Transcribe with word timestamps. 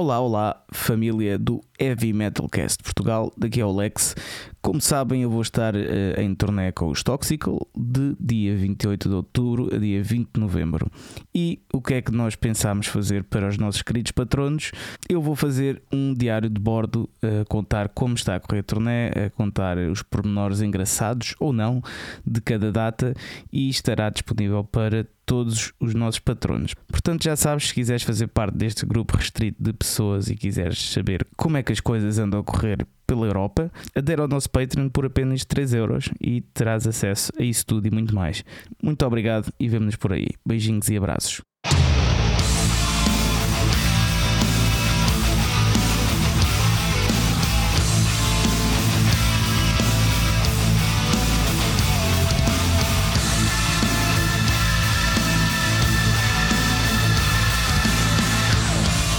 Olá, 0.00 0.20
olá, 0.20 0.64
família 0.72 1.36
do 1.36 1.60
Heavy 1.76 2.12
Metalcast 2.12 2.80
Portugal, 2.84 3.32
daqui 3.36 3.60
é 3.60 3.64
o 3.64 3.72
Lex. 3.72 4.14
Como 4.60 4.80
sabem, 4.80 5.22
eu 5.22 5.30
vou 5.30 5.42
estar 5.42 5.74
uh, 5.74 6.20
em 6.20 6.34
turnê 6.34 6.72
com 6.72 6.88
os 6.88 7.02
Toxical 7.02 7.66
de 7.76 8.16
dia 8.18 8.56
28 8.56 9.08
de 9.08 9.14
outubro 9.14 9.74
a 9.74 9.78
dia 9.78 10.02
20 10.02 10.28
de 10.34 10.40
novembro. 10.40 10.90
E 11.34 11.60
o 11.72 11.80
que 11.80 11.94
é 11.94 12.02
que 12.02 12.12
nós 12.12 12.34
pensámos 12.34 12.86
fazer 12.86 13.24
para 13.24 13.48
os 13.48 13.56
nossos 13.56 13.82
queridos 13.82 14.12
patronos? 14.12 14.72
Eu 15.08 15.22
vou 15.22 15.36
fazer 15.36 15.80
um 15.92 16.12
diário 16.12 16.50
de 16.50 16.60
bordo, 16.60 17.08
a 17.22 17.42
uh, 17.42 17.44
contar 17.48 17.88
como 17.90 18.14
está 18.14 18.34
a 18.34 18.40
correr 18.40 18.60
a 18.60 18.62
turnê, 18.62 19.08
a 19.08 19.30
contar 19.30 19.78
os 19.78 20.02
pormenores 20.02 20.60
engraçados 20.60 21.34
ou 21.38 21.52
não 21.52 21.82
de 22.26 22.40
cada 22.40 22.72
data 22.72 23.14
e 23.52 23.68
estará 23.68 24.10
disponível 24.10 24.64
para 24.64 25.06
todos 25.24 25.72
os 25.78 25.94
nossos 25.94 26.20
patronos. 26.20 26.74
Portanto, 26.90 27.22
já 27.22 27.36
sabes, 27.36 27.68
se 27.68 27.74
quiseres 27.74 28.02
fazer 28.02 28.28
parte 28.28 28.56
deste 28.56 28.86
grupo 28.86 29.16
restrito 29.16 29.62
de 29.62 29.72
pessoas 29.74 30.28
e 30.28 30.34
quiseres 30.34 30.90
saber 30.90 31.26
como 31.36 31.58
é 31.58 31.62
que 31.62 31.70
as 31.70 31.80
coisas 31.80 32.18
andam 32.18 32.40
a 32.40 32.44
correr 32.44 32.86
pela 33.08 33.26
Europa, 33.26 33.72
adere 33.96 34.20
ao 34.20 34.28
nosso 34.28 34.50
Patreon 34.50 34.90
por 34.90 35.06
apenas 35.06 35.44
3 35.44 35.72
euros 35.72 36.10
e 36.20 36.42
terás 36.42 36.86
acesso 36.86 37.32
a 37.38 37.42
isso 37.42 37.64
tudo 37.64 37.88
e 37.88 37.90
muito 37.90 38.14
mais. 38.14 38.44
Muito 38.82 39.04
obrigado 39.04 39.50
e 39.58 39.66
vemo-nos 39.66 39.96
por 39.96 40.12
aí. 40.12 40.28
Beijinhos 40.46 40.88
e 40.90 40.96
abraços. 40.96 41.40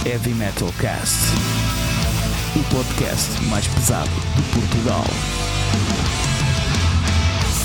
Heavy 0.06 0.34
Metal 0.34 0.72
Cast, 0.80 1.14
o 2.56 2.64
podcast 2.64 3.44
mais 3.44 3.64
pesado 3.68 4.10
de 4.34 4.42
Portugal. 4.52 5.04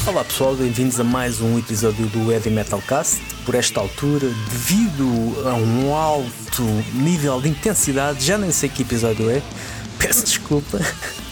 Olá 0.05 0.23
pessoal, 0.23 0.53
bem-vindos 0.53 0.99
a 0.99 1.03
mais 1.03 1.41
um 1.41 1.57
episódio 1.57 2.05
do 2.07 2.31
Heavy 2.31 2.51
Metal 2.51 2.79
Cast. 2.87 3.19
Por 3.47 3.55
esta 3.55 3.79
altura, 3.79 4.27
devido 4.27 5.47
a 5.49 5.55
um 5.55 5.95
alto 5.95 6.61
nível 6.93 7.41
de 7.41 7.49
intensidade, 7.49 8.23
já 8.23 8.37
nem 8.37 8.51
sei 8.51 8.69
que 8.69 8.83
episódio 8.83 9.27
é, 9.27 9.41
peço 9.97 10.23
desculpa. 10.23 10.79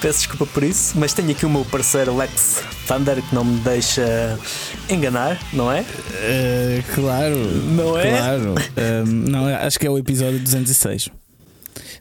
Peço 0.00 0.18
desculpa 0.18 0.46
por 0.46 0.64
isso, 0.64 0.98
mas 0.98 1.12
tenho 1.12 1.30
aqui 1.30 1.46
o 1.46 1.48
meu 1.48 1.64
parceiro 1.64 2.16
Lex 2.16 2.60
Thunder 2.88 3.22
que 3.22 3.32
não 3.32 3.44
me 3.44 3.60
deixa 3.60 4.36
enganar, 4.90 5.40
não 5.52 5.70
é? 5.70 5.82
Uh, 5.82 6.92
claro, 6.92 7.36
não 7.36 7.96
é? 7.96 8.10
Claro, 8.10 8.54
uh, 8.54 9.06
não, 9.06 9.46
acho 9.46 9.78
que 9.78 9.86
é 9.86 9.90
o 9.90 9.96
episódio 9.96 10.40
206. 10.40 11.21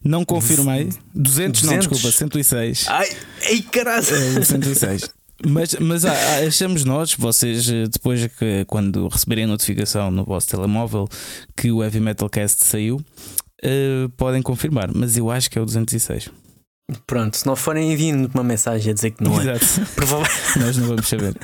Não 0.04 0.26
confirmei. 0.26 0.90
200, 1.14 1.62
200? 1.62 1.64
não, 1.64 1.78
desculpa, 1.78 2.12
106. 2.12 2.86
Ai, 2.88 3.10
ei 3.44 3.62
caralho! 3.62 4.06
Uh, 4.40 4.44
106. 4.44 5.10
Mas, 5.48 5.74
mas 5.76 6.06
ah, 6.06 6.14
ah, 6.14 6.48
achamos 6.48 6.86
nós, 6.86 7.16
vocês, 7.16 7.68
eh, 7.68 7.88
depois 7.92 8.28
que 8.38 8.64
quando 8.66 9.08
receberem 9.08 9.46
a 9.46 9.48
notificação 9.48 10.12
no 10.12 10.24
vosso 10.24 10.48
telemóvel 10.48 11.08
que 11.58 11.72
o 11.72 11.84
Heavy 11.84 12.00
Metal 12.00 12.30
Cast 12.30 12.64
saiu, 12.64 12.98
uh, 12.98 14.10
podem 14.18 14.42
confirmar. 14.42 14.92
Mas 14.94 15.18
eu 15.18 15.32
acho 15.32 15.50
que 15.50 15.58
é 15.58 15.62
o 15.62 15.66
206. 15.66 16.30
Pronto, 17.06 17.38
se 17.38 17.46
não 17.46 17.56
forem 17.56 17.92
enviando 17.92 18.30
uma 18.34 18.44
mensagem 18.44 18.92
a 18.92 18.94
dizer 18.94 19.12
que 19.12 19.24
não 19.24 19.40
é. 19.40 19.58
Provavelmente. 19.96 20.60
Nós 20.60 20.78
não 20.78 20.88
vamos 20.88 21.08
saber. 21.08 21.36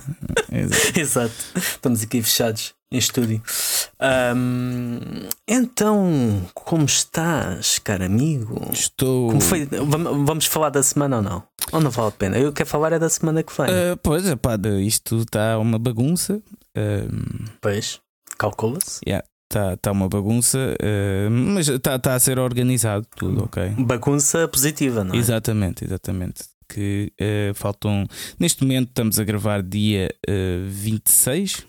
Exato. 0.51 0.99
Exato. 0.99 1.35
Estamos 1.55 2.03
aqui 2.03 2.21
fechados 2.21 2.73
em 2.91 2.97
estúdio. 2.97 3.41
Um, 4.35 4.99
então, 5.47 6.41
como 6.53 6.85
estás, 6.85 7.79
caro 7.79 8.05
amigo? 8.05 8.69
Estou. 8.71 9.29
Como 9.29 9.41
foi? 9.41 9.65
Vamos 9.65 10.45
falar 10.45 10.69
da 10.69 10.83
semana 10.83 11.17
ou 11.17 11.21
não? 11.21 11.43
Ou 11.71 11.81
não 11.81 11.91
vale 11.91 12.09
a 12.09 12.11
pena? 12.11 12.37
Eu 12.37 12.53
quero 12.53 12.69
falar 12.69 12.93
é 12.93 12.99
da 12.99 13.09
semana 13.09 13.43
que 13.43 13.53
vem. 13.55 13.67
Uh, 13.67 13.97
pois, 14.01 14.23
pá, 14.35 14.57
isto 14.81 15.17
está 15.17 15.57
uma 15.57 15.77
bagunça. 15.77 16.41
Um... 16.77 17.45
Pois, 17.61 17.99
calcula-se. 18.37 19.01
Yeah. 19.05 19.25
Está 19.49 19.77
tá 19.77 19.91
uma 19.93 20.09
bagunça, 20.09 20.57
uh, 20.57 21.31
mas 21.31 21.69
está 21.69 21.97
tá 21.97 22.15
a 22.15 22.19
ser 22.19 22.37
organizado 22.37 23.07
tudo, 23.15 23.45
ok? 23.45 23.69
Bagunça 23.79 24.45
positiva, 24.45 25.05
não 25.05 25.15
é? 25.15 25.17
Exatamente, 25.17 25.85
exatamente. 25.85 26.43
Que 26.67 27.13
uh, 27.21 27.53
faltam. 27.53 28.05
Neste 28.37 28.61
momento 28.61 28.89
estamos 28.89 29.17
a 29.17 29.23
gravar 29.23 29.63
dia 29.63 30.13
uh, 30.29 30.69
26, 30.69 31.65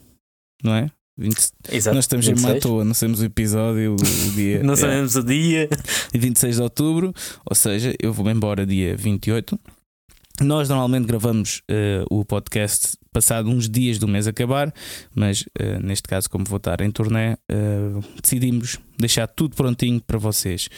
não 0.64 0.74
é? 0.74 0.90
20... 1.16 1.36
Exato, 1.70 1.94
Nós 1.94 2.04
estamos 2.04 2.26
26. 2.26 2.56
em 2.56 2.60
toa, 2.60 2.84
não 2.84 2.94
sabemos 2.94 3.20
o 3.20 3.24
episódio, 3.24 3.94
o 3.94 3.96
dia. 4.34 4.62
não 4.62 4.74
sabemos 4.74 5.14
o 5.14 5.22
dia. 5.22 5.68
26 6.12 6.56
de 6.56 6.62
outubro, 6.62 7.12
ou 7.44 7.54
seja, 7.54 7.94
eu 8.00 8.12
vou-me 8.12 8.32
embora 8.32 8.66
dia 8.66 8.96
28. 8.96 9.58
Nós 10.40 10.68
normalmente 10.68 11.06
gravamos 11.06 11.62
uh, 11.70 12.06
o 12.10 12.24
podcast 12.24 12.96
passado 13.18 13.50
uns 13.50 13.68
dias 13.68 13.98
do 13.98 14.06
mês 14.06 14.28
acabar, 14.28 14.72
mas 15.12 15.42
uh, 15.42 15.82
neste 15.82 16.06
caso, 16.06 16.30
como 16.30 16.44
vou 16.44 16.58
estar 16.58 16.80
em 16.80 16.90
turnê, 16.90 17.32
uh, 17.32 18.00
decidimos 18.22 18.78
deixar 18.96 19.26
tudo 19.26 19.54
prontinho 19.54 20.00
para 20.00 20.18
vocês. 20.18 20.68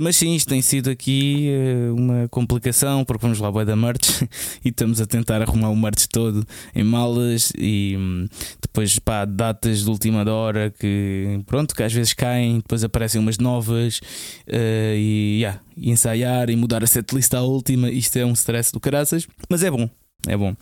mas 0.00 0.16
sim, 0.16 0.34
isto 0.34 0.48
tem 0.48 0.62
sido 0.62 0.88
aqui 0.88 1.50
uma 1.94 2.26
complicação, 2.30 3.04
porque 3.04 3.20
vamos 3.20 3.38
lá 3.40 3.50
vai 3.50 3.62
da 3.62 3.76
merch 3.76 4.22
e 4.64 4.70
estamos 4.70 5.02
a 5.02 5.06
tentar 5.06 5.42
arrumar 5.42 5.68
o 5.68 5.76
merch 5.76 6.06
todo 6.06 6.46
em 6.74 6.82
malas 6.82 7.52
e 7.58 7.94
um, 7.98 8.26
depois 8.58 8.98
pá, 8.98 9.26
datas 9.26 9.84
de 9.84 9.90
última 9.90 10.24
hora 10.32 10.70
que 10.70 11.42
pronto, 11.44 11.74
que 11.74 11.82
às 11.82 11.92
vezes 11.92 12.14
caem, 12.14 12.56
depois 12.56 12.84
aparecem 12.84 13.20
umas 13.20 13.36
novas 13.36 14.00
e, 14.48 15.40
yeah, 15.42 15.60
e 15.76 15.90
ensaiar 15.90 16.48
e 16.48 16.56
mudar 16.56 16.82
a 16.82 16.86
setlist 16.86 17.34
à 17.34 17.42
última. 17.42 17.90
Isto 17.90 18.16
é 18.16 18.24
um 18.24 18.32
stress 18.32 18.72
do 18.72 18.80
caraças, 18.80 19.28
mas 19.50 19.62
é 19.62 19.70
bom, 19.70 19.90
é 20.26 20.38
bom. 20.38 20.56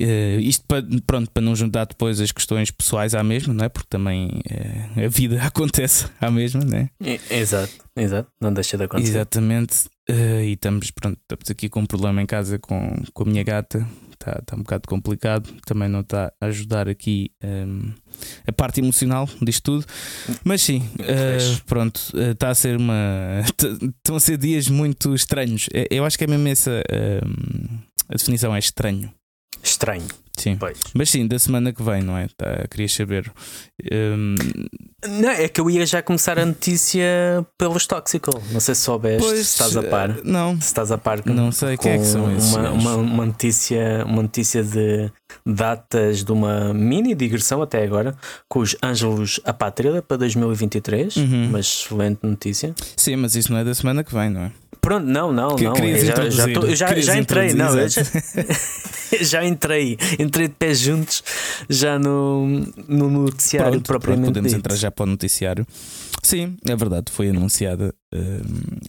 Uh, 0.00 0.40
isto 0.40 0.64
para, 0.66 0.84
pronto, 1.06 1.30
para 1.30 1.42
não 1.42 1.54
juntar 1.54 1.86
depois 1.86 2.20
as 2.20 2.32
questões 2.32 2.70
pessoais 2.70 3.14
à 3.14 3.22
mesma, 3.22 3.54
não 3.54 3.64
é? 3.64 3.68
Porque 3.68 3.88
também 3.88 4.28
uh, 4.28 5.04
a 5.04 5.08
vida 5.08 5.40
acontece 5.44 6.06
à 6.20 6.30
mesma, 6.30 6.64
não 6.64 6.78
é? 6.78 6.90
Exato, 7.30 7.72
exato, 7.96 8.28
não 8.40 8.52
deixa 8.52 8.76
de 8.76 8.84
acontecer. 8.84 9.10
Exatamente, 9.10 9.86
uh, 10.10 10.40
e 10.42 10.52
estamos, 10.52 10.90
pronto, 10.90 11.18
estamos 11.22 11.50
aqui 11.50 11.68
com 11.68 11.80
um 11.80 11.86
problema 11.86 12.22
em 12.22 12.26
casa 12.26 12.58
com, 12.58 12.94
com 13.12 13.22
a 13.22 13.26
minha 13.26 13.44
gata, 13.44 13.86
está 14.12 14.40
tá 14.44 14.56
um 14.56 14.60
bocado 14.60 14.88
complicado, 14.88 15.52
também 15.64 15.88
não 15.88 16.00
está 16.00 16.32
a 16.40 16.46
ajudar 16.46 16.88
aqui 16.88 17.30
um, 17.42 17.92
a 18.46 18.52
parte 18.52 18.80
emocional 18.80 19.28
disto 19.42 19.62
tudo, 19.62 19.86
mas 20.44 20.62
sim, 20.62 20.78
uh, 20.78 21.64
pronto, 21.66 22.00
está 22.32 22.50
a 22.50 22.54
ser 22.54 22.76
uma. 22.76 22.94
Estão 23.98 24.16
a 24.16 24.20
ser 24.20 24.38
dias 24.38 24.68
muito 24.68 25.14
estranhos. 25.14 25.68
Eu 25.90 26.04
acho 26.04 26.18
que 26.18 26.24
é 26.24 26.26
mesmo 26.26 26.48
essa 26.48 26.82
a 28.08 28.14
definição, 28.14 28.54
é 28.54 28.58
estranho. 28.58 29.12
Estranho. 29.64 30.06
Sim. 30.36 30.56
Pois. 30.56 30.78
Mas 30.92 31.10
sim, 31.10 31.26
da 31.26 31.38
semana 31.38 31.72
que 31.72 31.82
vem, 31.82 32.02
não 32.02 32.16
é? 32.18 32.26
Tá, 32.36 32.66
queria 32.68 32.88
saber. 32.88 33.32
Um... 33.92 34.34
Não, 35.06 35.30
é 35.30 35.48
que 35.48 35.60
eu 35.60 35.70
ia 35.70 35.86
já 35.86 36.02
começar 36.02 36.38
a 36.38 36.44
notícia 36.44 37.46
pelos 37.56 37.86
Toxical. 37.86 38.42
Não 38.50 38.58
sei 38.58 38.74
se 38.74 38.82
soubeste, 38.82 39.22
pois, 39.22 39.46
se 39.46 39.62
estás 39.62 39.76
a 39.76 39.82
par. 39.82 40.10
Eh, 40.10 40.22
não. 40.24 40.60
Se 40.60 40.66
estás 40.66 40.90
a 40.90 40.98
par 40.98 41.22
com, 41.22 41.30
Não 41.30 41.52
sei 41.52 41.76
quem 41.76 41.92
é 41.92 41.98
que 41.98 42.06
são 42.06 42.34
esses. 42.34 42.52
Uma, 42.52 42.70
uma, 42.70 42.96
uma, 42.96 43.26
notícia, 43.26 44.04
uma 44.06 44.22
notícia 44.22 44.64
de 44.64 45.10
datas 45.46 46.24
de 46.24 46.32
uma 46.32 46.74
mini 46.74 47.14
digressão 47.14 47.62
até 47.62 47.82
agora 47.84 48.16
com 48.48 48.60
os 48.60 48.76
Ângelos 48.82 49.40
Apátrida 49.44 50.02
para 50.02 50.16
2023. 50.16 51.16
Uhum. 51.16 51.48
Uma 51.48 51.60
excelente 51.60 52.20
notícia. 52.22 52.74
Sim, 52.96 53.16
mas 53.16 53.36
isso 53.36 53.52
não 53.52 53.58
é 53.58 53.64
da 53.64 53.74
semana 53.74 54.02
que 54.02 54.12
vem, 54.12 54.30
não 54.30 54.42
é? 54.42 54.52
Pronto, 54.84 55.06
não, 55.06 55.32
não, 55.32 55.56
não. 55.56 55.76
Já, 55.76 56.28
já, 56.28 56.52
tô, 56.52 56.74
já, 56.74 57.00
já, 57.00 57.16
entrei, 57.16 57.54
não, 57.54 57.88
já, 57.88 58.02
já, 59.22 59.44
entrei, 59.44 59.96
entrei 60.18 60.46
de 60.46 60.54
pés 60.54 60.78
juntos 60.78 61.24
já 61.70 61.98
no, 61.98 62.46
no 62.86 63.08
noticiário 63.08 63.72
pronto, 63.72 63.86
propriamente. 63.86 64.24
Pronto, 64.24 64.34
podemos 64.34 64.52
dito. 64.52 64.58
entrar 64.58 64.76
já 64.76 64.90
para 64.90 65.04
o 65.04 65.06
noticiário. 65.06 65.66
Sim, 66.22 66.56
é 66.68 66.76
verdade, 66.76 67.10
foi 67.10 67.30
anunciada. 67.30 67.94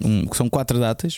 Um, 0.03 0.27
são 0.33 0.49
quatro 0.49 0.79
datas. 0.79 1.17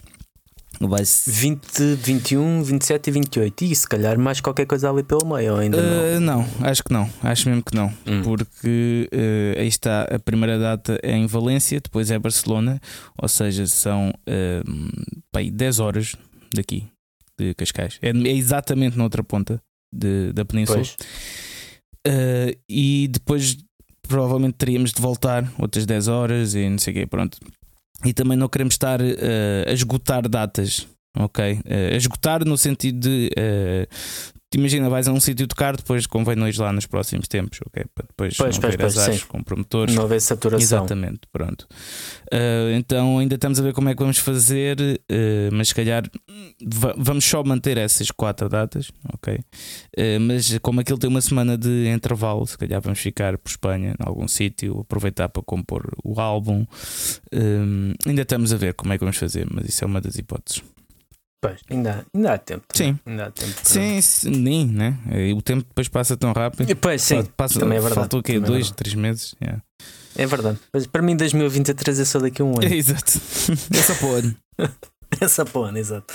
Vai 0.80 1.04
20, 1.04 1.96
21, 1.96 2.62
27 2.62 3.08
e 3.08 3.12
28. 3.12 3.64
E 3.64 3.76
se 3.76 3.88
calhar 3.88 4.20
mais 4.20 4.40
qualquer 4.40 4.66
coisa 4.66 4.90
ali 4.90 5.04
pelo 5.04 5.26
meio, 5.26 5.56
ainda 5.56 5.78
uh, 5.78 6.20
não? 6.20 6.38
Não, 6.38 6.68
acho 6.68 6.84
que 6.84 6.94
não. 6.94 7.10
Acho 7.24 7.50
mesmo 7.50 7.64
que 7.64 7.76
não. 7.76 7.88
Hum. 8.06 8.22
Porque 8.24 9.10
uh, 9.12 9.60
aí 9.60 9.68
está, 9.68 10.04
a 10.04 10.20
primeira 10.20 10.60
data 10.60 11.00
é 11.02 11.16
em 11.16 11.26
Valência, 11.26 11.80
depois 11.82 12.12
é 12.12 12.20
Barcelona, 12.20 12.80
ou 13.18 13.28
seja, 13.28 13.66
são 13.66 14.10
uh, 14.10 15.12
bem, 15.34 15.52
10 15.52 15.80
horas 15.80 16.16
daqui, 16.54 16.86
de 17.40 17.54
Cascais. 17.56 17.98
É, 18.02 18.10
é 18.10 18.34
exatamente 18.34 18.98
na 18.98 19.04
outra 19.04 19.24
ponta 19.24 19.62
de, 19.92 20.32
da 20.34 20.46
península. 20.46 20.84
Uh, 22.08 22.56
e 22.70 23.08
depois 23.10 23.58
provavelmente 24.08 24.56
teríamos 24.56 24.94
de 24.94 25.02
voltar 25.02 25.52
outras 25.60 25.86
10 25.86 26.08
horas 26.08 26.56
e 26.56 26.70
não 26.70 26.78
sei 26.78 26.94
o 26.94 26.96
quê, 26.96 27.08
pronto. 27.08 27.38
E 28.06 28.14
também 28.14 28.38
não 28.38 28.48
queremos 28.48 28.76
estar 28.76 29.02
uh, 29.02 29.06
a 29.68 29.72
esgotar 29.72 30.28
datas, 30.28 30.88
ok? 31.18 31.54
Uh, 31.54 31.94
a 31.94 31.98
esgotar 31.98 32.46
no 32.46 32.58
sentido 32.58 33.00
de 33.00 33.32
imagina, 34.56 34.90
vais 34.90 35.08
a 35.08 35.12
um 35.12 35.20
sítio 35.20 35.46
tocar, 35.48 35.76
depois 35.76 36.08
convém 36.08 36.36
não 36.36 36.48
ir 36.48 36.58
lá 36.58 36.72
nos 36.72 36.86
próximos 36.86 37.28
tempos, 37.28 37.60
ok? 37.68 37.84
Para 37.94 38.06
depois 38.08 38.38
Pois, 38.38 38.56
não 38.56 38.62
pois, 38.62 38.74
ver 38.76 38.80
pois, 38.82 38.98
azares 38.98 39.20
sim. 39.22 39.28
com 39.28 39.44
promotores. 39.44 39.94
Não 39.96 40.04
haver 40.04 40.22
saturação. 40.22 40.64
Exatamente, 40.64 41.22
pronto. 41.32 41.68
Uh, 42.34 42.72
então 42.76 43.20
ainda 43.20 43.36
estamos 43.36 43.60
a 43.60 43.64
ver 43.64 43.74
como 43.74 43.90
é 43.90 43.94
que 43.96 44.00
vamos 44.02 44.18
fazer, 44.20 44.78
uh, 44.80 45.54
mas 45.54 45.70
se 45.70 45.76
calhar 45.76 46.04
va- 46.66 46.96
vamos 46.98 47.26
só 47.26 47.44
manter 47.44 47.78
essas 47.78 48.10
quatro 48.12 48.48
datas, 48.50 48.92
ok? 49.14 49.36
Uh, 49.36 50.20
mas 50.22 50.58
como 50.60 50.80
aquilo 50.80 50.98
tem 50.98 51.10
uma 51.10 51.22
semana 51.22 51.58
de 51.58 51.88
intervalo, 51.94 52.46
se 52.48 52.58
calhar 52.58 52.82
vamos 52.82 53.00
ficar 53.00 53.38
por 53.38 53.50
Espanha, 53.50 53.96
em 54.00 54.04
algum 54.08 54.28
sítio, 54.28 54.80
aproveitar 54.80 55.30
para 55.30 55.44
compor 55.44 55.92
o 56.04 56.20
álbum. 56.20 56.66
Um, 57.34 57.94
ainda 58.06 58.22
estamos 58.22 58.54
a 58.54 58.58
ver 58.58 58.74
como 58.74 58.94
é 58.94 58.98
que 58.98 59.04
vamos 59.04 59.18
fazer, 59.18 59.48
mas 59.52 59.68
isso 59.68 59.84
é 59.84 59.88
uma 59.88 60.00
das 60.02 60.16
hipóteses. 60.18 60.62
Pois, 61.42 61.60
ainda, 61.70 62.06
ainda 62.14 62.34
há 62.34 62.38
tempo. 62.38 62.66
Sim. 62.74 62.98
Ainda 63.06 63.28
há 63.28 63.32
tempo. 63.32 63.54
para- 63.54 63.64
Sim, 63.64 64.02
sim, 64.02 64.30
nem, 64.32 64.66
né? 64.66 64.98
E 65.14 65.34
O 65.34 65.42
tempo 65.42 65.64
depois 65.68 65.88
passa 65.88 66.18
tão 66.18 66.34
rápido. 66.34 66.70
E, 66.70 66.74
Pois, 66.76 67.02
sim. 67.04 67.24
Passa, 67.38 67.60
também 67.60 67.78
é 67.78 67.82
verdade. 67.82 68.00
Faltou 68.02 68.20
o 68.20 68.24
quê? 68.24 68.34
Também 68.34 68.46
é 68.46 68.48
Dois, 68.48 68.66
verdade. 68.68 68.78
três 68.78 68.96
meses? 68.96 69.36
Yeah. 69.42 69.62
É 70.16 70.26
verdade. 70.26 70.58
Mas 70.74 70.88
para 70.88 71.02
mim, 71.04 71.16
2023 71.16 72.00
é 72.00 72.06
só 72.06 72.20
daqui 72.20 72.42
a 72.42 72.46
um 72.46 72.54
ano. 72.60 72.64
Exato. 72.74 73.12
Essa 73.72 73.96
pode. 73.96 74.36
Essa 75.22 75.46
porra, 75.46 75.78
exato. 75.78 76.12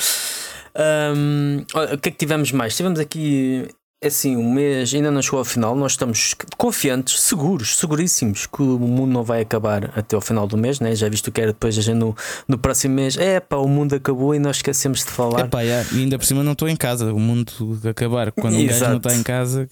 Ahm, 0.74 1.64
olha, 1.74 1.94
o 1.94 1.98
que 1.98 2.08
é 2.08 2.12
que 2.12 2.18
tivemos 2.18 2.50
mais? 2.50 2.76
Tivemos 2.76 2.98
aqui, 2.98 3.68
é 4.02 4.08
assim, 4.08 4.36
um 4.36 4.52
mês 4.52 4.92
ainda 4.92 5.12
não 5.12 5.22
chegou 5.22 5.38
ao 5.38 5.44
final. 5.44 5.76
Nós 5.76 5.92
estamos 5.92 6.34
confiantes, 6.56 7.20
seguros, 7.20 7.76
seguríssimos 7.76 8.46
que 8.46 8.60
o 8.60 8.76
mundo 8.78 9.12
não 9.12 9.22
vai 9.22 9.42
acabar 9.42 9.92
até 9.96 10.16
ao 10.16 10.20
final 10.20 10.44
do 10.46 10.56
mês, 10.56 10.80
né? 10.80 10.92
Já 10.96 11.08
visto 11.08 11.30
que 11.30 11.40
era 11.40 11.52
depois 11.52 11.78
a 11.78 11.80
gente 11.80 11.98
no, 11.98 12.16
no 12.48 12.58
próximo 12.58 12.96
mês. 12.96 13.16
É 13.16 13.38
pá, 13.38 13.56
o 13.58 13.68
mundo 13.68 13.94
acabou 13.94 14.34
e 14.34 14.40
nós 14.40 14.56
esquecemos 14.56 14.98
de 15.04 15.10
falar. 15.10 15.46
Epá, 15.46 15.60
yeah, 15.62 15.88
E 15.92 16.00
ainda 16.00 16.18
por 16.18 16.24
cima 16.24 16.42
não 16.42 16.52
estou 16.52 16.68
em 16.68 16.74
casa. 16.74 17.14
O 17.14 17.20
mundo 17.20 17.52
acabar 17.88 18.32
quando 18.32 18.54
um 18.56 18.66
gajo 18.66 18.76
Exato. 18.76 18.90
não 18.90 18.96
está 18.98 19.14
em 19.14 19.22
casa. 19.22 19.68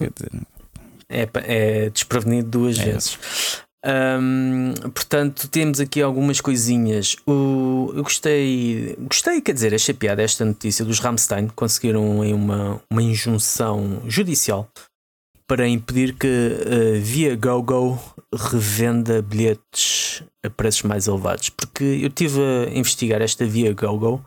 É, 1.09 1.27
é 1.43 1.89
desprevenido 1.89 2.49
duas 2.49 2.79
É. 2.79 2.85
vezes. 2.85 3.17
Portanto, 4.93 5.47
temos 5.47 5.79
aqui 5.79 6.01
algumas 6.01 6.39
coisinhas. 6.39 7.15
O, 7.25 7.91
eu 7.95 8.03
gostei, 8.03 8.95
gostei, 8.99 9.41
quer 9.41 9.53
dizer, 9.53 9.73
achei 9.73 9.93
piada 9.93 10.21
esta 10.21 10.45
notícia 10.45 10.85
dos 10.85 10.99
Rammstein. 10.99 11.47
Conseguiram 11.47 12.21
aí 12.21 12.33
uma, 12.33 12.81
uma 12.89 13.01
injunção 13.01 14.01
judicial 14.07 14.69
para 15.47 15.67
impedir 15.67 16.15
que 16.15 16.27
a 16.27 16.99
Via 16.99 17.35
GoGo 17.35 17.99
revenda 18.33 19.21
bilhetes 19.21 20.23
a 20.45 20.49
preços 20.49 20.83
mais 20.83 21.07
elevados. 21.07 21.49
Porque 21.49 21.83
eu 21.83 22.07
estive 22.07 22.39
a 22.39 22.77
investigar 22.77 23.21
esta 23.21 23.45
Via 23.45 23.73
GoGo. 23.73 24.23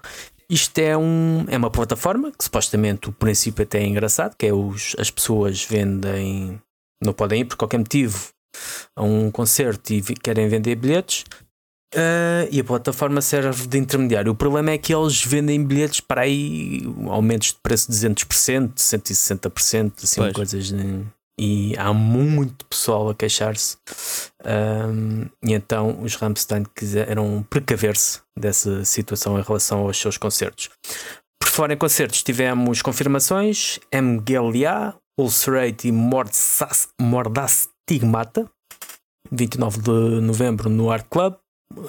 Isto 0.50 0.78
é, 0.78 0.96
um, 0.96 1.46
é 1.48 1.56
uma 1.56 1.70
plataforma 1.70 2.30
que 2.30 2.44
supostamente 2.44 3.08
o 3.08 3.12
princípio 3.12 3.62
até 3.62 3.78
é 3.78 3.86
engraçado, 3.86 4.36
que 4.36 4.46
é 4.46 4.52
os, 4.52 4.94
as 4.98 5.10
pessoas 5.10 5.64
vendem, 5.64 6.60
não 7.02 7.14
podem 7.14 7.40
ir 7.40 7.44
por 7.46 7.56
qualquer 7.56 7.78
motivo 7.78 8.33
a 8.96 9.02
um 9.02 9.30
concerto 9.30 9.92
e 9.92 10.00
querem 10.02 10.48
vender 10.48 10.74
bilhetes. 10.76 11.24
ah, 11.96 12.48
e 12.50 12.58
a 12.60 12.64
plataforma 12.64 13.20
serve 13.20 13.66
de 13.68 13.78
intermediário. 13.78 14.32
O 14.32 14.34
problema 14.34 14.72
é 14.72 14.78
que 14.78 14.92
eles 14.92 15.24
vendem 15.24 15.64
bilhetes 15.64 16.00
para 16.00 16.22
aí 16.22 16.82
aumentos 17.08 17.48
de 17.48 17.58
preço 17.62 17.88
de 17.90 17.96
200%, 17.96 18.72
160%, 18.80 19.92
assim, 20.02 20.20
Pois. 20.20 20.32
coisas. 20.32 20.66
de- 20.68 21.04
e 21.38 21.74
há 21.76 21.92
muito 21.92 22.64
pessoal 22.66 23.08
a 23.10 23.14
queixar-se. 23.14 23.76
Ahm, 24.44 25.26
e 25.44 25.52
então 25.52 26.00
os 26.02 26.14
Rammstein 26.16 26.64
quiseram 26.76 27.44
precaver-se 27.48 28.20
dessa 28.38 28.84
situação 28.84 29.38
em 29.38 29.42
relação 29.42 29.80
aos 29.80 29.96
seus 29.98 30.16
concertos. 30.16 30.70
Por 31.40 31.48
fora 31.48 31.74
em 31.74 31.76
concertos 31.76 32.22
tivemos 32.22 32.82
confirmações: 32.82 33.78
MGLA, 33.92 34.94
Ulcerate 35.18 35.88
e 35.88 35.92
Mordsas- 35.92 36.88
Mordastigmata, 37.88 38.46
29 39.30 39.80
de 39.82 40.20
novembro 40.22 40.70
no 40.70 40.90
Art 40.90 41.06
Club, 41.10 41.34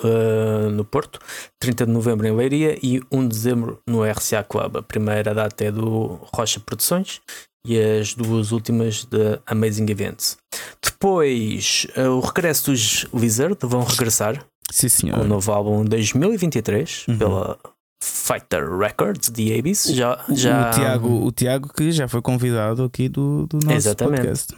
eh, 0.03 0.69
no 0.71 0.83
Porto, 0.83 1.19
30 1.59 1.85
de 1.85 1.91
novembro 1.91 2.27
em 2.27 2.35
Leiria 2.35 2.77
e 2.83 3.01
1 3.11 3.21
de 3.23 3.27
dezembro 3.29 3.79
no 3.87 4.03
RCA 4.03 4.43
Club. 4.43 4.77
A 4.77 4.81
primeira 4.83 5.33
data 5.33 5.63
é 5.63 5.71
do 5.71 6.19
Rocha 6.33 6.59
Produções 6.59 7.21
e 7.65 7.79
as 7.79 8.13
duas 8.13 8.51
últimas 8.51 9.05
da 9.05 9.39
Amazing 9.47 9.89
Events. 9.89 10.37
Depois, 10.83 11.87
eh, 11.95 12.07
o 12.09 12.19
regresso 12.19 12.71
dos 12.71 13.05
Lizard 13.13 13.57
vão 13.63 13.83
regressar 13.83 14.45
sim, 14.71 14.89
senhor. 14.89 15.17
com 15.17 15.23
o 15.23 15.27
novo 15.27 15.51
álbum 15.51 15.85
2023 15.85 17.05
Uhum. 17.07 17.17
pela 17.17 17.57
Fighter 18.03 18.69
Records 18.77 19.29
de 19.31 19.57
Abyss. 19.57 19.85
Já, 19.93 20.19
O- 20.29 20.35
já 20.35 20.69
O, 20.69 20.73
Tiago, 20.73 21.25
o 21.25 21.31
Tiago 21.31 21.73
que 21.73 21.91
já 21.91 22.07
foi 22.07 22.21
convidado 22.21 22.83
aqui 22.83 23.07
do, 23.09 23.47
do 23.47 23.57
nosso 23.63 23.75
Exatamente. 23.77 24.17
podcast. 24.21 24.55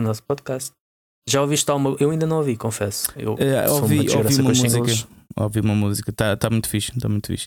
Do 0.00 0.02
nosso 0.02 0.22
podcast. 0.22 0.70
Já 1.28 1.40
ouviste 1.40 1.70
alguma? 1.70 1.96
Eu 2.00 2.10
ainda 2.10 2.26
não 2.26 2.38
ouvi, 2.38 2.56
confesso. 2.56 3.08
Eu 3.16 3.36
É, 3.38 3.66
sou 3.68 3.82
ouvi, 3.82 4.00
uma 4.00 4.18
ouvi 4.18 4.34
uma 4.40 4.48
música. 4.50 4.68
singles. 4.70 5.06
Ouvi 5.34 5.60
uma 5.60 5.74
música, 5.74 6.10
está 6.10 6.36
tá 6.36 6.50
muito 6.50 6.68
fixe, 6.68 6.92
está 6.94 7.08
muito 7.08 7.28
fixe. 7.28 7.46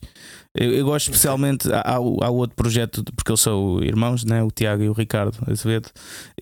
Eu, 0.55 0.73
eu 0.73 0.85
gosto 0.85 1.07
especialmente, 1.11 1.71
há, 1.71 1.81
há 1.81 1.95
há 1.95 2.29
outro 2.29 2.55
projeto, 2.55 3.03
porque 3.15 3.31
eles 3.31 3.41
são 3.41 3.83
irmãos, 3.83 4.23
né? 4.25 4.41
o 4.41 4.49
Tiago 4.49 4.81
e 4.81 4.89
o 4.89 4.93
Ricardo 4.93 5.37
Azevedo. 5.45 5.89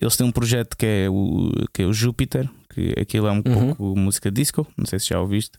Eles 0.00 0.16
têm 0.16 0.26
um 0.26 0.32
projeto 0.32 0.74
que 0.76 0.86
é 0.86 1.10
o, 1.10 1.50
que 1.72 1.82
é 1.82 1.86
o 1.86 1.92
Júpiter, 1.92 2.48
que 2.74 2.94
aquilo 2.98 3.26
é 3.26 3.32
um 3.32 3.36
Uhum. 3.46 3.74
pouco 3.74 3.96
música 3.98 4.30
disco, 4.30 4.66
não 4.76 4.84
sei 4.86 4.98
se 4.98 5.08
já 5.08 5.20
ouviste. 5.20 5.58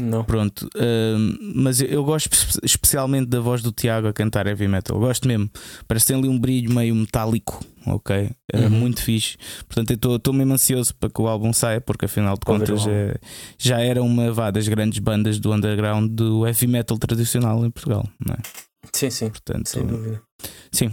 Não. 0.00 0.22
Pronto, 0.24 0.68
hum, 0.76 1.52
mas 1.56 1.80
eu, 1.80 1.88
eu 1.88 2.04
gosto 2.04 2.32
espe- 2.32 2.60
especialmente 2.64 3.26
da 3.28 3.40
voz 3.40 3.60
do 3.62 3.72
Tiago 3.72 4.06
a 4.06 4.12
cantar 4.12 4.46
heavy 4.46 4.68
metal. 4.68 4.98
Gosto 4.98 5.26
mesmo, 5.26 5.50
parece 5.88 6.06
que 6.06 6.12
tem 6.12 6.20
ali 6.20 6.28
um 6.28 6.38
brilho 6.38 6.72
meio 6.72 6.94
metálico, 6.94 7.64
ok? 7.86 8.30
É 8.52 8.60
Uhum. 8.60 8.70
muito 8.70 9.02
fixe. 9.02 9.36
Portanto, 9.68 9.90
eu 10.08 10.16
estou 10.16 10.32
mesmo 10.32 10.52
ansioso 10.52 10.94
para 10.94 11.10
que 11.10 11.20
o 11.20 11.26
álbum 11.26 11.52
saia, 11.52 11.80
porque 11.80 12.04
afinal 12.04 12.34
de 12.34 12.40
contas 12.46 12.86
é- 12.86 13.16
já 13.58 13.80
era 13.80 14.00
uma 14.02 14.32
vá, 14.32 14.50
das 14.52 14.68
grandes 14.68 15.00
bandas 15.00 15.40
do 15.40 15.52
underground 15.52 16.08
do 16.12 16.46
heavy 16.46 16.66
metal 16.68 16.96
tradicional 16.98 17.66
em 17.66 17.70
Portugal, 17.70 18.06
não 18.24 18.34
é? 18.34 18.38
Sim, 18.92 19.10
sim, 19.10 19.28
Portanto, 19.30 19.68
sem 19.68 19.84
dúvida. 19.86 20.22
sim, 20.72 20.90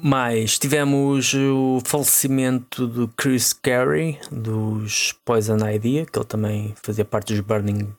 Mais 0.00 0.58
tivemos 0.58 1.34
o 1.34 1.80
falecimento 1.84 2.86
do 2.86 3.08
Chris 3.08 3.52
Carey 3.52 4.18
dos 4.30 5.12
Poison 5.24 5.58
Idea, 5.68 6.06
que 6.06 6.18
ele 6.18 6.24
também 6.24 6.74
fazia 6.82 7.04
parte 7.04 7.34
dos 7.34 7.40
Burning 7.40 7.94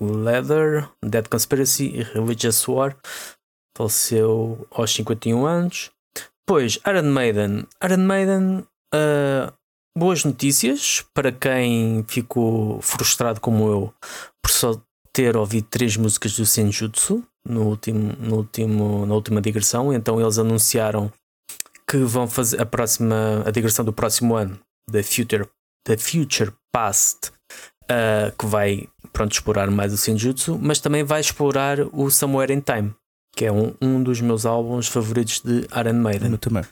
Leather, 0.00 0.88
Dead 1.04 1.28
Conspiracy 1.28 1.86
e 1.94 2.02
Religious 2.02 2.66
War. 2.66 2.96
Faleceu 3.76 4.66
aos 4.72 4.92
51 4.92 5.46
anos. 5.46 5.90
Depois, 6.46 6.80
Iron 6.86 7.12
Maiden. 7.12 7.66
Iron 7.84 8.04
Maiden, 8.04 8.66
ah, 8.92 9.52
boas 9.96 10.24
notícias 10.24 11.04
para 11.14 11.30
quem 11.30 12.04
ficou 12.08 12.80
frustrado 12.80 13.40
como 13.40 13.68
eu 13.68 13.94
por 14.42 14.50
só 14.50 14.80
ter 15.12 15.36
ouvido 15.36 15.68
três 15.70 15.96
músicas 15.96 16.34
do 16.36 16.44
Senjutsu 16.44 17.22
no 17.48 17.68
último, 17.68 18.14
no 18.18 18.36
último, 18.36 19.06
na 19.06 19.14
última 19.14 19.40
digressão. 19.40 19.92
Então 19.92 20.20
eles 20.20 20.38
anunciaram 20.38 21.12
que 21.90 21.96
vão 21.98 22.28
fazer 22.28 22.60
a 22.60 22.66
próxima 22.66 23.42
a 23.44 23.50
digressão 23.50 23.84
do 23.84 23.92
próximo 23.92 24.36
ano 24.36 24.58
da 24.88 25.02
Future, 25.02 25.48
da 25.86 25.98
Future 25.98 26.52
Past 26.72 27.32
ah, 27.90 28.32
que 28.38 28.46
vai 28.46 28.86
pronto, 29.12 29.32
explorar 29.32 29.68
mais 29.68 29.92
o 29.92 29.96
Senjutsu, 29.96 30.56
mas 30.62 30.78
também 30.78 31.02
vai 31.02 31.20
explorar 31.20 31.80
o 31.92 32.08
Somewhere 32.08 32.52
in 32.52 32.60
Time, 32.60 32.94
que 33.34 33.44
é 33.44 33.50
um, 33.50 33.74
um 33.82 34.00
dos 34.00 34.20
meus 34.20 34.46
álbuns 34.46 34.86
favoritos 34.86 35.40
de 35.40 35.66
Iron 35.76 35.94
Maiden 35.94 36.30
eu 36.30 36.38
também. 36.38 36.62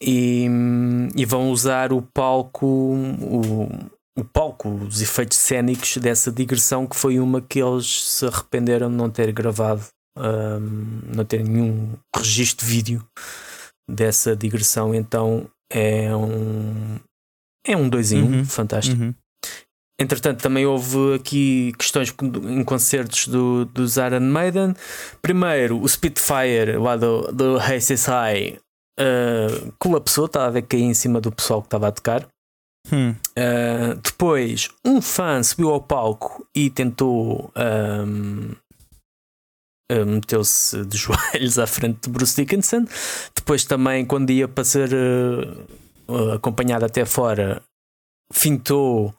e, 0.00 0.48
e 1.14 1.24
vão 1.24 1.52
usar 1.52 1.92
o 1.92 2.02
palco, 2.02 2.66
o, 2.66 3.68
o 4.18 4.24
palco, 4.24 4.68
os 4.68 5.00
efeitos 5.00 5.38
cénicos 5.38 5.96
dessa 5.98 6.32
digressão 6.32 6.84
que 6.84 6.96
foi 6.96 7.20
uma 7.20 7.40
que 7.40 7.62
eles 7.62 7.86
se 8.04 8.26
arrependeram 8.26 8.90
de 8.90 8.96
não 8.96 9.08
ter 9.08 9.30
gravado, 9.30 9.84
ahm, 10.18 11.00
não 11.14 11.24
ter 11.24 11.44
nenhum 11.44 11.92
registro 12.16 12.66
de 12.66 12.72
vídeo 12.72 13.06
dessa 13.88 14.34
digressão. 14.36 14.94
Então 14.94 15.48
é 15.70 16.14
um 16.14 16.98
é 17.66 17.76
um 17.76 17.88
dois 17.88 18.12
em 18.12 18.22
um, 18.22 18.38
Uhum. 18.38 18.44
fantástico. 18.44 19.00
Uhum. 19.00 19.14
Entretanto, 20.00 20.42
também 20.42 20.66
houve 20.66 21.14
aqui 21.14 21.72
questões 21.78 22.12
em 22.44 22.64
concertos 22.64 23.28
do, 23.28 23.64
dos 23.66 23.96
Iron 23.98 24.20
Maiden. 24.20 24.74
Primeiro, 25.20 25.80
o 25.80 25.88
Spitfire 25.88 26.76
lá 26.76 26.96
do, 26.96 27.30
do 27.30 27.56
High 27.58 28.58
uh, 28.98 29.72
colapsou, 29.78 30.26
estava 30.26 30.46
a 30.46 30.50
ver 30.50 30.62
cair 30.62 30.82
em 30.82 30.94
cima 30.94 31.20
do 31.20 31.30
pessoal 31.30 31.60
que 31.60 31.68
estava 31.68 31.88
a 31.88 31.92
tocar. 31.92 32.26
Hum. 32.92 33.14
Uh, 33.38 33.94
depois, 34.02 34.68
um 34.84 35.00
fã 35.00 35.40
subiu 35.42 35.70
ao 35.70 35.80
palco 35.80 36.44
e 36.56 36.68
tentou. 36.68 37.52
um, 37.56 38.50
uh, 40.00 40.06
Meteu-se 40.06 40.84
de 40.84 40.96
joelhos 40.98 41.58
à 41.58 41.66
frente 41.66 42.02
de 42.02 42.10
Bruce 42.10 42.36
Dickinson. 42.36 42.86
Depois, 43.34 43.64
também, 43.64 44.04
quando 44.04 44.30
ia 44.30 44.48
para 44.48 44.64
ser 44.64 44.90
uh, 44.92 46.32
acompanhado 46.32 46.84
até 46.84 47.04
fora, 47.04 47.62
fintou 48.32 49.14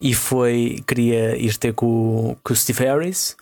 e 0.00 0.14
foi. 0.14 0.82
Queria 0.86 1.36
ir 1.36 1.56
ter 1.56 1.72
com, 1.74 2.36
com 2.42 2.52
o 2.52 2.56
Steve 2.56 2.84
Harris. 2.84 3.36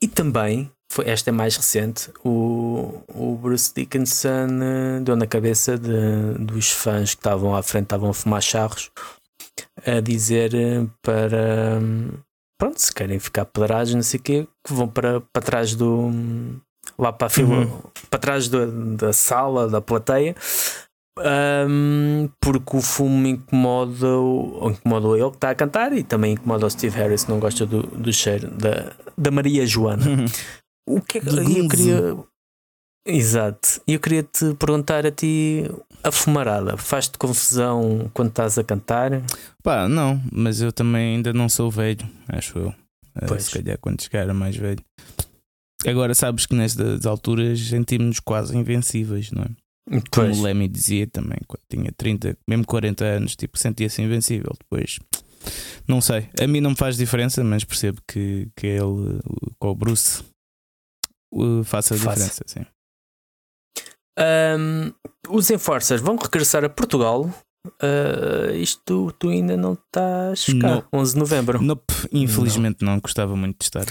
E 0.00 0.06
também 0.06 0.70
foi, 0.94 1.08
esta 1.08 1.30
é 1.30 1.32
mais 1.32 1.56
recente. 1.56 2.08
O, 2.24 3.02
o 3.08 3.36
Bruce 3.36 3.72
Dickinson 3.74 4.46
deu 5.02 5.16
na 5.16 5.26
cabeça 5.26 5.76
de, 5.76 6.38
dos 6.38 6.70
fãs 6.70 7.14
que 7.14 7.20
estavam 7.20 7.54
à 7.54 7.62
frente, 7.64 7.84
estavam 7.84 8.10
a 8.10 8.14
fumar 8.14 8.40
charros, 8.40 8.92
a 9.84 10.00
dizer 10.00 10.52
para. 11.02 11.80
Pronto, 12.58 12.80
se 12.80 12.92
querem 12.92 13.18
ficar 13.18 13.44
pedrais, 13.44 13.92
não 13.94 14.02
sei 14.02 14.20
o 14.20 14.22
quê, 14.22 14.48
que 14.66 14.72
vão 14.72 14.88
para, 14.88 15.20
para 15.20 15.42
trás 15.42 15.74
do. 15.74 16.10
lá 16.98 17.12
para 17.12 17.26
a 17.26 17.30
fila, 17.30 17.56
uhum. 17.56 17.80
para 18.08 18.18
trás 18.18 18.48
do, 18.48 18.96
da 18.96 19.12
sala, 19.12 19.68
da 19.68 19.80
plateia. 19.80 20.34
Um, 21.16 22.28
porque 22.40 22.76
o 22.76 22.80
fumo 22.80 23.24
incomoda, 23.26 24.08
incomoda 24.64 25.16
ele 25.16 25.30
que 25.30 25.36
está 25.36 25.50
a 25.50 25.54
cantar 25.54 25.92
e 25.92 26.02
também 26.02 26.32
incomoda 26.32 26.66
o 26.66 26.70
Steve 26.70 26.96
Harris, 26.96 27.28
não 27.28 27.38
gosta 27.38 27.64
do, 27.64 27.82
do 27.82 28.12
cheiro 28.12 28.50
da, 28.50 28.92
da 29.16 29.30
Maria 29.30 29.64
Joana. 29.64 30.06
Uhum. 30.06 30.26
O 30.86 31.00
que 31.00 31.18
é 31.18 31.20
que 31.20 31.28
eu 31.28 31.68
queria. 31.68 32.16
Exato. 33.06 33.82
E 33.86 33.94
eu 33.94 34.00
queria 34.00 34.22
te 34.22 34.54
perguntar 34.54 35.04
a 35.04 35.10
ti 35.10 35.64
a 36.02 36.10
fumarada. 36.10 36.76
Faz-te 36.76 37.18
confusão 37.18 38.10
quando 38.14 38.28
estás 38.28 38.58
a 38.58 38.64
cantar? 38.64 39.22
Pá, 39.62 39.88
não, 39.88 40.20
mas 40.32 40.60
eu 40.60 40.72
também 40.72 41.16
ainda 41.16 41.32
não 41.32 41.48
sou 41.48 41.70
velho, 41.70 42.08
acho 42.28 42.58
eu. 42.58 42.74
Eh, 43.16 43.26
pois. 43.26 43.44
Se 43.44 43.52
calhar 43.52 43.78
quando 43.78 44.02
chegar 44.02 44.28
a 44.28 44.34
mais 44.34 44.56
velho. 44.56 44.82
Agora 45.86 46.14
sabes 46.14 46.46
que 46.46 46.54
nestas 46.54 47.04
alturas 47.04 47.60
sentimos-nos 47.60 48.20
quase 48.20 48.56
invencíveis, 48.56 49.30
não 49.30 49.42
é? 49.42 49.48
Como 50.10 50.28
pois. 50.28 50.38
o 50.38 50.42
Lemmy 50.42 50.66
dizia 50.66 51.06
também, 51.06 51.38
quando 51.46 51.60
tinha 51.68 51.92
30, 51.92 52.38
mesmo 52.48 52.66
40 52.66 53.04
anos, 53.04 53.36
tipo, 53.36 53.58
sentia-se 53.58 54.00
invencível. 54.00 54.50
Depois, 54.58 54.98
não 55.86 56.00
sei, 56.00 56.30
a 56.40 56.46
mim 56.46 56.62
não 56.62 56.70
me 56.70 56.76
faz 56.76 56.96
diferença, 56.96 57.44
mas 57.44 57.64
percebo 57.64 58.00
que, 58.08 58.48
que 58.56 58.66
ele, 58.66 59.20
com 59.58 59.68
o 59.68 59.74
Bruce, 59.74 60.24
faça 61.64 61.92
a 61.92 61.98
diferença, 61.98 62.42
sim. 62.46 62.64
Um, 64.18 64.92
os 65.28 65.50
Enforcers 65.50 66.00
vão 66.00 66.16
regressar 66.16 66.64
a 66.64 66.68
Portugal. 66.68 67.30
Uh, 67.82 68.54
isto 68.54 69.12
tu 69.18 69.30
ainda 69.30 69.56
não 69.56 69.72
estás 69.72 70.46
cá, 70.60 70.84
no. 70.92 71.00
11 71.00 71.12
de 71.14 71.18
novembro. 71.18 71.62
Nope, 71.62 71.94
infelizmente 72.12 72.84
não. 72.84 72.92
não, 72.92 73.00
gostava 73.00 73.34
muito 73.34 73.58
de 73.58 73.64
estar. 73.64 73.86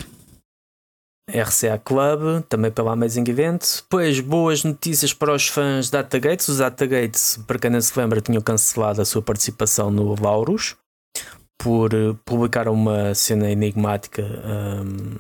RCA 1.30 1.80
Club, 1.80 2.44
também 2.50 2.70
pela 2.70 2.92
Amazing 2.94 3.24
Event. 3.28 3.64
Depois, 3.78 4.20
boas 4.20 4.64
notícias 4.64 5.14
para 5.14 5.34
os 5.34 5.48
fãs 5.48 5.90
da 5.90 6.02
Datagates. 6.02 6.48
Os 6.50 6.58
Datagates, 6.58 7.40
para 7.48 7.58
quem 7.58 7.72
não 7.72 7.82
se 7.82 7.98
lembra, 7.98 8.22
tinham 8.22 8.42
cancelado 8.42 9.02
a 9.02 9.06
sua 9.06 9.22
participação 9.22 9.90
no 9.90 10.22
Laurus 10.22 10.76
por 11.58 11.94
eh, 11.94 12.14
publicar 12.26 12.68
uma 12.68 13.16
cena 13.16 13.50
enigmática 13.50 14.22
um, 14.22 15.16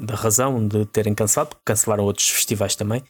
da 0.00 0.14
razão 0.14 0.66
de 0.66 0.84
terem 0.86 1.14
cancelado, 1.14 1.50
porque 1.50 1.62
cancelaram 1.64 2.04
outros 2.04 2.28
festivais 2.28 2.74
também. 2.74 3.02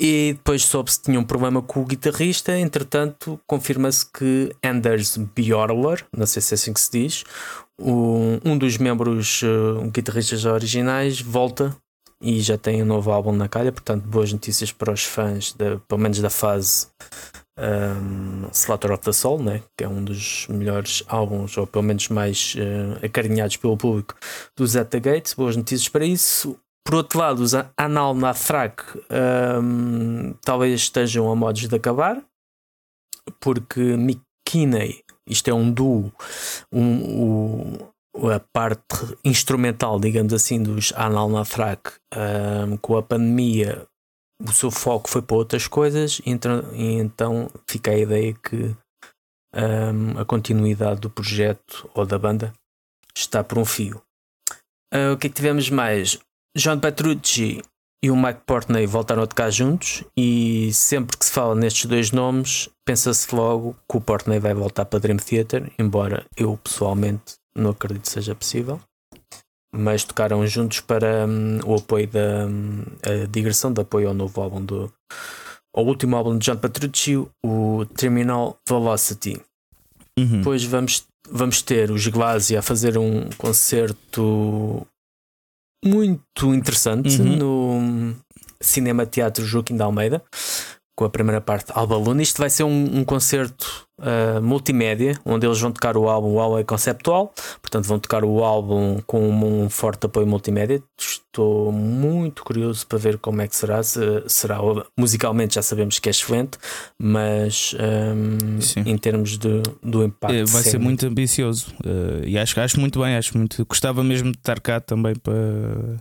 E 0.00 0.34
depois 0.36 0.64
soube-se 0.64 0.98
que 0.98 1.04
tinha 1.04 1.20
um 1.20 1.24
problema 1.24 1.62
com 1.62 1.80
o 1.80 1.84
guitarrista. 1.84 2.58
Entretanto, 2.58 3.38
confirma-se 3.46 4.06
que 4.10 4.54
Anders 4.64 5.16
Bjorler, 5.16 6.04
não 6.16 6.26
sei 6.26 6.42
se 6.42 6.54
é 6.54 6.56
assim 6.56 6.72
que 6.72 6.80
se 6.80 6.90
diz, 6.90 7.24
um, 7.80 8.56
dos 8.56 8.78
membros 8.78 9.42
uh, 9.42 9.90
guitarristas 9.90 10.44
originais, 10.44 11.20
volta 11.20 11.76
e 12.20 12.40
já 12.40 12.56
tem 12.56 12.82
um 12.82 12.86
novo 12.86 13.10
álbum 13.10 13.32
na 13.32 13.48
calha. 13.48 13.72
Portanto, 13.72 14.04
boas 14.04 14.32
notícias 14.32 14.72
para 14.72 14.92
os 14.92 15.04
fãs, 15.04 15.52
de, 15.52 15.78
pelo 15.88 16.00
menos 16.00 16.20
da 16.20 16.30
fase 16.30 16.86
um, 17.58 18.46
of 18.92 19.02
the 19.02 19.12
Soul, 19.12 19.42
né? 19.42 19.62
que 19.76 19.84
é 19.84 19.88
um 19.88 20.02
dos 20.02 20.46
melhores 20.48 21.02
álbuns, 21.06 21.56
ou 21.56 21.66
pelo 21.66 21.84
menos 21.84 22.08
mais 22.08 22.54
uh, 22.56 23.04
acarinhados 23.04 23.56
pelo 23.56 23.76
público, 23.76 24.14
do 24.56 24.66
Zeta 24.66 24.98
Gates. 24.98 25.34
Boas 25.34 25.56
notícias 25.56 25.88
para 25.88 26.04
isso. 26.04 26.58
Por 26.84 26.96
outro 26.96 27.18
lado, 27.18 27.42
os 27.42 27.52
Anal 27.76 28.14
Nathrak 28.14 28.82
um, 29.62 30.34
talvez 30.42 30.80
estejam 30.80 31.30
a 31.30 31.36
modos 31.36 31.68
de 31.68 31.74
acabar, 31.74 32.20
porque 33.40 33.80
McKinney, 33.80 35.00
isto 35.28 35.48
é 35.48 35.54
um 35.54 35.70
duo, 35.70 36.12
um, 36.72 37.78
a 38.14 38.40
parte 38.52 39.16
instrumental, 39.24 40.00
digamos 40.00 40.32
assim, 40.32 40.60
dos 40.60 40.92
Anal 40.96 41.28
Nathrak, 41.28 41.92
um, 42.14 42.76
com 42.78 42.96
a 42.96 43.02
pandemia 43.02 43.86
o 44.40 44.52
seu 44.52 44.70
foco 44.70 45.08
foi 45.08 45.22
para 45.22 45.36
outras 45.36 45.66
coisas 45.66 46.20
e 46.24 46.30
então, 46.30 47.50
fica 47.66 47.90
a 47.90 47.98
ideia 47.98 48.34
que 48.34 48.74
um, 49.54 50.18
a 50.18 50.24
continuidade 50.24 51.00
do 51.00 51.10
projeto 51.10 51.88
ou 51.94 52.06
da 52.06 52.18
banda 52.18 52.52
está 53.14 53.44
por 53.44 53.58
um 53.58 53.64
fio. 53.64 54.02
Uh, 54.92 55.12
o 55.14 55.18
que 55.18 55.26
é 55.26 55.30
que 55.30 55.36
tivemos 55.36 55.70
mais? 55.70 56.18
John 56.56 56.78
Petrucci 56.78 57.62
e 58.04 58.10
o 58.10 58.16
Mike 58.16 58.42
Portney 58.46 58.86
voltaram 58.86 59.22
a 59.22 59.26
tocar 59.26 59.50
juntos 59.50 60.04
e 60.16 60.72
sempre 60.72 61.16
que 61.16 61.24
se 61.24 61.30
fala 61.30 61.54
nestes 61.54 61.86
dois 61.86 62.10
nomes 62.10 62.68
pensa-se 62.84 63.34
logo 63.34 63.76
que 63.88 63.96
o 63.96 64.00
Portney 64.00 64.38
vai 64.38 64.52
voltar 64.52 64.84
para 64.84 64.98
Dream 64.98 65.18
Theater, 65.18 65.72
embora 65.78 66.26
eu 66.36 66.56
pessoalmente 66.56 67.34
não 67.54 67.70
acredito 67.70 68.08
seja 68.08 68.34
possível 68.34 68.80
mas 69.74 70.04
tocaram 70.04 70.46
juntos 70.46 70.80
para 70.80 71.26
um, 71.26 71.60
o 71.64 71.76
apoio 71.76 72.06
da 72.06 72.46
um, 72.46 72.84
digressão 73.30 73.72
de 73.72 73.80
apoio 73.80 74.08
ao 74.08 74.14
novo 74.14 74.40
álbum 74.40 74.64
do 74.64 74.92
ao 75.74 75.86
último 75.86 76.14
álbum 76.16 76.36
de 76.36 76.44
John 76.44 76.58
Petrucci, 76.58 77.16
o 77.42 77.86
Terminal 77.96 78.58
Velocity. 78.68 79.40
Uhum. 80.18 80.38
Depois 80.38 80.62
vamos, 80.64 81.06
vamos 81.30 81.62
ter 81.62 81.90
os 81.90 82.06
Glasia 82.08 82.58
a 82.58 82.62
fazer 82.62 82.98
um 82.98 83.30
concerto 83.38 84.86
muito 85.82 86.54
interessante 86.54 87.20
uhum. 87.22 87.36
no 87.36 88.16
Cinema 88.60 89.06
Teatro 89.06 89.44
Joaquim 89.46 89.76
de 89.76 89.82
Almeida 89.82 90.22
com 90.94 91.04
a 91.04 91.10
primeira 91.10 91.40
parte 91.40 91.72
Alba 91.74 91.96
Luna. 91.96 92.22
Isto 92.22 92.38
vai 92.38 92.50
ser 92.50 92.64
um, 92.64 92.98
um 92.98 93.04
concerto 93.04 93.86
uh, 93.98 94.42
multimédia, 94.42 95.18
onde 95.24 95.46
eles 95.46 95.58
vão 95.58 95.72
tocar 95.72 95.96
o 95.96 96.08
álbum, 96.08 96.34
o 96.34 96.40
álbum 96.40 96.58
é 96.58 96.64
conceptual, 96.64 97.32
portanto 97.60 97.86
vão 97.86 97.98
tocar 97.98 98.24
o 98.24 98.44
álbum 98.44 99.00
com 99.06 99.28
um, 99.28 99.64
um 99.64 99.70
forte 99.70 100.04
apoio 100.06 100.26
multimédia. 100.26 100.82
Estou 100.98 101.72
muito 101.72 102.44
curioso 102.44 102.86
para 102.86 102.98
ver 102.98 103.18
como 103.18 103.40
é 103.40 103.48
que 103.48 103.56
será. 103.56 103.82
Se, 103.82 104.00
será 104.26 104.58
musicalmente 104.98 105.54
já 105.54 105.62
sabemos 105.62 105.98
que 105.98 106.08
é 106.08 106.10
excelente, 106.10 106.58
mas 106.98 107.74
um, 107.74 108.84
em 108.84 108.98
termos 108.98 109.38
de, 109.38 109.62
do 109.82 110.04
impacto. 110.04 110.34
É, 110.34 110.44
vai 110.44 110.62
ser 110.62 110.78
muito 110.78 111.06
ambicioso 111.06 111.72
uh, 111.84 112.24
e 112.24 112.36
acho, 112.38 112.60
acho 112.60 112.78
muito 112.78 113.00
bem, 113.00 113.16
acho 113.16 113.36
muito. 113.36 113.64
Gostava 113.64 114.04
mesmo 114.04 114.30
de 114.30 114.38
estar 114.38 114.60
cá 114.60 114.78
também 114.78 115.14
para, 115.14 115.96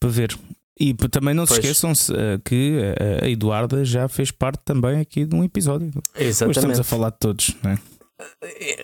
para 0.00 0.08
ver. 0.08 0.36
E 0.78 0.92
também 0.94 1.34
não 1.34 1.46
se 1.46 1.54
pois. 1.54 1.64
esqueçam 1.64 1.92
uh, 1.92 2.38
que 2.44 2.74
a 3.22 3.28
Eduarda 3.28 3.84
já 3.84 4.08
fez 4.08 4.30
parte 4.30 4.60
também 4.64 5.00
aqui 5.00 5.24
de 5.24 5.34
um 5.34 5.42
episódio. 5.42 5.88
Exatamente. 6.14 6.42
Hoje 6.44 6.50
estamos 6.50 6.80
a 6.80 6.84
falar 6.84 7.10
de 7.10 7.18
todos, 7.18 7.56
não 7.62 7.70
é? 7.70 7.78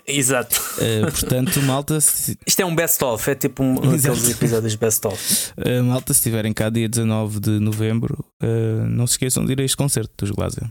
Exato. 0.07 0.61
Uh, 0.77 1.11
portanto, 1.11 1.63
malta. 1.63 2.01
Se... 2.01 2.37
Isto 2.47 2.61
é 2.61 2.67
um 2.67 2.75
best-of, 2.75 3.31
é 3.31 3.35
tipo 3.35 3.63
um 3.63 3.75
daqueles 3.81 4.29
episódios 4.29 4.75
best-of. 4.75 5.53
Uh, 5.57 5.83
malta, 5.83 6.13
se 6.13 6.19
estiverem 6.19 6.53
cá 6.53 6.69
dia 6.69 6.89
19 6.89 7.41
de 7.41 7.59
novembro, 7.59 8.25
uh, 8.43 8.87
não 8.89 9.07
se 9.07 9.15
esqueçam 9.15 9.45
de 9.45 9.53
ir 9.53 9.61
a 9.61 9.65
este 9.65 9.77
concerto 9.77 10.13
dos 10.19 10.31
Glazer. 10.31 10.71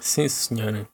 Sim, 0.00 0.28
senhora. 0.28 0.88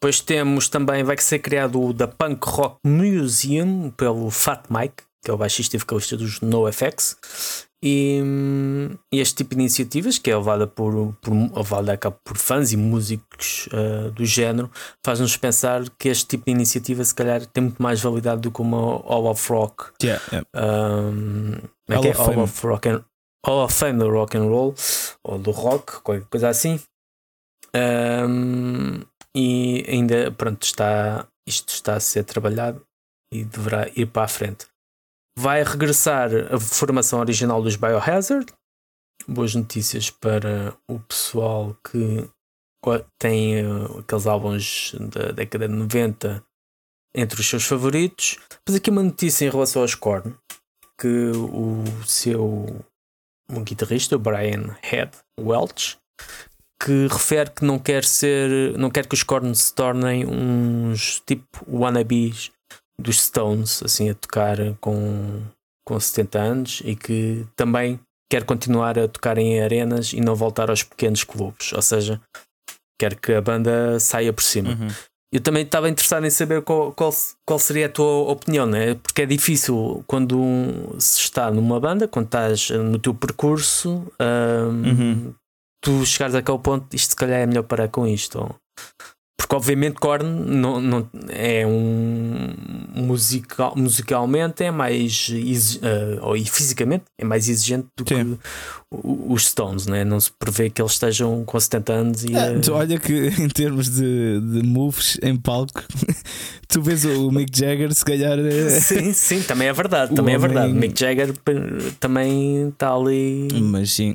Depois 0.00 0.20
temos 0.20 0.68
também, 0.68 1.02
vai 1.02 1.18
ser 1.18 1.38
criado 1.38 1.82
o 1.82 1.92
da 1.92 2.06
Punk 2.06 2.44
Rock 2.44 2.78
Museum 2.86 3.90
pelo 3.90 4.30
Fat 4.30 4.64
Mike, 4.70 5.02
que 5.24 5.30
é 5.30 5.34
o 5.34 5.38
baixista 5.38 5.76
e 5.76 5.78
vocalista 5.78 6.16
dos 6.16 6.40
NoFX. 6.40 7.66
E, 7.82 8.20
e, 9.12 9.20
este 9.20 9.36
tipo 9.36 9.54
de 9.54 9.60
iniciativas, 9.60 10.18
que 10.18 10.30
é 10.30 10.36
levada 10.36 10.66
por, 10.66 11.14
por, 11.20 11.32
levada 11.32 11.96
por 12.10 12.36
fãs 12.36 12.72
e 12.72 12.76
músicos 12.76 13.68
uh, 13.68 14.10
do 14.10 14.24
género, 14.24 14.70
faz-nos 15.04 15.36
pensar 15.36 15.88
que 15.90 16.08
este 16.08 16.26
tipo 16.26 16.46
de 16.46 16.50
iniciativa, 16.50 17.04
se 17.04 17.14
calhar, 17.14 17.46
tem 17.46 17.64
muito 17.64 17.80
mais 17.80 18.00
validade 18.00 18.40
do 18.40 18.50
que 18.50 18.60
uma 18.60 18.78
All 18.78 19.26
of 19.26 19.52
Rock. 19.52 19.92
Yeah, 20.02 20.22
yeah. 20.32 20.48
Um, 20.54 21.54
é 21.88 21.94
All, 21.94 22.04
é 22.04 22.10
of, 22.10 22.20
All 22.20 22.38
of 22.40 22.66
Rock 22.66 22.88
and, 22.88 23.04
All 23.46 23.64
of 23.64 23.72
Fame 23.72 23.98
do 23.98 24.10
Rock 24.10 24.36
and 24.36 24.48
Roll, 24.48 24.74
ou 25.22 25.38
do 25.38 25.52
rock, 25.52 26.00
qualquer 26.02 26.26
coisa 26.26 26.48
assim. 26.48 26.80
Um, 27.74 29.02
e 29.34 29.84
ainda, 29.88 30.32
pronto, 30.32 30.64
está, 30.64 31.28
isto 31.46 31.72
está 31.72 31.94
a 31.94 32.00
ser 32.00 32.24
trabalhado 32.24 32.84
e 33.32 33.44
deverá 33.44 33.88
ir 33.94 34.06
para 34.06 34.24
a 34.24 34.28
frente. 34.28 34.66
Vai 35.40 35.62
regressar 35.62 36.30
a 36.52 36.58
formação 36.58 37.20
original 37.20 37.62
dos 37.62 37.76
Biohazard. 37.76 38.52
Boas 39.24 39.54
notícias 39.54 40.10
para 40.10 40.76
o 40.90 40.98
pessoal 40.98 41.76
que 41.88 42.28
tem 43.20 43.64
uh, 43.64 44.00
aqueles 44.00 44.26
álbuns 44.26 44.96
da 44.98 45.30
década 45.30 45.68
de 45.68 45.74
90 45.74 46.44
entre 47.14 47.40
os 47.40 47.46
seus 47.46 47.62
favoritos. 47.62 48.36
Mas 48.66 48.74
aqui 48.74 48.90
uma 48.90 49.00
notícia 49.00 49.46
em 49.46 49.48
relação 49.48 49.82
aos 49.82 49.94
Korn, 49.94 50.34
que 51.00 51.30
o 51.30 51.84
seu 52.04 52.84
um 53.48 53.62
guitarrista, 53.62 54.16
o 54.16 54.18
Brian 54.18 54.76
Head 54.82 55.12
Welch, 55.38 55.98
que 56.82 57.06
refere 57.06 57.50
que 57.50 57.64
não 57.64 57.78
quer 57.78 58.04
ser, 58.04 58.76
não 58.76 58.90
quer 58.90 59.06
que 59.06 59.14
os 59.14 59.22
Korn 59.22 59.54
se 59.54 59.72
tornem 59.72 60.26
uns 60.26 61.20
tipo 61.24 61.64
wannabes 61.68 62.50
dos 63.00 63.22
Stones, 63.22 63.82
assim, 63.82 64.10
a 64.10 64.14
tocar 64.14 64.56
com, 64.80 65.42
com 65.86 65.98
70 65.98 66.38
anos 66.38 66.82
e 66.84 66.96
que 66.96 67.46
também 67.56 68.00
quer 68.30 68.44
continuar 68.44 68.98
a 68.98 69.08
tocar 69.08 69.38
em 69.38 69.60
arenas 69.60 70.12
e 70.12 70.20
não 70.20 70.34
voltar 70.34 70.68
aos 70.68 70.82
pequenos 70.82 71.24
clubes, 71.24 71.72
ou 71.72 71.80
seja, 71.80 72.20
quer 73.00 73.14
que 73.14 73.32
a 73.32 73.40
banda 73.40 73.98
saia 73.98 74.32
por 74.32 74.42
cima. 74.42 74.70
Uhum. 74.70 74.88
Eu 75.32 75.40
também 75.40 75.62
estava 75.62 75.90
interessado 75.90 76.24
em 76.26 76.30
saber 76.30 76.62
qual, 76.62 76.92
qual, 76.92 77.12
qual, 77.46 77.58
seria 77.58 77.86
a 77.86 77.90
tua 77.90 78.30
opinião, 78.30 78.64
né? 78.64 78.94
porque 78.94 79.22
é 79.22 79.26
difícil 79.26 80.02
quando 80.06 80.96
se 80.98 81.20
está 81.20 81.50
numa 81.50 81.78
banda, 81.78 82.08
quando 82.08 82.26
estás 82.26 82.70
no 82.70 82.98
teu 82.98 83.12
percurso, 83.12 84.06
um, 84.18 84.88
uhum. 84.88 85.34
tu 85.84 86.04
chegares 86.06 86.34
àquele 86.34 86.58
ponto, 86.58 86.94
isto 86.96 87.10
se 87.10 87.16
calhar 87.16 87.40
é 87.40 87.46
melhor 87.46 87.64
parar 87.64 87.88
com 87.88 88.06
isto. 88.06 88.38
Ou... 88.38 88.56
Porque 89.38 89.54
obviamente 89.54 89.94
Korn 89.94 90.24
não, 90.28 90.80
não, 90.80 91.08
é 91.28 91.64
um 91.64 92.52
musical, 92.94 93.72
musicalmente 93.76 94.64
é 94.64 94.70
mais 94.72 95.28
uh, 95.28 96.18
ou 96.22 96.36
fisicamente 96.44 97.04
é 97.16 97.24
mais 97.24 97.48
exigente 97.48 97.86
do 97.96 98.04
Sim. 98.06 98.34
que 98.34 98.38
os 98.90 99.46
Stones, 99.46 99.86
né? 99.86 100.04
não 100.04 100.18
se 100.18 100.32
prevê 100.32 100.68
que 100.68 100.82
eles 100.82 100.92
estejam 100.92 101.44
com 101.44 101.58
70 101.58 101.92
anos 101.92 102.24
e 102.24 102.32
uh... 102.32 102.72
olha 102.72 102.98
que 102.98 103.28
em 103.38 103.48
termos 103.48 103.88
de, 103.88 104.40
de 104.40 104.62
moves 104.66 105.18
em 105.22 105.36
palco 105.36 105.84
tu 106.66 106.82
vês 106.82 107.04
o 107.04 107.30
Mick 107.30 107.56
Jagger 107.56 107.94
se 107.94 108.04
calhar 108.04 108.38
eh, 108.40 108.70
Sim, 108.80 109.12
sim, 109.12 109.42
também 109.42 109.68
é 109.68 109.72
verdade, 109.72 110.14
também 110.14 110.34
é 110.34 110.38
verdade. 110.38 110.72
Mick 110.72 110.98
Jagger 110.98 111.32
também 112.00 112.70
está 112.70 112.92
ali 112.92 113.48
Mas 113.54 113.92
sim 113.92 114.14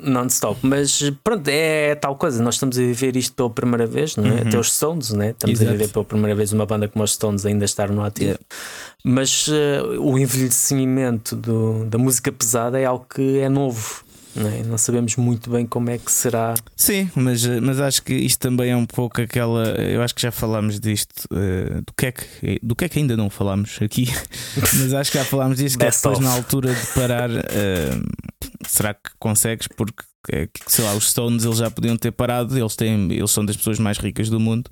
non-stop. 0.00 0.58
Mas 0.62 1.10
pronto, 1.22 1.48
é 1.48 1.94
tal 1.94 2.16
coisa. 2.16 2.42
Nós 2.42 2.54
estamos 2.54 2.78
a 2.78 2.80
viver 2.80 3.16
isto 3.16 3.34
pela 3.34 3.50
primeira 3.50 3.86
vez, 3.86 4.16
não 4.16 4.26
é? 4.26 4.30
Uhum. 4.30 4.48
Até 4.48 4.58
os 4.58 4.72
Stones, 4.72 5.12
né? 5.12 5.30
estamos 5.30 5.60
Exato. 5.60 5.70
a 5.70 5.76
viver 5.76 5.92
pela 5.92 6.04
primeira 6.04 6.34
vez 6.34 6.52
uma 6.52 6.66
banda 6.66 6.88
como 6.88 7.04
os 7.04 7.12
Stones 7.12 7.44
ainda 7.46 7.64
estar 7.64 7.90
no 7.90 8.02
ativo. 8.02 8.30
Yeah. 8.30 8.44
Mas 9.04 9.48
uh, 9.48 10.00
o 10.00 10.18
envelhecimento 10.18 11.34
do, 11.34 11.84
da 11.86 11.98
música 11.98 12.30
pesada 12.30 12.78
é 12.78 12.84
algo 12.84 13.06
que 13.12 13.38
é 13.38 13.48
novo. 13.48 14.04
Não, 14.34 14.48
é? 14.48 14.62
não, 14.62 14.78
sabemos 14.78 15.16
muito 15.16 15.50
bem 15.50 15.66
como 15.66 15.90
é 15.90 15.98
que 15.98 16.10
será. 16.10 16.54
Sim, 16.76 17.10
mas, 17.14 17.44
mas 17.60 17.80
acho 17.80 18.02
que 18.02 18.14
isto 18.14 18.40
também 18.40 18.70
é 18.70 18.76
um 18.76 18.86
pouco 18.86 19.20
aquela. 19.20 19.68
Eu 19.80 20.02
acho 20.02 20.14
que 20.14 20.22
já 20.22 20.30
falámos 20.30 20.80
disto. 20.80 21.26
Uh, 21.30 21.82
do, 21.82 21.92
que 21.96 22.06
é 22.06 22.12
que, 22.12 22.60
do 22.62 22.74
que 22.74 22.84
é 22.84 22.88
que 22.88 22.98
ainda 22.98 23.16
não 23.16 23.28
falámos 23.28 23.78
aqui, 23.82 24.06
mas 24.56 24.94
acho 24.94 25.12
que 25.12 25.18
já 25.18 25.24
falámos 25.24 25.58
disto. 25.58 25.78
que 25.78 25.84
é 25.84 25.90
depois, 25.90 26.18
na 26.18 26.32
altura 26.32 26.74
de 26.74 26.86
parar, 26.94 27.30
uh, 27.30 28.66
será 28.66 28.94
que 28.94 29.10
consegues? 29.18 29.68
Porque, 29.68 30.04
é 30.30 30.48
sei 30.66 30.84
lá, 30.84 30.94
os 30.94 31.10
Stones 31.10 31.44
eles 31.44 31.58
já 31.58 31.70
podiam 31.70 31.96
ter 31.96 32.12
parado, 32.12 32.58
eles, 32.58 32.74
têm, 32.74 33.12
eles 33.12 33.30
são 33.30 33.44
das 33.44 33.56
pessoas 33.56 33.78
mais 33.78 33.98
ricas 33.98 34.30
do 34.30 34.40
mundo. 34.40 34.70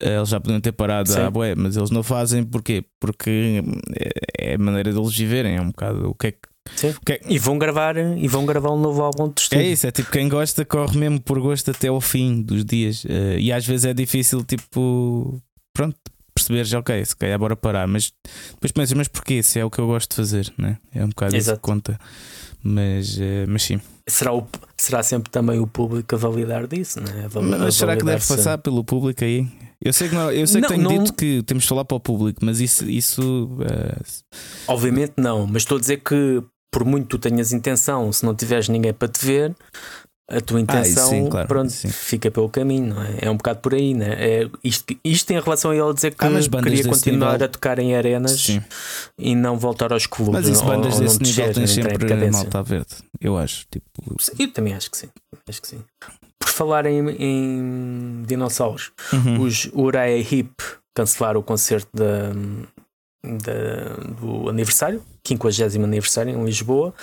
Eh, 0.00 0.16
eles 0.16 0.28
já 0.28 0.40
podiam 0.40 0.60
ter 0.60 0.72
parado, 0.72 1.10
Sim. 1.10 1.20
ah, 1.20 1.30
bué, 1.30 1.54
mas 1.54 1.76
eles 1.76 1.90
não 1.90 2.02
fazem 2.02 2.44
porquê? 2.44 2.84
Porque 3.00 3.62
é, 3.96 4.50
é 4.50 4.54
a 4.54 4.58
maneira 4.58 4.92
deles 4.92 5.16
viverem, 5.16 5.56
é 5.56 5.60
um 5.60 5.68
bocado 5.68 6.10
o 6.10 6.14
que 6.14 6.26
é 6.28 6.32
que 6.32 6.53
Okay. 6.82 7.20
E 7.28 7.38
vão 7.38 7.58
gravar 7.58 7.96
e 7.96 8.26
vão 8.26 8.46
gravar 8.46 8.70
um 8.70 8.80
novo 8.80 9.02
álbum 9.02 9.28
de 9.28 9.42
estúdio. 9.42 9.64
É 9.64 9.68
isso, 9.68 9.86
é 9.86 9.90
tipo 9.90 10.10
quem 10.10 10.28
gosta 10.28 10.64
corre 10.64 10.98
mesmo 10.98 11.20
por 11.20 11.38
gosto 11.38 11.70
até 11.70 11.88
ao 11.88 12.00
fim 12.00 12.42
dos 12.42 12.64
dias. 12.64 13.04
Uh, 13.04 13.38
e 13.38 13.52
às 13.52 13.66
vezes 13.66 13.84
é 13.84 13.94
difícil, 13.94 14.42
tipo, 14.42 15.40
pronto, 15.72 15.96
perceberes, 16.34 16.72
ok, 16.72 17.04
se 17.04 17.16
calhar 17.16 17.38
bora 17.38 17.54
parar, 17.54 17.86
mas 17.86 18.12
depois 18.52 18.72
pensas, 18.72 18.94
mas 18.94 19.08
porquê? 19.08 19.42
Se 19.42 19.58
é 19.60 19.64
o 19.64 19.70
que 19.70 19.78
eu 19.78 19.86
gosto 19.86 20.10
de 20.10 20.16
fazer, 20.16 20.52
né? 20.58 20.78
é 20.94 21.04
um 21.04 21.08
bocado 21.08 21.36
Exato. 21.36 21.56
isso 21.56 21.60
que 21.60 21.62
conta. 21.62 21.98
Mas, 22.62 23.18
uh, 23.18 23.46
mas 23.46 23.62
sim. 23.62 23.80
Será, 24.08 24.34
o, 24.34 24.46
será 24.76 25.02
sempre 25.02 25.30
também 25.30 25.60
o 25.60 25.66
público 25.66 26.14
a 26.14 26.18
validar 26.18 26.66
disso, 26.66 27.00
né? 27.00 27.26
A 27.32 27.40
mas 27.40 27.74
será 27.74 27.96
que 27.96 28.04
deve 28.04 28.26
passar 28.26 28.58
pelo 28.58 28.82
público 28.82 29.22
aí? 29.22 29.46
Eu 29.80 29.92
sei 29.92 30.08
que, 30.08 30.14
não, 30.14 30.30
eu 30.30 30.46
sei 30.46 30.62
não, 30.62 30.68
que 30.68 30.74
tenho 30.74 30.88
não... 30.88 30.98
dito 30.98 31.12
que 31.14 31.42
temos 31.42 31.64
de 31.64 31.68
falar 31.68 31.84
para 31.84 31.96
o 31.96 32.00
público, 32.00 32.40
mas 32.42 32.60
isso. 32.60 32.88
isso 32.88 33.50
uh... 33.60 34.32
Obviamente 34.66 35.14
não, 35.18 35.46
mas 35.46 35.62
estou 35.62 35.76
a 35.76 35.80
dizer 35.80 35.98
que 35.98 36.42
por 36.74 36.84
muito 36.84 37.06
tu 37.06 37.18
tenhas 37.18 37.52
intenção, 37.52 38.12
se 38.12 38.26
não 38.26 38.34
tiveres 38.34 38.68
ninguém 38.68 38.92
para 38.92 39.06
te 39.06 39.24
ver, 39.24 39.54
a 40.28 40.40
tua 40.40 40.60
intenção 40.60 41.04
ah, 41.04 41.08
sim, 41.08 41.28
claro, 41.28 41.46
pronto, 41.46 41.70
sim. 41.70 41.88
fica 41.88 42.32
pelo 42.32 42.48
caminho, 42.48 42.94
não 42.94 43.00
é? 43.00 43.18
É 43.20 43.30
um 43.30 43.36
bocado 43.36 43.60
por 43.60 43.74
aí, 43.74 43.94
né? 43.94 44.16
é? 44.18 44.50
Isto, 44.64 44.96
isto 45.04 45.30
em 45.30 45.40
relação 45.40 45.70
a 45.70 45.76
ele 45.76 45.94
dizer 45.94 46.16
que 46.16 46.24
ah, 46.24 46.30
queria 46.62 46.82
continuar 46.84 47.32
nível... 47.34 47.46
a 47.46 47.48
tocar 47.48 47.78
em 47.78 47.94
arenas 47.94 48.40
sim. 48.40 48.60
e 49.16 49.36
não 49.36 49.56
voltar 49.56 49.92
aos 49.92 50.08
clubes. 50.08 50.34
Mas 50.34 50.48
isso, 50.48 50.64
bandas 50.64 50.94
ou, 50.94 51.00
desse 51.00 51.16
ou 51.16 51.22
nível 51.22 51.52
têm 51.52 51.66
sempre 51.68 52.30
malta 52.30 52.62
verde, 52.64 52.96
eu 53.20 53.36
acho. 53.38 53.66
Tipo... 53.70 54.16
Eu 54.36 54.52
também 54.52 54.74
acho 54.74 54.90
que 54.90 54.96
sim. 54.96 55.08
Acho 55.48 55.62
que 55.62 55.68
sim. 55.68 55.80
Por 56.40 56.48
falar 56.48 56.86
em, 56.86 57.08
em 57.20 58.22
dinossauros, 58.26 58.90
uhum. 59.12 59.42
os 59.42 59.66
Uriah 59.72 60.08
Heep 60.08 60.50
cancelaram 60.92 61.38
o 61.38 61.42
concerto 61.42 61.88
da, 61.94 62.32
da, 63.22 63.96
do 64.20 64.48
aniversário, 64.48 65.00
50 65.26 65.82
aniversário 65.82 66.38
em 66.38 66.44
Lisboa. 66.44 66.94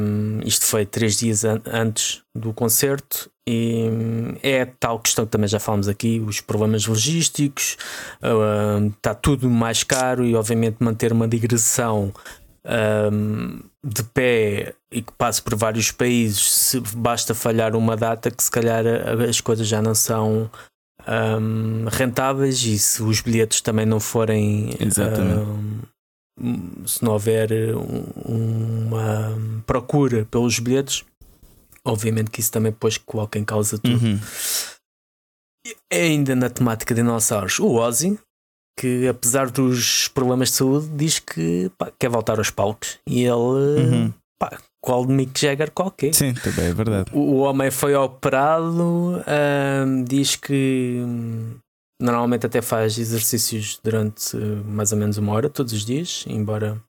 Um, 0.00 0.40
isto 0.44 0.66
foi 0.66 0.84
três 0.86 1.18
dias 1.18 1.44
an 1.44 1.60
antes 1.66 2.22
do 2.34 2.52
concerto 2.52 3.30
e 3.48 3.88
é 4.42 4.64
tal 4.64 5.00
questão 5.00 5.24
que 5.24 5.32
também 5.32 5.48
já 5.48 5.58
falamos 5.58 5.88
aqui: 5.88 6.20
os 6.20 6.40
problemas 6.40 6.86
logísticos, 6.86 7.76
uh, 8.22 8.86
está 8.88 9.14
tudo 9.14 9.50
mais 9.50 9.82
caro 9.82 10.24
e, 10.24 10.34
obviamente, 10.34 10.76
manter 10.80 11.12
uma 11.12 11.26
digressão. 11.26 12.12
Um, 12.64 13.58
de 13.84 14.04
pé 14.04 14.74
e 14.92 15.02
que 15.02 15.12
passe 15.18 15.42
por 15.42 15.56
vários 15.56 15.90
países, 15.90 16.52
se 16.52 16.80
basta 16.94 17.34
falhar 17.34 17.74
uma 17.74 17.96
data 17.96 18.30
que 18.30 18.40
se 18.40 18.48
calhar 18.48 18.84
as 19.28 19.40
coisas 19.40 19.66
já 19.66 19.82
não 19.82 19.96
são 19.96 20.48
um, 21.08 21.86
rentáveis 21.90 22.64
e 22.64 22.78
se 22.78 23.02
os 23.02 23.20
bilhetes 23.20 23.60
também 23.60 23.84
não 23.84 23.98
forem 23.98 24.70
um, 24.80 25.80
se 26.86 27.04
não 27.04 27.12
houver 27.12 27.50
uma 28.24 29.62
procura 29.66 30.24
pelos 30.24 30.58
bilhetes, 30.58 31.04
obviamente 31.84 32.30
que 32.30 32.40
isso 32.40 32.52
também 32.52 32.72
depois 32.72 32.98
coloca 32.98 33.38
em 33.38 33.44
causa 33.44 33.78
tudo. 33.78 34.04
Uhum. 34.04 34.18
Ainda 35.92 36.34
na 36.34 36.50
temática 36.50 36.94
de 36.94 37.02
dinossauros, 37.02 37.58
o 37.58 37.74
Ozzy, 37.74 38.18
que 38.78 39.06
apesar 39.06 39.50
dos 39.50 40.08
problemas 40.08 40.48
de 40.48 40.56
saúde, 40.56 40.88
diz 40.88 41.18
que 41.18 41.70
pá, 41.78 41.92
quer 41.98 42.08
voltar 42.08 42.38
aos 42.38 42.50
palcos 42.50 42.98
e 43.06 43.22
ele 43.22 43.32
uhum. 43.32 44.12
pá, 44.38 44.58
qual 44.82 45.06
de 45.06 45.12
Mick 45.12 45.38
Jagger 45.38 45.70
qualquer. 45.70 46.14
Sim, 46.14 46.34
também 46.34 46.66
é 46.66 46.74
verdade. 46.74 47.10
O, 47.12 47.20
o 47.20 47.36
homem 47.38 47.70
foi 47.70 47.94
operado, 47.94 49.22
diz 50.04 50.34
que 50.34 51.02
hum, 51.04 51.54
normalmente 52.02 52.46
até 52.46 52.60
faz 52.60 52.98
exercícios 52.98 53.78
durante 53.82 54.36
uh, 54.36 54.64
mais 54.64 54.92
ou 54.92 54.98
menos 54.98 55.16
uma 55.18 55.32
hora 55.32 55.48
todos 55.48 55.72
os 55.72 55.84
dias, 55.84 56.24
embora 56.26 56.82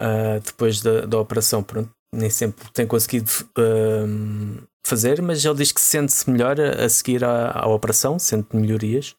uh, 0.00 0.40
depois 0.44 0.82
da, 0.82 1.06
da 1.06 1.18
operação 1.18 1.62
pronto, 1.62 1.90
nem 2.14 2.28
sempre 2.28 2.70
tem 2.72 2.86
conseguido 2.86 3.30
uh, 3.58 4.62
fazer, 4.86 5.22
mas 5.22 5.42
ele 5.44 5.54
diz 5.54 5.72
que 5.72 5.80
sente-se 5.80 6.28
melhor 6.28 6.60
a, 6.60 6.84
a 6.84 6.88
seguir 6.88 7.24
à, 7.24 7.50
à, 7.52 7.66
operação, 7.66 8.18
sente 8.18 8.54
melhorias. 8.54 9.14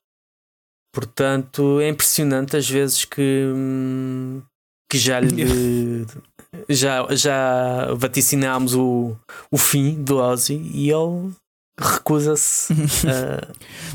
Portanto, 0.93 1.79
é 1.79 1.89
impressionante 1.89 2.55
às 2.55 2.69
vezes 2.69 3.03
que, 3.03 3.51
hum, 3.51 4.43
que 4.91 4.99
já 4.99 5.19
lhe 5.19 6.05
já, 6.69 7.07
já 7.15 7.91
vaticinámos 7.95 8.75
o, 8.75 9.17
o 9.51 9.57
fim 9.57 10.03
do 10.03 10.17
Ozzy 10.17 10.53
e 10.53 10.91
ele 10.91 11.33
recusa-se 11.79 12.73
a. 13.07 13.47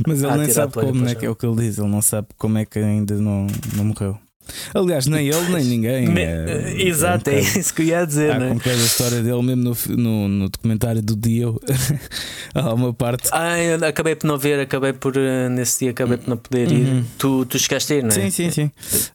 Mas 0.06 0.22
ele 0.22 0.32
a 0.32 0.36
nem 0.36 0.50
sabe 0.50 0.72
como 0.72 1.08
é 1.08 1.14
que 1.14 1.26
é 1.26 1.30
o 1.30 1.36
que 1.36 1.46
ele 1.46 1.56
diz, 1.56 1.78
ele 1.78 1.88
não 1.88 2.02
sabe 2.02 2.28
como 2.36 2.58
é 2.58 2.64
que 2.64 2.78
ainda 2.78 3.14
não, 3.16 3.46
não 3.76 3.84
morreu. 3.84 4.18
Aliás, 4.74 5.06
nem 5.06 5.28
ele 5.28 5.48
nem 5.48 5.64
ninguém. 5.64 6.08
Me, 6.08 6.22
é, 6.22 6.82
exato, 6.82 7.30
é, 7.30 7.34
um 7.34 7.36
é, 7.36 7.40
isso 7.40 7.74
que 7.74 7.82
eu 7.82 7.86
ia 7.86 8.06
dizer. 8.06 8.32
Há 8.32 8.38
né? 8.38 8.48
com 8.50 8.58
cada 8.58 8.76
história 8.76 9.22
dele, 9.22 9.42
mesmo 9.42 9.76
no, 9.88 9.96
no, 9.96 10.28
no 10.28 10.48
documentário 10.48 11.02
do 11.02 11.16
Dio, 11.16 11.60
há 12.54 12.74
uma 12.74 12.92
parte. 12.92 13.28
Ah, 13.32 13.58
eu 13.58 13.84
acabei 13.84 14.14
por 14.14 14.26
não 14.26 14.38
ver, 14.38 14.60
acabei 14.60 14.92
por 14.92 15.16
eh, 15.16 15.48
nesse 15.48 15.80
dia 15.80 15.90
acabei 15.90 16.18
por 16.18 16.28
não 16.28 16.36
poder 16.36 16.70
ir. 16.70 16.86
Uhum. 16.86 17.04
Tu, 17.18 17.44
tu 17.46 17.58
chegaste 17.58 17.92
a 17.92 17.96
ir, 17.96 18.02
não 18.02 18.10
é? 18.10 18.12
Sim, 18.12 18.30
sim, 18.30 18.50
sim. 18.50 18.70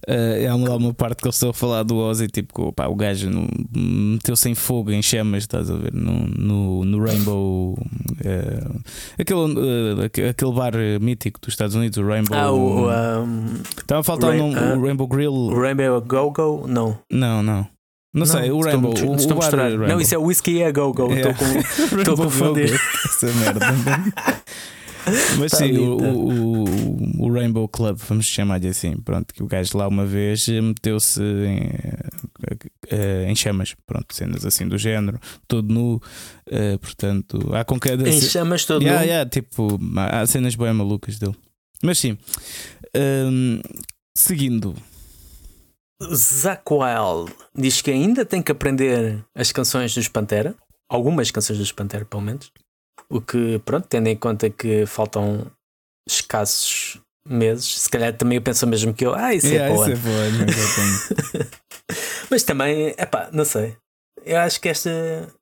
Uh, 0.07 0.49
há 0.49 0.55
uma, 0.55 0.75
uma 0.75 0.93
parte 0.93 1.21
que 1.21 1.27
eu 1.27 1.31
estou 1.31 1.49
a 1.49 1.53
falar 1.53 1.83
do 1.83 1.95
Ozzy, 1.97 2.27
tipo, 2.27 2.71
pá, 2.73 2.87
o 2.87 2.95
gajo 2.95 3.29
meteu-se 3.75 4.49
em 4.49 4.55
fogo, 4.55 4.91
em 4.91 5.01
chamas, 5.01 5.43
estás 5.43 5.69
a 5.69 5.75
ver? 5.75 5.93
No, 5.93 6.27
no, 6.27 6.85
no 6.85 7.03
Rainbow. 7.03 7.73
Uh, 7.73 8.79
aquele, 9.19 9.39
uh, 9.39 10.29
aquele 10.29 10.51
bar 10.53 10.73
mítico 11.01 11.39
dos 11.39 11.53
Estados 11.53 11.75
Unidos, 11.75 11.97
o 11.97 12.05
Rainbow. 12.05 12.37
Ah, 12.37 12.51
o. 12.51 12.89
Um, 12.89 13.53
Estava 13.77 14.01
a 14.01 14.03
faltar 14.03 14.31
Rain, 14.31 14.41
um, 14.41 14.79
o 14.79 14.81
Rainbow 14.81 15.07
Grill. 15.07 15.22
O 15.27 15.59
Rainbow 15.59 16.01
Go 16.01 16.31
Go? 16.31 16.67
Não. 16.67 16.97
Não, 17.11 17.43
não. 17.43 17.67
Não, 18.13 18.27
sei, 18.27 18.51
o 18.51 18.61
Rainbow. 18.61 18.93
O, 18.93 19.11
o 19.11 19.35
mostrar. 19.35 19.69
Rainbow. 19.69 19.87
Não, 19.87 19.99
isso 19.99 20.13
é 20.13 20.17
o 20.17 20.23
Whisky 20.23 20.61
é 20.61 20.71
Go 20.71 20.93
Go. 20.93 21.11
Estou 21.11 21.33
com, 21.33 21.45
estou 21.99 22.13
a 22.13 22.17
confundir. 22.17 22.79
Essa 23.05 23.27
merda. 23.33 23.65
Mas 25.37 25.51
tá 25.51 25.57
sim, 25.57 25.77
o, 25.77 25.97
o, 25.97 27.25
o, 27.25 27.33
Rainbow 27.33 27.67
Club, 27.67 27.97
vamos 28.07 28.25
chamar-lhe 28.25 28.69
assim. 28.69 28.95
Pronto, 28.97 29.33
que 29.33 29.43
o 29.43 29.47
gajo 29.47 29.77
lá 29.77 29.87
uma 29.87 30.05
vez 30.05 30.47
meteu-se 30.47 31.21
em, 31.21 31.71
eh, 32.89 33.25
em, 33.27 33.35
chamas, 33.35 33.75
pronto, 33.85 34.13
cenas 34.15 34.45
assim 34.45 34.65
do 34.65 34.77
género, 34.77 35.19
todo 35.45 35.73
nu. 35.73 36.01
Portanto, 36.79 37.53
há 37.53 37.65
com 37.65 37.77
cada. 37.77 38.07
Em 38.07 38.21
chamas, 38.21 38.63
todo 38.63 38.81
yeah, 38.81 39.01
nu. 39.01 39.07
Yeah, 39.07 39.29
tipo, 39.29 39.77
há 39.97 40.25
cenas 40.25 40.55
bem 40.55 40.71
malucas 40.71 41.19
dele. 41.19 41.35
Mas 41.81 41.99
sim, 41.99 42.17
um, 42.95 43.59
seguindo 44.15 44.73
Zac 46.13 46.63
Wild 46.71 47.33
diz 47.55 47.81
que 47.81 47.91
ainda 47.91 48.25
tem 48.25 48.41
que 48.41 48.51
aprender 48.51 49.23
as 49.35 49.51
canções 49.51 49.93
dos 49.93 50.07
Pantera, 50.07 50.55
algumas 50.89 51.31
canções 51.31 51.59
dos 51.59 51.71
Pantera, 51.71 52.05
pelo 52.05 52.21
menos. 52.21 52.51
O 53.09 53.21
que, 53.21 53.59
pronto, 53.59 53.87
tendo 53.87 54.07
em 54.07 54.15
conta 54.15 54.49
que 54.49 54.85
faltam 54.85 55.51
escassos 56.07 56.99
meses, 57.27 57.81
se 57.81 57.89
calhar 57.89 58.15
também 58.15 58.37
eu 58.37 58.41
penso 58.41 58.67
mesmo 58.67 58.93
que 58.93 59.05
eu, 59.05 59.13
ah, 59.13 59.33
isso 59.33 59.47
Yeah, 59.47 59.71
é 59.71 59.73
boa. 59.75 59.91
isso 59.91 60.07
é 60.07 60.09
boa. 60.09 61.49
Mas 62.29 62.43
também, 62.43 62.89
epá, 62.97 63.29
não 63.31 63.45
sei. 63.45 63.77
Eu 64.25 64.39
acho 64.39 64.61
que 64.61 64.69
esta, 64.69 64.89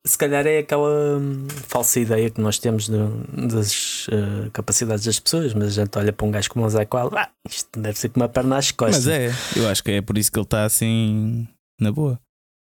se 0.06 0.18
calhar, 0.18 0.46
é 0.48 0.60
aquela 0.60 1.18
hum, 1.20 1.48
falsa 1.68 2.00
ideia 2.00 2.30
que 2.32 2.42
nós 2.42 2.58
temos 2.58 2.88
de- 2.88 3.48
das 3.48 4.08
eh, 4.12 4.50
capacidades 4.52 5.06
das 5.06 5.20
pessoas. 5.20 5.54
Mas 5.54 5.78
a 5.78 5.84
gente 5.84 5.98
olha 5.98 6.12
para 6.12 6.26
um 6.26 6.32
gajo 6.32 6.50
como 6.50 6.66
o 6.66 6.70
Zé 6.70 6.86
Qual, 6.86 7.10
ah, 7.16 7.30
isto 7.48 7.80
deve 7.80 7.98
ser 8.00 8.10
com 8.10 8.20
uma 8.20 8.30
perna 8.30 8.58
às 8.58 8.72
costas. 8.72 9.06
Mas 9.06 9.14
é, 9.14 9.60
eu 9.60 9.68
acho 9.70 9.84
que 9.84 9.92
é 9.92 10.02
por 10.02 10.18
isso 10.18 10.32
que 10.32 10.40
ele 10.40 10.46
está 10.46 10.66
assim 10.66 11.48
na 11.80 11.92
boa. 11.92 12.20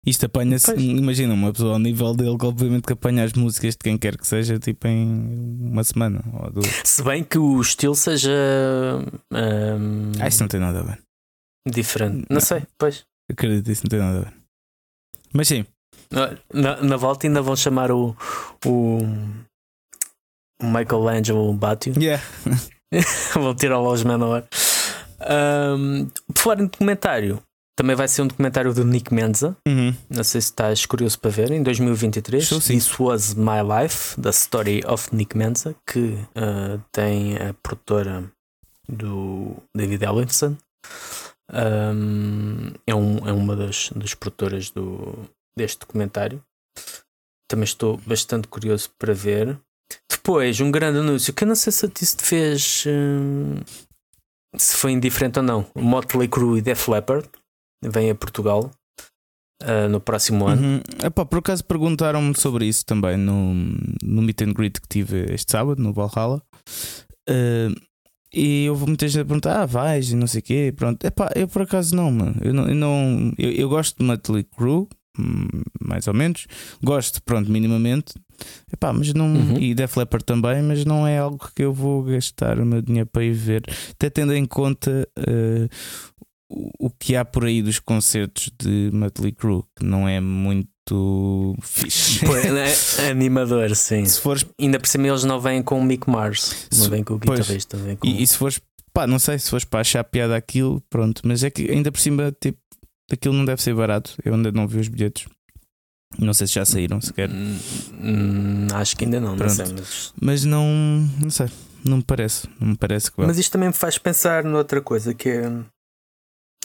Isto 0.07 0.27
apanha-se, 0.27 0.71
imagina, 0.77 1.33
uma 1.33 1.51
pessoa 1.51 1.73
ao 1.73 1.79
nível 1.79 2.15
dele 2.15 2.37
que 2.37 2.45
obviamente 2.45 2.83
que 2.87 2.93
apanha 2.93 3.25
as 3.25 3.33
músicas 3.33 3.73
de 3.73 3.79
quem 3.79 3.97
quer 3.97 4.19
que 4.19 4.27
seja, 4.27 4.59
tipo 4.59 4.87
em 4.87 5.59
uma 5.59 5.83
semana 5.83 6.23
ou 6.43 6.51
duas. 6.51 6.67
Se 6.85 7.03
bem 7.03 7.25
que 7.25 7.39
o 7.39 7.59
estilo 7.61 7.95
seja 7.95 8.31
hum, 9.33 10.13
Ah, 10.21 10.29
isso 10.29 10.41
não 10.43 10.49
tem 10.49 10.61
nada 10.61 10.81
a 10.81 10.83
ver. 10.83 10.99
diferente. 11.67 12.27
Não, 12.29 12.35
Não. 12.35 12.41
sei, 12.41 12.63
pois. 12.79 13.05
Acredito, 13.31 13.71
isso 13.71 13.83
não 13.85 13.89
tem 13.89 13.99
nada 13.99 14.19
a 14.19 14.23
ver. 14.25 14.35
Mas 15.33 15.49
sim, 15.49 15.65
Na, 16.53 16.83
na 16.83 16.97
volta 16.97 17.27
ainda 17.27 17.43
vão 17.43 17.57
chamar 17.57 17.91
o, 17.91 18.17
o, 18.65 18.99
o 20.61 20.67
Michelangelo 20.67 21.53
Batio. 21.53 21.95
yeah. 21.97 22.23
vão 23.35 23.55
tirar 23.55 23.79
o 23.79 23.83
Los 23.83 24.03
Menor. 24.03 24.45
Um, 25.21 26.11
por 26.33 26.43
falar 26.43 26.61
em 26.61 26.67
documentário, 26.67 27.43
também 27.77 27.97
vai 27.97 28.07
ser 28.07 28.23
um 28.23 28.27
documentário 28.27 28.73
do 28.73 28.85
Nick 28.85 29.13
Menza. 29.13 29.57
Uhum. 29.67 29.95
Não 30.09 30.23
sei 30.23 30.41
se 30.41 30.49
estás 30.49 30.87
curioso 30.87 31.19
para 31.19 31.31
ver, 31.31 31.51
em 31.51 31.63
2023. 31.63 32.43
Estou 32.43 32.61
sim. 32.61 32.75
This 32.75 32.99
Was 32.99 33.35
My 33.35 33.61
Life, 33.63 34.21
The 34.21 34.31
Story 34.31 34.83
of 34.87 35.15
Nick 35.15 35.37
Menza, 35.37 35.75
que 35.87 35.99
uh, 35.99 36.81
tem 36.93 37.37
a 37.37 37.55
produtora 37.63 38.25
do 38.89 39.57
David 39.75 40.05
Ellison. 40.05 40.57
Um, 41.53 42.73
é, 42.87 42.95
um, 42.95 43.29
é 43.29 43.33
uma 43.33 43.57
das, 43.57 43.91
das 43.95 44.15
produtoras 44.15 44.71
do, 44.71 45.19
deste 45.57 45.79
documentário. 45.81 46.43
Também 47.49 47.65
estou 47.65 47.99
bastante 48.07 48.49
curioso 48.49 48.91
para 48.99 49.13
ver. 49.15 49.59
Depois, 50.11 50.61
um 50.61 50.71
grande 50.71 50.99
anúncio 50.99 51.33
que 51.35 51.45
eu 51.45 51.49
não 51.49 51.55
sei 51.55 51.73
se 51.73 51.91
se 51.95 52.17
te 52.17 52.25
fez. 52.25 52.85
hum, 52.87 53.57
se 54.57 54.77
foi 54.77 54.93
indiferente 54.93 55.39
ou 55.39 55.45
não. 55.45 55.67
Motley 55.75 56.29
Crue 56.29 56.59
e 56.59 56.63
Def 56.63 56.89
Leppard 56.89 57.29
vêm 57.85 58.11
a 58.11 58.15
Portugal 58.15 58.71
ah, 59.63 59.89
no 59.89 60.01
próximo 60.01 60.47
ano. 60.47 60.63
Uhum. 60.63 60.81
Epá, 61.05 61.25
por 61.25 61.39
acaso 61.41 61.65
perguntaram-me 61.65 62.39
sobre 62.39 62.67
isso 62.67 62.85
também 62.87 63.17
no, 63.17 63.53
no 64.03 64.23
meet 64.23 64.41
and 64.43 64.53
greet 64.53 64.81
que 64.81 64.89
tive 64.89 65.27
este 65.33 65.53
sábado 65.53 65.83
no 65.83 65.93
Valhalla. 65.93 66.43
Uh, 67.29 67.75
e 68.33 68.69
houve 68.69 68.87
muita 68.87 69.07
gente 69.07 69.23
a 69.23 69.25
perguntar: 69.25 69.63
Ah, 69.63 69.67
vais 69.67 70.11
e 70.11 70.17
não 70.17 70.27
sei 70.27 70.41
o 70.41 70.43
quê. 70.43 70.73
Pronto, 70.75 71.05
epá, 71.05 71.31
eu 71.37 71.47
por 71.49 71.63
acaso 71.63 71.95
não, 71.95 72.11
mano. 72.11 72.37
Eu, 72.43 72.53
não, 72.55 72.69
eu, 72.69 72.75
não- 72.75 73.33
eu, 73.39 73.51
eu 73.53 73.69
gosto 73.69 73.99
de 73.99 74.05
Motley 74.05 74.45
Crue, 74.45 74.89
mais 75.81 76.07
ou 76.09 76.15
menos. 76.15 76.47
Gosto, 76.83 77.23
pronto, 77.23 77.51
minimamente. 77.51 78.15
Epá, 78.73 78.93
mas 78.93 79.13
não, 79.13 79.35
Uhum. 79.35 79.59
E 79.59 79.75
Def 79.75 79.97
Leppard 79.97 80.25
também, 80.25 80.63
mas 80.63 80.85
não 80.85 81.07
é 81.07 81.19
algo 81.19 81.49
que 81.55 81.63
eu 81.63 81.73
vou 81.73 82.03
gastar 82.03 82.59
o 82.59 82.67
meu 82.67 82.83
dinheiro 82.83 83.09
para 83.11 83.25
ir 83.25 83.33
ver. 83.33 83.63
Até 83.91 84.11
tendo 84.11 84.35
em 84.35 84.45
conta 84.45 85.09
uh, 85.19 85.69
o, 86.79 86.91
que 86.91 87.17
há 87.17 87.25
por 87.25 87.45
aí 87.45 87.63
dos 87.63 87.79
concertos 87.79 88.51
de 88.61 88.91
Motley 88.93 89.33
Crue, 89.33 89.63
que 89.77 89.85
não 89.85 90.09
é 90.09 90.21
muito 90.21 90.69
fixe. 91.63 92.21
Pois, 92.27 92.99
é, 92.99 93.11
animador, 93.11 93.75
sim. 93.75 94.05
se 94.05 94.21
fores, 94.21 94.45
Ainda 94.61 94.79
por 94.79 94.87
cima 94.87 95.09
eles 95.09 95.25
não 95.25 95.41
vêm 95.41 95.63
com 95.63 95.79
o 95.79 95.85
Mick 95.85 96.09
Mars, 96.09 96.69
não 96.77 96.89
vêm 96.89 97.03
com 97.03 97.15
o 97.15 97.19
guitarrista, 97.19 97.79
com... 97.99 98.07
e, 98.07 98.23
e 98.23 98.27
se 98.27 98.37
fores, 98.37 98.61
pá, 98.93 99.07
não 99.07 99.19
sei 99.19 99.39
se 99.39 99.51
fores 99.51 99.65
para 99.65 99.81
achar 99.81 100.05
piada 100.05 100.37
aquilo, 100.37 100.83
pronto, 100.91 101.23
mas 101.25 101.43
é 101.43 101.51
que 101.51 101.71
ainda 101.71 101.91
por 101.91 102.01
cima, 102.01 102.35
tipo, 102.39 102.59
aquilo 103.11 103.35
não 103.35 103.45
deve 103.45 103.63
ser 103.63 103.75
barato. 103.75 104.17
Eu 104.25 104.35
ainda 104.35 104.51
não 104.53 104.67
vi 104.67 104.81
os 104.81 104.89
bilhetes. 104.89 105.27
Não 106.19 106.33
sei 106.33 106.47
se 106.47 106.55
já 106.55 106.65
saíram 106.65 107.01
sequer, 107.01 107.29
Hum, 107.29 107.59
hum, 108.01 108.67
acho 108.73 108.97
que 108.97 109.05
ainda 109.05 109.21
não, 109.21 109.35
não 109.35 109.49
sei, 109.49 109.67
mas... 109.73 110.15
mas 110.21 110.45
não, 110.45 110.65
não 111.21 111.29
sei, 111.29 111.49
não 111.85 111.97
me 111.97 112.05
parece, 112.05 112.49
não 112.61 112.69
me 112.69 112.77
parece 112.77 113.11
que 113.11 113.21
mas 113.21 113.37
isto 113.37 113.51
também 113.51 113.69
me 113.69 113.75
faz 113.75 113.99
pensar 113.99 114.45
noutra 114.45 114.81
coisa 114.81 115.13
que 115.13 115.29
é 115.29 115.43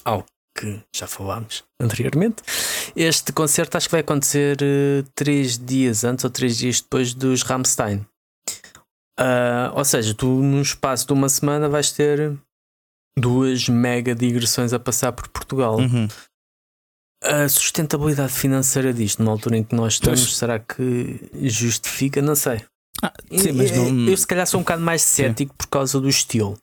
algo 0.06 0.28
que 0.56 0.80
já 0.96 1.08
falámos 1.08 1.64
anteriormente. 1.80 2.44
Este 2.96 3.32
concerto 3.32 3.78
acho 3.78 3.88
que 3.88 3.92
vai 3.94 4.02
acontecer 4.02 4.58
eh, 4.62 5.04
três 5.16 5.58
dias 5.58 6.04
antes 6.04 6.24
ou 6.26 6.30
três 6.30 6.58
dias 6.58 6.82
depois 6.82 7.14
dos 7.14 7.42
Rammstein. 7.42 8.06
Ah, 9.20 9.72
ou 9.76 9.84
seja, 9.84 10.14
tu 10.14 10.28
num 10.28 10.62
espaço 10.62 11.06
de 11.06 11.14
uma 11.14 11.28
semana 11.28 11.68
vais 11.68 11.92
ter 11.92 12.38
duas 13.18 13.68
mega 13.68 14.16
digressões 14.16 14.72
a 14.72 14.80
passar 14.80 15.12
por 15.12 15.28
Portugal. 15.28 15.78
Uhum. 15.78 16.08
A 17.24 17.50
sustentabilidade 17.50 18.32
financeira 18.32 18.94
disto, 18.94 19.20
numa 19.20 19.32
altura 19.32 19.58
em 19.58 19.64
que 19.64 19.76
nós 19.76 19.94
estamos, 19.94 20.22
Pois. 20.22 20.38
será 20.38 20.58
que 20.58 21.30
justifica? 21.44 22.22
Não 22.22 22.36
sei. 22.36 22.62
Ah, 23.02 23.14
sim, 23.32 23.52
mas 23.52 23.72
eu, 23.72 23.92
não. 23.92 24.10
eu, 24.10 24.18
se 24.18 24.26
calhar 24.28 24.46
sou 24.48 24.60
um 24.60 24.64
bocado 24.64 24.82
mais 24.82 25.02
cético 25.02 25.54
por 25.58 25.68
causa 25.68 26.00
do 26.00 26.08
estilo. 26.10 26.58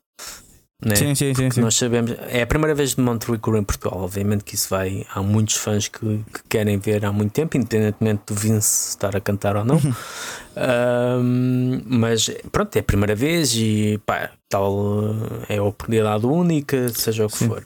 Né? 0.85 0.95
Sim, 0.95 1.15
sim, 1.15 1.35
sim. 1.35 1.51
Sim. 1.51 1.61
nós 1.63 1.75
sabemos, 1.75 2.15
é 2.29 2.43
a 2.43 2.47
primeira 2.47 2.75
vez 2.75 2.95
de 2.95 3.01
Monterey 3.01 3.39
Crew 3.39 3.57
em 3.57 3.65
Portugal. 3.65 3.99
Obviamente 4.03 4.45
que 4.45 4.55
isso 4.55 4.69
vai. 4.69 5.07
Há 5.15 5.23
muitos 5.23 5.57
fãs 5.57 5.89
que, 5.89 5.99
que 6.01 6.43
querem 6.49 6.79
ver 6.79 7.05
há 7.07 7.13
muito 7.13 7.33
tempo, 7.33 7.57
independentemente 7.57 8.23
do 8.27 8.35
Vince 8.35 8.91
estar 8.91 9.17
a 9.17 9.21
cantar 9.21 9.57
ou 9.57 9.65
não. 9.65 9.77
Uhum. 9.77 9.95
Ahm, 10.57 11.83
mas 11.87 12.31
pronto, 12.53 12.77
é 12.77 12.81
a 12.81 12.83
primeira 12.83 13.15
vez 13.15 13.55
e 13.55 13.99
pá, 14.05 14.31
tal 14.51 15.15
é 15.49 15.57
a 15.57 15.63
oportunidade 15.63 16.27
única, 16.27 16.89
seja 16.91 17.25
o 17.25 17.29
que 17.29 17.39
Sim. 17.39 17.49
for. 17.49 17.65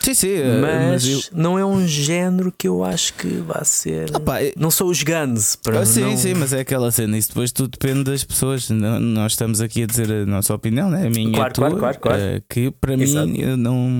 Sim, 0.00 0.14
sim, 0.14 0.28
eh, 0.32 0.58
Mas, 0.60 1.04
mas 1.04 1.06
eu. 1.06 1.20
não 1.32 1.58
é 1.58 1.64
um 1.64 1.86
género 1.86 2.52
que 2.56 2.66
eu 2.68 2.84
acho 2.84 3.12
que 3.14 3.26
vai 3.38 3.64
ser. 3.64 4.10
Ah, 4.14 4.20
pá, 4.20 4.40
é- 4.42 4.52
Não 4.56 4.70
sou 4.70 4.88
os 4.88 5.02
Guns, 5.02 5.56
para 5.56 5.80
Ah, 5.80 5.86
sim, 5.86 6.00
não... 6.02 6.16
sim, 6.16 6.34
mas 6.34 6.52
é 6.52 6.60
aquela 6.60 6.90
cena. 6.90 7.16
Isso 7.18 7.28
depois 7.28 7.52
tudo 7.52 7.70
depende 7.70 8.04
das 8.04 8.24
pessoas. 8.24 8.68
Não- 8.70 8.98
Nós 9.00 9.32
estamos 9.32 9.60
aqui 9.60 9.82
a 9.82 9.86
dizer 9.86 10.10
a 10.10 10.24
nossa 10.26 10.54
opinião, 10.54 10.88
né? 10.90 11.06
a 11.06 11.10
minha 11.10 11.28
e 11.28 11.32
a 11.32 11.34
Claro, 11.36 11.52
tua, 11.54 11.66
claro, 11.68 11.78
claro, 11.80 11.98
claro. 12.00 12.22
eh, 12.22 12.42
que 12.48 12.70
para 12.70 12.94
Exato. 12.94 13.28
mim 13.28 13.38
eu 13.40 13.56
não. 13.56 13.98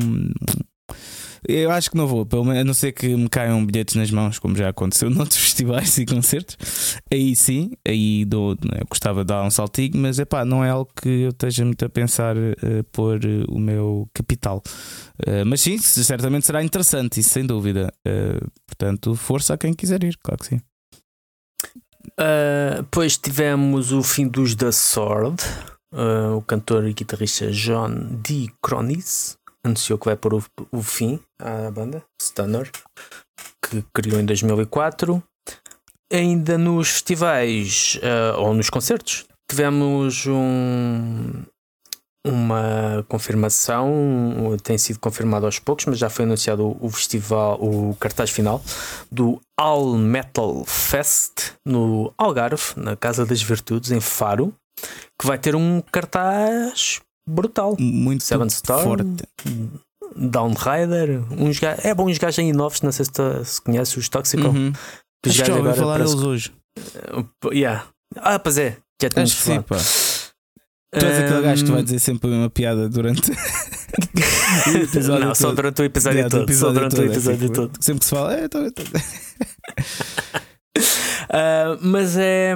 Eu 1.46 1.70
acho 1.70 1.90
que 1.90 1.96
não 1.96 2.06
vou, 2.06 2.26
pelo 2.26 2.44
menos, 2.44 2.60
a 2.60 2.64
não 2.64 2.74
ser 2.74 2.92
que 2.92 3.08
me 3.16 3.28
caiam 3.28 3.64
bilhetes 3.64 3.94
nas 3.94 4.10
mãos, 4.10 4.38
como 4.38 4.56
já 4.56 4.68
aconteceu 4.68 5.10
noutros 5.10 5.40
festivais 5.40 5.96
e 5.98 6.06
concertos. 6.06 6.56
Aí 7.12 7.34
sim, 7.36 7.72
aí 7.86 8.24
dou, 8.24 8.52
eu 8.52 8.86
gostava 8.88 9.20
de 9.20 9.28
dar 9.28 9.44
um 9.44 9.50
saltinho, 9.50 9.96
mas 9.96 10.18
epá, 10.18 10.44
não 10.44 10.64
é 10.64 10.70
algo 10.70 10.90
que 11.00 11.08
eu 11.08 11.30
esteja 11.30 11.64
muito 11.64 11.84
a 11.84 11.88
pensar 11.88 12.36
eh, 12.36 12.82
pôr 12.92 13.24
eh, 13.24 13.44
o 13.48 13.58
meu 13.58 14.08
capital. 14.12 14.62
Eh, 15.26 15.44
mas 15.44 15.60
sim, 15.60 15.78
certamente 15.78 16.46
será 16.46 16.62
interessante, 16.62 17.20
isso 17.20 17.30
sem 17.30 17.46
dúvida. 17.46 17.92
Portanto, 18.66 19.14
força 19.14 19.54
a 19.54 19.58
quem 19.58 19.74
quiser 19.74 20.02
ir, 20.02 20.16
claro 20.22 20.38
que 20.40 20.46
sim. 20.46 20.60
Depois 22.76 23.16
tivemos 23.16 23.92
o 23.92 24.02
fim 24.02 24.26
dos 24.26 24.54
The 24.54 24.72
Sword. 24.72 25.42
O 26.36 26.42
cantor 26.42 26.86
e 26.86 26.92
guitarrista 26.92 27.50
John 27.50 28.20
D. 28.22 28.50
Cronis 28.62 29.37
anunciou 29.68 29.98
que 29.98 30.06
vai 30.06 30.16
pôr 30.16 30.34
o, 30.34 30.44
o 30.72 30.82
fim 30.82 31.20
à 31.40 31.70
banda 31.70 32.02
Stunner, 32.20 32.70
que 33.64 33.84
criou 33.94 34.20
em 34.20 34.24
2004. 34.24 35.22
Ainda 36.12 36.56
nos 36.56 36.88
festivais 36.88 38.00
ah, 38.02 38.38
ou 38.38 38.54
nos 38.54 38.70
concertos 38.70 39.26
tivemos 39.50 40.26
um, 40.26 41.42
uma 42.26 43.04
confirmação, 43.08 43.90
tem 44.62 44.76
sido 44.76 44.98
confirmado 44.98 45.46
aos 45.46 45.58
poucos, 45.58 45.86
mas 45.86 45.98
já 45.98 46.10
foi 46.10 46.24
anunciado 46.24 46.76
o 46.80 46.90
festival, 46.90 47.58
o 47.60 47.96
cartaz 47.96 48.30
final 48.30 48.62
do 49.10 49.40
All 49.58 49.94
Metal 49.96 50.64
Fest 50.66 51.52
no 51.64 52.12
Algarve, 52.18 52.74
na 52.76 52.94
Casa 52.94 53.24
das 53.24 53.40
Virtudes, 53.40 53.90
em 53.90 54.00
Faro, 54.00 54.54
que 55.20 55.26
vai 55.26 55.38
ter 55.38 55.56
um 55.56 55.80
cartaz 55.80 57.00
brutal. 57.28 57.76
Muito 57.78 58.24
Seven 58.24 58.46
Storm, 58.48 58.82
forte. 58.84 59.06
Downrider, 60.16 61.20
uns 61.32 61.58
ga- 61.60 61.78
é 61.82 61.94
bom 61.94 62.08
uns 62.08 62.18
gajos 62.18 62.38
aí 62.38 62.52
novos, 62.52 62.80
não 62.82 62.90
sei 62.90 63.04
se, 63.04 63.12
tu- 63.12 63.44
se 63.44 63.60
conheces 63.60 63.96
os 63.96 64.08
Toxical. 64.08 64.50
Uhum. 64.50 64.72
Os 65.24 65.30
Acho 65.32 65.42
que 65.42 65.48
já 65.48 65.54
gajos 65.54 65.66
ouvi 65.66 65.78
falar 65.78 65.92
parece 65.98 66.14
deles 66.16 66.26
hoje. 66.26 66.52
que- 67.40 67.54
Yeah. 67.54 67.84
Ah, 68.16 68.38
pois 68.38 68.58
é, 68.58 68.76
já 69.00 69.08
sim, 69.36 69.44
falado. 69.44 69.64
pá. 69.64 69.76
Tu 70.98 71.04
és 71.04 71.18
aquele 71.18 71.42
gajo 71.42 71.64
que 71.66 71.70
vai 71.70 71.82
dizer 71.82 71.98
sempre 71.98 72.30
uma 72.30 72.48
piada 72.48 72.88
durante. 72.88 73.30
o 74.72 74.76
episódio 74.76 75.26
Não, 75.26 75.34
só 75.34 75.46
todo. 75.48 75.56
durante 75.56 75.82
o 75.82 75.84
episódio 75.84 76.18
Yeah, 76.18 76.36
do 76.38 76.46
todo. 76.46 76.56
Só 76.56 76.72
durante 76.72 76.92
o 76.92 76.96
todo, 76.96 77.08
é 77.08 77.12
episódio 77.12 77.40
tipo, 77.40 77.52
todo. 77.54 77.78
Sempre 77.84 77.98
que 78.00 78.04
se 78.06 78.10
fala, 78.10 78.34
é, 78.34 78.48
tô- 78.48 78.70
tô- 78.72 78.82
Ah, 81.30 81.76
mas 81.82 82.16
é. 82.16 82.54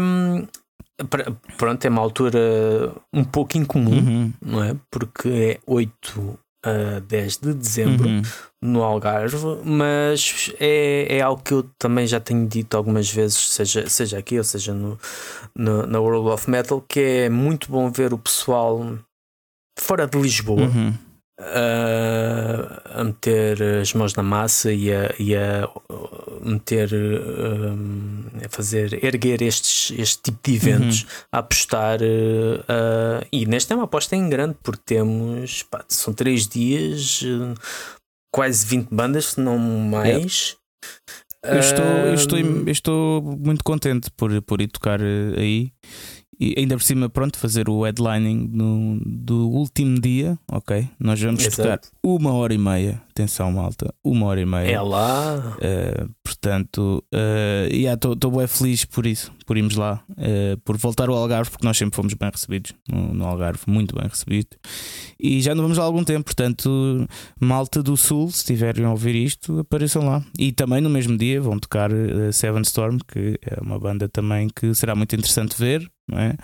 Pr- 1.09 1.31
Pronto, 1.57 1.85
é 1.85 1.89
uma 1.89 2.01
altura 2.03 2.93
um 3.13 3.25
pouco 3.25 3.57
incomum, 3.59 3.97
Uhum. 3.99 4.33
não 4.41 4.63
é? 4.65 4.77
Porque 4.91 5.29
é 5.29 5.61
8 5.67 6.39
a 6.65 7.01
10 7.01 7.39
de 7.39 7.53
dezembro 7.55 8.09
Uhum. 8.09 8.23
no 8.63 8.83
Algarve, 8.85 9.37
mas 9.65 10.53
é, 10.61 11.17
é 11.17 11.21
algo 11.21 11.43
que 11.43 11.53
eu 11.53 11.65
também 11.79 12.07
já 12.07 12.21
tenho 12.21 12.47
dito 12.47 12.77
algumas 12.77 13.11
vezes, 13.11 13.51
seja, 13.51 13.89
seja 13.89 14.19
aqui 14.19 14.39
ou 14.39 14.45
seja 14.45 14.73
no, 14.73 14.97
no- 15.57 15.87
na 15.87 15.99
World 16.01 16.29
of 16.31 16.49
Metal, 16.49 16.81
que 16.89 17.01
é 17.01 17.29
muito 17.29 17.69
bom 17.71 17.91
ver 17.91 18.13
o 18.15 18.19
pessoal 18.19 18.97
fora 19.79 20.07
de 20.07 20.17
Lisboa 20.21 20.67
Uhum. 20.69 20.95
A, 21.43 23.01
a 23.01 23.05
meter 23.05 23.63
as 23.81 23.93
mãos 23.95 24.15
na 24.15 24.23
massa 24.23 24.73
e 24.73 24.93
a, 24.93 25.15
e 25.19 25.37
a 25.37 25.69
meter 26.41 26.91
um, 26.95 28.25
a 28.45 28.49
fazer 28.49 29.05
erguer 29.05 29.43
estes, 29.43 29.97
este 29.99 30.23
tipo 30.23 30.39
de 30.43 30.57
eventos, 30.57 31.07
a 31.31 31.39
apostar 31.39 32.01
uh, 32.01 33.27
e 33.31 33.47
nesta 33.47 33.75
é 33.75 33.77
uma 33.77 33.85
aposta 33.85 34.17
em 34.17 34.29
grande 34.29 34.57
porque 34.63 34.83
temos 34.85 35.63
pá, 35.65 35.85
são 35.89 36.13
três 36.15 36.47
dias 36.47 37.23
quase 38.33 38.67
20 38.67 38.89
bandas, 38.91 39.27
se 39.27 39.41
não 39.41 39.59
mais. 39.59 40.57
Eu 41.45 41.59
estou, 41.59 41.85
eu 41.85 42.15
estou, 42.15 42.39
eu 42.39 42.69
estou 42.69 43.23
muito 43.23 43.63
contente 43.63 44.11
por, 44.13 44.41
por 44.43 44.61
ir 44.61 44.69
tocar 44.69 45.01
eh, 45.01 45.35
aí. 45.37 45.73
E 46.43 46.55
ainda 46.59 46.77
por 46.77 46.83
cima, 46.83 47.09
pronto, 47.09 47.39
fazer 47.39 47.69
o 47.69 47.85
headlining 47.85 48.51
no, 48.53 49.01
do 49.07 49.49
último 49.49 50.01
dia, 50.01 50.37
ok? 50.51 50.89
Nós 50.99 51.23
vamos 51.23 51.47
Exato. 51.47 51.63
tocar 51.63 51.81
uma 52.03 52.33
hora 52.33 52.53
e 52.53 52.59
meia. 52.59 53.01
Atenção, 53.11 53.53
malta, 53.53 53.95
uma 54.03 54.27
hora 54.27 54.41
e 54.41 54.47
meia. 54.47 54.73
é 54.73 54.81
lá. 54.81 55.57
Uh, 55.59 56.11
portanto, 56.25 57.05
uh, 57.15 58.13
estou 58.15 58.33
bem 58.33 58.47
feliz 58.49 58.85
por 58.85 59.07
isso, 59.07 59.31
por 59.47 59.57
irmos 59.57 59.77
lá, 59.77 60.03
uh, 60.11 60.59
por 60.65 60.77
voltar 60.79 61.09
ao 61.09 61.15
Algarve, 61.15 61.51
porque 61.51 61.65
nós 61.65 61.79
sempre 61.79 61.95
fomos 61.95 62.15
bem 62.15 62.31
recebidos 62.33 62.73
no, 62.91 63.15
no 63.15 63.25
Algarve, 63.25 63.61
muito 63.69 63.95
bem 63.95 64.09
recebidos. 64.09 64.59
E 65.21 65.41
já 65.41 65.55
não 65.55 65.63
vamos 65.63 65.79
há 65.79 65.83
algum 65.83 66.03
tempo, 66.03 66.25
portanto, 66.25 67.07
malta 67.39 67.83
do 67.85 67.97
Sul, 67.97 68.31
se 68.33 68.39
estiverem 68.39 68.85
a 68.85 68.91
ouvir 68.91 69.15
isto, 69.15 69.61
apareçam 69.61 70.05
lá. 70.07 70.25
E 70.37 70.51
também 70.51 70.81
no 70.81 70.91
mesmo 70.91 71.17
dia 71.17 71.41
vão 71.41 71.57
tocar 71.57 71.93
uh, 71.93 72.33
Seven 72.33 72.63
Storm, 72.63 72.99
que 73.07 73.39
é 73.43 73.61
uma 73.61 73.79
banda 73.79 74.09
também 74.09 74.49
que 74.49 74.75
será 74.75 74.97
muito 74.97 75.15
interessante 75.15 75.57
ver. 75.57 75.89
É? 76.11 76.35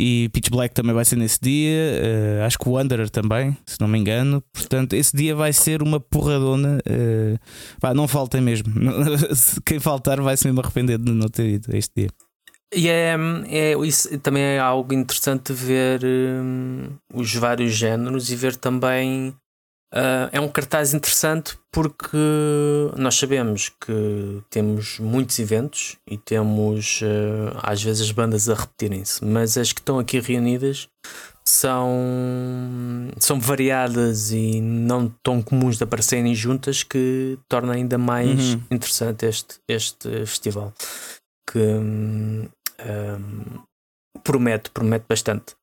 E 0.00 0.28
Pitch 0.32 0.50
Black 0.50 0.74
também 0.74 0.94
vai 0.94 1.04
ser 1.04 1.16
nesse 1.16 1.38
dia, 1.40 2.40
uh, 2.40 2.44
acho 2.44 2.58
que 2.58 2.68
o 2.68 2.72
Wanderer 2.72 3.10
também, 3.10 3.56
se 3.66 3.80
não 3.80 3.86
me 3.86 3.98
engano. 3.98 4.42
Portanto, 4.52 4.94
esse 4.94 5.16
dia 5.16 5.34
vai 5.34 5.52
ser 5.52 5.82
uma 5.82 6.00
porradona. 6.00 6.78
Uh, 6.78 7.38
pá, 7.80 7.94
não 7.94 8.08
faltem 8.08 8.40
mesmo. 8.40 8.72
Quem 9.64 9.78
faltar 9.78 10.20
vai 10.20 10.36
se 10.36 10.46
mesmo 10.46 10.60
arrepender 10.60 10.98
de 10.98 11.12
não 11.12 11.28
ter 11.28 11.46
ido 11.46 11.76
este 11.76 11.92
dia. 11.96 12.08
E 12.74 12.88
é, 12.88 13.16
é, 13.48 13.72
isso 13.86 14.18
também 14.18 14.42
é 14.42 14.58
algo 14.58 14.92
interessante 14.92 15.52
ver 15.52 16.00
hum, 16.04 16.88
os 17.14 17.32
vários 17.34 17.72
géneros 17.72 18.30
e 18.30 18.36
ver 18.36 18.56
também. 18.56 19.34
Ah, 19.92 20.28
é 20.32 20.40
um 20.40 20.48
cartaz 20.48 20.92
interessante 20.94 21.56
porque 21.72 22.16
nós 22.96 23.14
sabemos 23.16 23.68
que 23.68 24.42
temos 24.50 24.98
muitos 24.98 25.38
eventos 25.38 25.96
e 26.10 26.16
temos 26.18 27.00
ah, 27.04 27.60
às 27.72 27.82
vezes 27.82 28.02
as 28.02 28.10
bandas 28.12 28.48
a 28.48 28.54
repetirem-se, 28.54 29.24
mas 29.24 29.56
as 29.56 29.72
que 29.72 29.80
estão 29.80 29.98
aqui 29.98 30.20
reunidas 30.20 30.88
são, 31.44 33.10
são 33.18 33.38
variadas 33.40 34.32
e 34.32 34.60
não 34.60 35.08
tão 35.22 35.40
comuns 35.42 35.76
de 35.78 35.84
aparecerem 35.84 36.34
juntas 36.34 36.82
que 36.82 37.38
torna 37.48 37.74
ainda 37.74 37.96
mais 37.98 38.54
Uhum. 38.54 38.62
interessante 38.70 39.26
este, 39.26 39.56
este 39.68 40.08
festival 40.26 40.72
que 41.48 41.58
hum, 41.58 42.48
hum, 42.80 43.60
promete, 44.24 44.70
promete 44.70 45.04
bastante. 45.08 45.54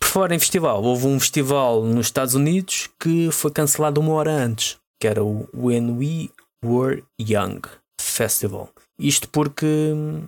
Por 0.00 0.08
fora 0.08 0.34
em 0.34 0.38
festival, 0.38 0.82
houve 0.82 1.06
um 1.06 1.20
festival 1.20 1.84
nos 1.84 2.06
Estados 2.06 2.34
Unidos 2.34 2.88
que 2.98 3.30
foi 3.30 3.50
cancelado 3.50 4.00
uma 4.00 4.12
hora 4.14 4.32
antes, 4.32 4.76
que 5.00 5.06
era 5.06 5.22
o 5.22 5.48
When 5.54 5.92
We 5.92 6.30
Were 6.64 7.04
Young 7.20 7.60
Festival. 8.00 8.70
Isto 8.98 9.28
porque 9.28 9.66
hum, 9.66 10.26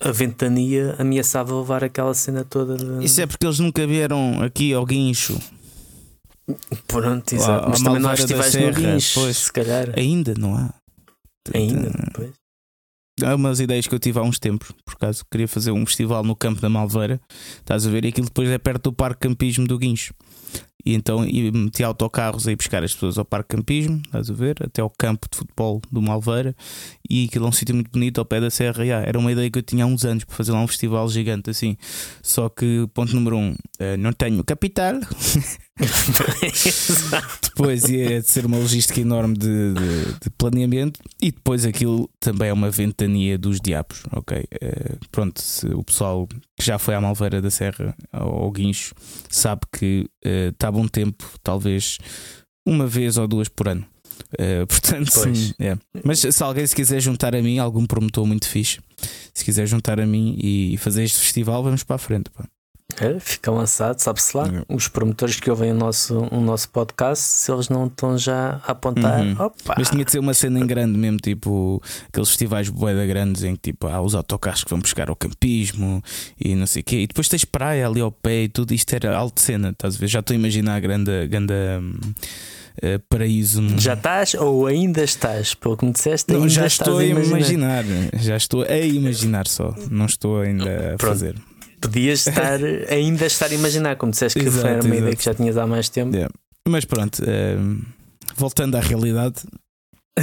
a 0.00 0.10
ventania 0.10 0.96
ameaçava 0.98 1.54
levar 1.54 1.84
aquela 1.84 2.14
cena 2.14 2.44
toda 2.44 2.76
de... 2.76 3.04
Isso 3.04 3.20
é 3.20 3.26
porque 3.26 3.44
eles 3.44 3.58
nunca 3.58 3.86
vieram 3.86 4.42
aqui 4.42 4.72
ao 4.72 4.86
guincho. 4.86 5.38
Pronto, 6.86 7.32
exato. 7.34 7.68
Mas 7.68 7.82
também 7.82 8.00
não 8.00 8.10
há 8.10 8.16
festivais 8.16 8.54
no 8.54 8.72
Guincho, 8.72 9.20
pois. 9.20 9.36
se 9.36 9.52
calhar. 9.52 9.92
Ainda 9.96 10.34
não 10.36 10.56
há. 10.56 10.74
Ainda, 11.54 11.90
pois. 12.14 12.39
Há 13.24 13.34
umas 13.34 13.60
ideias 13.60 13.86
que 13.86 13.94
eu 13.94 13.98
tive 13.98 14.18
há 14.18 14.22
uns 14.22 14.38
tempos, 14.38 14.72
por 14.84 14.94
acaso 14.94 15.24
queria 15.30 15.48
fazer 15.48 15.70
um 15.72 15.84
festival 15.84 16.22
no 16.22 16.36
campo 16.36 16.60
da 16.60 16.68
Malveira, 16.68 17.20
estás 17.58 17.86
a 17.86 17.90
ver? 17.90 18.04
E 18.04 18.08
aquilo 18.08 18.26
depois 18.26 18.48
é 18.48 18.58
perto 18.58 18.90
do 18.90 18.92
Parque 18.92 19.28
Campismo 19.28 19.66
do 19.66 19.78
Guincho. 19.78 20.14
E 20.84 20.94
então 20.94 21.26
e 21.26 21.50
meti 21.50 21.84
autocarros 21.84 22.48
a 22.48 22.52
ir 22.52 22.56
buscar 22.56 22.82
as 22.82 22.94
pessoas 22.94 23.18
ao 23.18 23.24
Parque 23.24 23.56
Campismo, 23.56 24.00
estás 24.04 24.30
a 24.30 24.32
ver? 24.32 24.56
Até 24.62 24.80
ao 24.80 24.90
campo 24.90 25.26
de 25.30 25.36
futebol 25.36 25.80
do 25.90 26.00
Malveira. 26.00 26.54
E 27.08 27.26
aquilo 27.26 27.46
é 27.46 27.48
um 27.48 27.52
sítio 27.52 27.74
muito 27.74 27.90
bonito 27.90 28.18
ao 28.18 28.24
pé 28.24 28.40
da 28.40 28.50
Serra. 28.50 28.84
Era 28.84 29.18
uma 29.18 29.30
ideia 29.30 29.50
que 29.50 29.58
eu 29.58 29.62
tinha 29.62 29.84
há 29.84 29.86
uns 29.86 30.04
anos 30.04 30.24
para 30.24 30.36
fazer 30.36 30.52
lá 30.52 30.60
um 30.62 30.66
festival 30.66 31.08
gigante 31.08 31.50
assim. 31.50 31.76
Só 32.22 32.48
que, 32.48 32.88
ponto 32.94 33.14
número 33.14 33.36
um, 33.36 33.54
eh, 33.78 33.96
não 33.96 34.12
tenho 34.12 34.42
capital. 34.44 34.94
Depois 37.42 37.84
ia 37.88 38.22
ser 38.22 38.46
uma 38.46 38.56
logística 38.58 39.00
enorme 39.00 39.34
de, 39.36 39.74
de- 39.74 40.12
de 40.22 40.30
planeamento 40.36 41.00
e 41.20 41.30
depois 41.30 41.64
aquilo 41.64 42.08
também 42.18 42.48
é 42.48 42.52
uma 42.52 42.70
ventania 42.70 43.36
dos 43.38 43.60
diabos, 43.60 44.02
ok? 44.12 44.44
Eh, 44.60 44.96
pronto, 45.10 45.40
se 45.40 45.66
o 45.68 45.82
pessoal 45.82 46.26
que 46.26 46.64
já 46.64 46.78
foi 46.78 46.94
à 46.94 47.00
Malveira 47.00 47.40
da 47.40 47.50
Serra 47.50 47.94
ao, 48.12 48.28
ao 48.44 48.50
Guincho 48.50 48.94
sabe 49.28 49.62
que 49.72 50.06
eh, 50.24 50.48
está 50.52 50.70
bom 50.70 50.86
tempo, 50.86 51.24
talvez 51.42 51.98
uma 52.66 52.86
vez 52.86 53.16
ou 53.16 53.26
duas 53.26 53.48
por 53.48 53.68
ano. 53.68 53.84
Eh, 54.38 54.64
portanto, 54.66 55.10
Pois. 55.14 55.54
é. 55.58 55.76
mas 56.04 56.20
se 56.20 56.42
alguém 56.42 56.66
se 56.66 56.76
quiser 56.76 57.00
juntar 57.00 57.34
a 57.34 57.42
mim, 57.42 57.58
algum 57.58 57.86
promotor 57.86 58.26
muito 58.26 58.46
fixe, 58.48 58.78
se 59.34 59.44
quiser 59.44 59.66
juntar 59.66 59.98
a 59.98 60.06
mim 60.06 60.36
e 60.42 60.76
fazer 60.78 61.04
este 61.04 61.18
festival, 61.18 61.62
vamos 61.62 61.82
para 61.82 61.96
a 61.96 61.98
frente. 61.98 62.30
pá. 62.30 62.44
É, 63.00 63.18
fica 63.20 63.50
lançado, 63.50 63.98
sabe-se 63.98 64.36
lá. 64.36 64.44
Os 64.68 64.88
promotores 64.88 65.38
que 65.38 65.50
ouvem 65.50 65.72
o 65.72 65.74
nosso, 65.74 66.18
o 66.30 66.40
nosso 66.40 66.68
podcast, 66.70 67.22
se 67.24 67.52
eles 67.52 67.68
não 67.68 67.86
estão 67.86 68.16
já 68.16 68.60
a 68.66 68.72
apontar, 68.72 69.20
Uhum. 69.20 69.32
opa, 69.38 69.74
Mas 69.78 69.90
tinha 69.90 70.04
de 70.04 70.10
ser 70.10 70.18
uma 70.18 70.34
cena 70.34 70.58
em 70.58 70.66
grande 70.66 70.98
mesmo, 70.98 71.18
tipo 71.18 71.82
aqueles 72.08 72.28
festivais 72.28 72.68
boeda 72.68 73.04
grandes 73.06 73.42
em 73.44 73.54
que 73.54 73.72
tipo, 73.72 73.86
há 73.86 74.00
os 74.00 74.14
autocarros 74.14 74.64
que 74.64 74.70
vão 74.70 74.78
buscar 74.80 75.08
ao 75.08 75.16
campismo 75.16 76.02
e 76.38 76.54
não 76.54 76.66
sei 76.66 76.80
o 76.80 76.84
quê. 76.84 76.96
E 77.00 77.06
depois 77.06 77.28
tens 77.28 77.44
praia 77.44 77.86
ali 77.86 78.00
ao 78.00 78.10
pé 78.12 78.44
e 78.44 78.48
tudo 78.48 78.72
isto 78.72 78.92
era 78.94 79.16
alta 79.16 79.40
cena, 79.42 79.70
estás 79.70 79.96
a 79.96 79.98
ver? 79.98 80.08
Já 80.08 80.20
estou 80.20 80.34
a 80.34 80.38
imaginar 80.38 80.74
a 80.76 80.80
grande, 80.80 81.26
grande 81.28 81.52
eh, 82.82 82.98
paraíso. 83.08 83.62
já 83.78 83.94
estás 83.94 84.34
ou 84.34 84.66
ainda 84.66 85.02
estás? 85.04 85.54
Pelo 85.54 85.76
que 85.76 85.84
me 85.84 85.92
disseste, 85.92 86.32
Não, 86.32 86.40
ainda 86.40 86.48
já 86.50 86.66
estou 86.66 86.98
a 86.98 87.04
imaginar. 87.04 87.84
imaginar. 87.84 87.84
já 88.14 88.36
estou 88.36 88.62
a 88.62 88.76
imaginar 88.78 89.46
só, 89.46 89.74
não 89.90 90.06
estou 90.06 90.40
ainda 90.40 90.64
a 90.94 90.96
Pronto. 90.96 90.98
fazer. 91.12 91.34
Podias 91.80 92.26
estar, 92.26 92.58
ainda 92.90 93.26
estar 93.26 93.50
a 93.50 93.54
imaginar, 93.54 93.96
como 93.96 94.12
disseste 94.12 94.38
que 94.38 94.46
Exato, 94.46 94.62
foi 94.62 94.72
uma 94.90 94.96
ideia 94.96 95.00
exato. 95.10 95.16
que 95.16 95.24
já 95.24 95.34
tinhas 95.34 95.56
há 95.56 95.66
mais 95.66 95.88
tempo. 95.88 96.14
Yeah. 96.14 96.32
Mas 96.68 96.84
pronto, 96.84 97.22
hum, 97.22 97.82
voltando 98.36 98.76
à 98.76 98.80
realidade, 98.80 99.42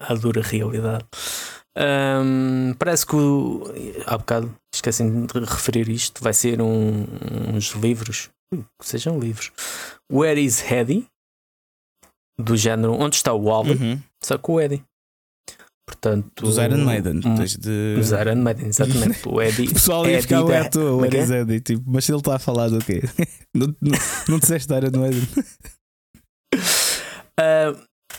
à 0.00 0.14
dura 0.14 0.42
realidade. 0.42 1.04
Ahm, 1.76 2.72
parece 2.78 3.04
que 3.06 3.16
o, 3.16 3.64
há 4.06 4.16
bocado 4.16 4.54
esqueci 4.74 5.02
de 5.04 5.38
referir 5.40 5.88
isto. 5.88 6.22
Vai 6.22 6.32
ser 6.32 6.60
um- 6.62 7.06
uns 7.54 7.72
livros, 7.72 8.30
uh, 8.54 8.64
que 8.80 8.86
sejam 8.88 9.18
livros. 9.18 9.50
Where 10.10 10.40
is 10.40 10.62
Eddie? 10.70 11.06
Do 12.40 12.56
género 12.56 12.92
Onde 12.94 13.16
está 13.16 13.32
o 13.32 13.50
Alvin? 13.50 13.72
uhum, 13.74 14.00
Só 14.22 14.38
com 14.38 14.54
o 14.54 14.60
Eddie. 14.60 14.82
Portanto, 15.86 16.42
dos 16.42 16.56
Iron 16.56 16.84
Maiden, 16.84 17.20
um- 17.24 17.34
desde. 17.34 17.94
Dos 17.96 18.10
Iron 18.12 18.36
Maiden, 18.36 18.66
exatamente. 18.68 19.28
O 19.28 19.40
Eddie. 19.40 19.68
O 19.70 19.74
pessoal 19.74 20.08
ia 20.08 20.20
ficar 20.22 20.42
ué, 20.44 20.56
é 20.56 20.60
é? 20.60 20.78
What 20.78 21.16
is 21.16 21.30
Eddie? 21.30 21.60
Tipo, 21.60 21.82
mas 21.86 22.08
ele 22.08 22.18
está 22.18 22.36
a 22.36 22.38
falar 22.38 22.68
do 22.68 22.78
quê? 22.78 23.02
não, 23.54 23.66
não, 23.80 23.98
não 24.28 24.38
disseste 24.38 24.72
Iron 24.72 24.98
Maiden? 24.98 25.28
Ah, 27.36 27.74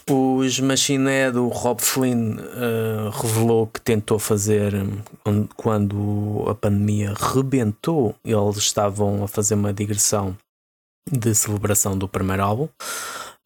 os 0.10 0.60
Machine 0.60 1.06
Head, 1.08 1.38
o 1.38 1.48
Rob 1.48 1.82
Flynn 1.82 2.38
ah, 2.38 3.10
revelou 3.14 3.66
que 3.68 3.80
tentou 3.80 4.20
fazer 4.20 4.74
hum, 4.76 5.48
quando 5.56 6.44
a 6.50 6.54
pandemia 6.54 7.14
rebentou, 7.18 8.14
eles 8.26 8.58
estavam 8.58 9.24
a 9.24 9.28
fazer 9.28 9.56
uma 9.56 9.74
digressão 9.74 10.38
de 11.10 11.34
celebração 11.34 11.98
do 11.98 12.08
primeiro 12.10 12.44
álbum, 12.44 12.68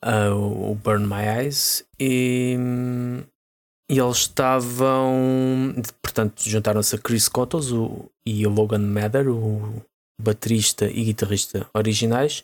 ah, 0.04 0.34
o 0.34 0.74
Burn 0.76 1.06
My 1.06 1.44
Eyes, 1.44 1.86
e, 2.00 2.56
hum, 2.60 3.22
e 3.90 3.98
eles 3.98 4.18
estavam, 4.18 5.74
portanto, 6.02 6.44
juntaram-se 6.48 6.96
a 6.96 7.00
Chris 7.00 7.28
Cottos 7.28 7.72
o, 7.72 8.06
e 8.26 8.46
o 8.46 8.50
Logan 8.50 8.80
Mather, 8.80 9.28
o 9.28 9.82
baterista 10.22 10.86
e 10.86 11.06
guitarrista 11.06 11.66
originais, 11.74 12.44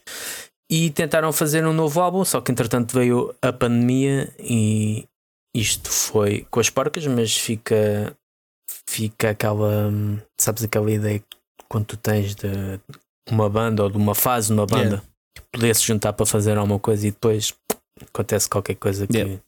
e 0.72 0.90
tentaram 0.90 1.32
fazer 1.32 1.66
um 1.66 1.74
novo 1.74 2.02
álbum, 2.02 2.26
só 2.26 2.42
que 2.42 2.52
entretanto 2.52 2.94
veio 2.94 3.36
a 3.42 3.54
pandemia 3.54 4.34
e 4.40 5.06
isto 5.56 5.90
foi 5.90 6.48
com 6.50 6.60
as 6.60 6.70
porcas, 6.70 7.06
mas 7.06 7.38
fica 7.38 8.16
fica 8.90 9.30
aquela 9.30 9.92
sabes 10.40 10.64
aquela 10.64 10.92
ideia 10.92 11.20
que 11.20 11.38
quando 11.70 11.86
tu 11.86 11.98
tens 11.98 12.34
de 12.34 12.80
uma 13.30 13.50
banda 13.50 13.84
ou 13.84 13.90
de 13.90 13.98
uma 13.98 14.16
fase 14.16 14.52
numa 14.52 14.66
banda 14.66 15.04
poder 15.52 15.76
se 15.76 15.84
juntar 15.84 16.14
para 16.14 16.26
fazer 16.26 16.58
alguma 16.58 16.80
coisa 16.80 17.08
e 17.08 17.12
depois 17.12 17.54
acontece 18.02 18.50
qualquer 18.50 18.76
coisa 18.76 19.06
que 19.06 19.18
Yeah. 19.18 19.42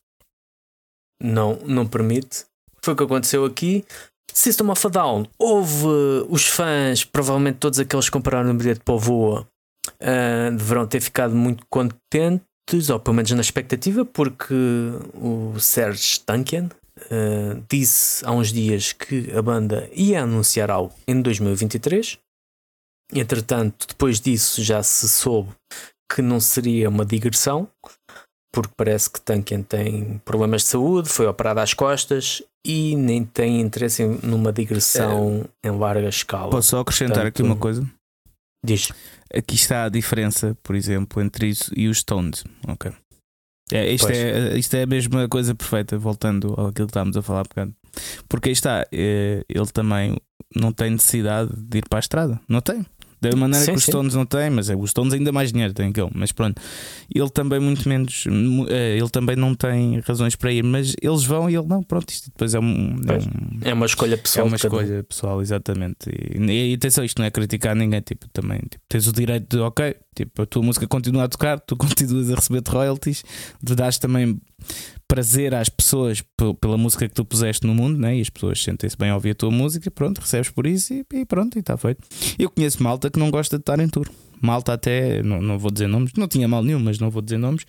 Não, 1.21 1.59
não 1.65 1.87
permite. 1.87 2.45
Foi 2.81 2.93
o 2.93 2.97
que 2.97 3.03
aconteceu 3.03 3.45
aqui. 3.45 3.83
System 4.33 4.69
of 4.69 4.85
a 4.85 4.89
Down, 4.89 5.25
houve 5.39 5.87
os 6.29 6.45
fãs, 6.45 7.03
provavelmente 7.03 7.57
todos 7.57 7.79
aqueles 7.79 8.05
que 8.05 8.11
compraram 8.11 8.51
o 8.51 8.53
bilhete 8.53 8.81
para 8.81 8.93
o 8.93 8.99
Voa, 8.99 9.47
ah, 9.99 10.51
deverão 10.51 10.85
ter 10.85 11.01
ficado 11.01 11.33
muito 11.35 11.65
contentes, 11.69 12.89
ou 12.91 12.99
pelo 12.99 13.15
menos 13.15 13.31
na 13.31 13.41
expectativa, 13.41 14.05
porque 14.05 14.53
o 15.15 15.59
Serge 15.59 16.19
Tankian 16.19 16.69
ah, 17.09 17.59
disse 17.69 18.23
há 18.25 18.31
uns 18.31 18.51
dias 18.51 18.93
que 18.93 19.31
a 19.35 19.41
banda 19.41 19.89
ia 19.93 20.21
anunciar 20.21 20.69
algo 20.69 20.93
em 21.07 21.19
2023. 21.21 22.19
Entretanto, 23.13 23.87
depois 23.87 24.19
disso 24.19 24.61
já 24.61 24.83
se 24.83 25.07
soube 25.07 25.49
que 26.13 26.21
não 26.21 26.39
seria 26.39 26.89
uma 26.89 27.05
digressão, 27.05 27.67
porque 28.57 28.73
parece 28.75 29.07
que 29.07 29.21
Tankian 29.21 29.61
tem 29.61 30.19
problemas 30.25 30.63
de 30.63 30.69
saúde, 30.69 31.09
foi 31.09 31.27
operado 31.27 31.59
às 31.59 31.75
costas 31.75 32.41
e 32.65 32.95
nem 32.95 33.23
tem 33.23 33.61
interesse 33.61 34.01
em, 34.01 34.17
numa 34.23 34.51
digressão 34.51 35.47
em 35.63 35.69
larga 35.69 36.09
escala. 36.09 36.49
Posso 36.49 36.69
só 36.69 36.79
acrescentar 36.79 37.27
aqui 37.27 37.43
uma 37.43 37.55
Portanto, 37.55 37.61
coisa? 37.61 37.91
Diz. 38.65 38.91
Aqui 39.31 39.53
está 39.53 39.83
a 39.83 39.89
diferença, 39.89 40.57
por 40.63 40.75
exemplo, 40.75 41.21
entre 41.21 41.49
isso 41.49 41.71
e 41.77 41.87
os 41.87 41.99
Stones. 41.99 42.45
Ok. 42.67 42.91
É, 43.71 43.93
isto, 43.93 44.07
Pois. 44.07 44.17
é, 44.17 44.57
isto 44.57 44.73
é 44.73 44.81
a 44.81 44.87
mesma 44.87 45.29
coisa 45.29 45.53
perfeita, 45.53 45.95
voltando 45.95 46.53
àquilo 46.53 46.87
que 46.87 46.91
estávamos 46.91 47.15
a 47.15 47.21
falar 47.21 47.41
há 47.41 47.43
bocado. 47.43 47.75
Porque 48.27 48.49
aí 48.49 48.53
está, 48.53 48.87
eh, 48.91 49.45
ele 49.47 49.67
também 49.67 50.17
não 50.55 50.73
tem 50.73 50.89
necessidade 50.89 51.51
de 51.55 51.77
ir 51.77 51.87
para 51.87 51.99
a 51.99 52.01
estrada. 52.01 52.39
Não 52.49 52.61
tem. 52.61 52.83
Da 53.19 53.35
maneira 53.35 53.65
Sim, 53.65 53.71
que 53.71 53.77
os 53.79 53.83
sim. 53.83 53.91
Stones 53.91 54.13
não 54.13 54.25
têm, 54.27 54.49
mas 54.51 54.69
é, 54.69 54.75
os 54.75 54.91
Stones 54.91 55.11
ainda 55.13 55.31
mais 55.31 55.51
dinheiro 55.51 55.73
têm 55.73 55.91
que 55.91 55.99
ele. 55.99 56.11
Mas 56.13 56.31
pronto, 56.31 56.61
ele 57.13 57.29
também 57.31 57.59
muito 57.59 57.89
menos, 57.89 58.25
eh, 58.69 58.95
ele 58.97 59.09
também 59.09 59.35
não 59.35 59.55
tem 59.55 59.99
razões 60.01 60.35
para 60.35 60.51
ir, 60.51 60.63
mas 60.63 60.93
eles 61.01 61.23
vão 61.23 61.49
e 61.49 61.55
ele 61.55 61.65
não. 61.67 61.81
Pronto, 61.81 62.09
isto 62.09 62.25
depois 62.29 62.53
é 62.53 62.59
um. 62.59 62.63
é 63.07 63.13
um- 63.13 63.59
É 63.69 63.73
uma 63.73 63.85
escolha 63.87 64.13
é 64.13 64.17
pessoal. 64.17 64.45
uma 64.47 64.57
de 64.57 64.61
cada 64.63 64.75
um. 64.75 64.81
escolha 64.81 65.03
pessoal, 65.03 65.41
exatamente. 65.41 66.09
E, 66.09 66.37
e, 66.39 66.71
e 66.71 66.73
atenção, 66.75 67.03
isto 67.03 67.17
não 67.19 67.25
é 67.25 67.31
criticar 67.31 67.75
ninguém. 67.75 68.01
Tipo, 68.01 68.27
também 68.29 68.59
tipo, 68.59 68.83
tens 68.87 69.07
o 69.07 69.11
direito 69.11 69.57
de, 69.57 69.63
ok, 69.63 69.95
tipo, 70.25 70.41
a 70.41 70.45
tua 70.45 70.61
música 70.63 70.87
continua 70.87 71.23
a 71.23 71.27
tocar, 71.27 71.59
tu 71.59 71.75
continuas 71.77 72.29
a 72.31 72.35
receber 72.35 72.61
royalties, 72.67 73.23
tu 73.65 73.75
dás 73.75 73.97
também 73.97 74.39
prazer 75.07 75.53
às 75.55 75.69
pessoas 75.69 76.21
pe- 76.21 76.53
pela 76.59 76.77
música 76.77 77.07
que 77.07 77.13
tu 77.13 77.23
puseste 77.23 77.65
no 77.65 77.73
mundo, 77.73 77.97
né? 77.97 78.17
e 78.17 78.21
as 78.21 78.29
pessoas 78.29 78.61
sentem-se 78.61 78.97
bem 78.97 79.09
a 79.09 79.15
ouvir 79.15 79.31
a 79.31 79.35
tua 79.35 79.51
música, 79.51 79.89
pronto, 79.91 80.19
recebes 80.19 80.49
por 80.49 80.67
isso 80.67 80.93
e, 80.93 81.05
e 81.13 81.25
pronto, 81.25 81.55
e 81.57 81.59
está 81.59 81.77
feito. 81.77 82.01
Eu 82.37 82.49
conheço 82.49 82.81
malta 82.83 83.09
que 83.09 83.17
não 83.19 83.29
gosta 83.31 83.57
de 83.57 83.61
estar 83.61 83.79
em 83.79 83.87
tour. 83.87 84.09
Malta 84.39 84.73
até, 84.73 85.23
não, 85.23 85.41
não 85.41 85.57
vou 85.57 85.71
dizer 85.71 85.87
nomes, 85.87 86.11
não 86.15 86.27
tinha 86.27 86.47
mal 86.47 86.61
nenhum, 86.63 86.79
mas 86.79 86.99
não 86.99 87.09
vou 87.09 87.23
dizer 87.23 87.37
nomes, 87.39 87.65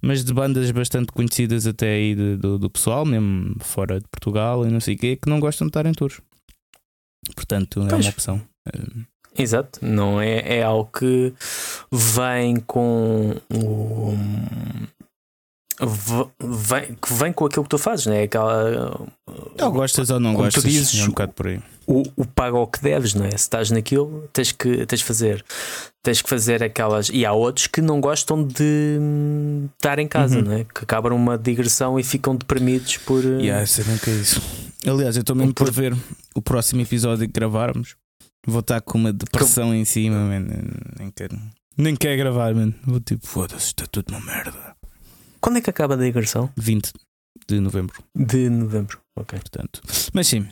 mas 0.00 0.22
de 0.24 0.32
bandas 0.32 0.70
bastante 0.70 1.10
conhecidas 1.10 1.66
até 1.66 1.94
aí 1.94 2.14
de- 2.14 2.36
do, 2.36 2.58
do 2.60 2.70
pessoal, 2.70 3.04
mesmo 3.04 3.56
fora 3.60 3.98
de 3.98 4.06
Portugal 4.08 4.64
e 4.66 4.70
não 4.70 4.78
sei 4.78 4.94
o 4.94 4.98
quê, 4.98 5.16
que 5.16 5.28
não 5.28 5.40
gostam 5.40 5.66
de 5.66 5.70
estar 5.70 5.84
em 5.86 5.92
tours. 5.92 6.20
Portanto, 7.34 7.82
é 7.82 7.88
Pois. 7.88 8.04
uma 8.04 8.10
opção. 8.10 8.40
Exato, 9.36 9.78
não 9.84 10.20
é, 10.20 10.58
é 10.58 10.62
algo 10.62 10.90
que 10.96 11.32
vem 11.92 12.56
com 12.56 13.36
o. 13.52 14.14
Vem, 16.40 16.94
que 16.94 17.12
vem 17.12 17.32
com 17.32 17.46
aquilo 17.46 17.64
que 17.64 17.70
tu 17.70 17.78
fazes, 17.78 18.06
né? 18.06 18.22
Aquela, 18.22 19.00
Ou 19.60 19.72
gostas 19.72 20.10
ou 20.10 20.20
não 20.20 20.34
gostas, 20.34 20.62
dizes, 20.62 21.00
é 21.00 21.04
um 21.04 21.08
bocado 21.08 21.32
por 21.32 21.48
aí. 21.48 21.60
o, 21.88 22.02
o 22.16 22.24
paga 22.24 22.56
ao 22.56 22.66
que 22.68 22.80
deves, 22.80 23.14
não 23.14 23.24
é? 23.24 23.30
Se 23.30 23.36
estás 23.38 23.70
naquilo, 23.70 24.28
tens 24.32 24.52
que, 24.52 24.86
tens 24.86 25.00
que 25.02 25.08
fazer. 25.08 25.44
Tens 26.04 26.22
que 26.22 26.28
fazer 26.28 26.62
aquelas. 26.62 27.08
E 27.08 27.24
há 27.26 27.32
outros 27.32 27.66
que 27.66 27.80
não 27.80 28.00
gostam 28.00 28.44
de 28.46 28.98
estar 29.74 29.98
em 29.98 30.06
casa, 30.06 30.36
Uhum. 30.38 30.44
não 30.44 30.52
é? 30.52 30.64
Que 30.64 30.84
acabam 30.84 31.14
uma 31.14 31.36
digressão 31.36 31.98
e 31.98 32.04
ficam 32.04 32.36
deprimidos 32.36 32.98
por. 32.98 33.24
Yeah, 33.24 33.66
sei 33.66 33.84
bem 33.84 33.98
que 33.98 34.10
é 34.10 34.14
isso. 34.14 34.40
Aliás, 34.86 35.16
eu 35.16 35.22
estou 35.22 35.34
mesmo 35.34 35.54
por 35.54 35.70
ver 35.70 35.96
o 36.34 36.42
próximo 36.42 36.80
episódio 36.82 37.26
que 37.26 37.32
gravarmos. 37.32 37.96
Vou 38.46 38.60
estar 38.60 38.80
com 38.82 38.98
uma 38.98 39.12
depressão 39.12 39.74
em 39.74 39.84
cima, 39.84 40.16
man. 40.18 40.46
Nem 41.76 41.96
quero 41.96 42.16
gravar, 42.18 42.54
mano. 42.54 42.74
Vou 42.84 43.00
tipo, 43.00 43.26
foda-se, 43.26 43.68
está 43.68 43.86
tudo 43.86 44.10
uma 44.10 44.20
merda. 44.20 44.76
Quando 45.40 45.58
é 45.58 45.60
que 45.60 45.70
acaba 45.70 45.94
a 45.94 45.96
digressão? 45.96 46.50
20 46.56 46.92
de 47.48 47.60
novembro, 47.60 48.02
De 48.14 48.48
novembro. 48.48 49.00
Ok. 49.16 49.38
portanto. 49.38 49.80
Mas 50.12 50.28
sim, 50.28 50.48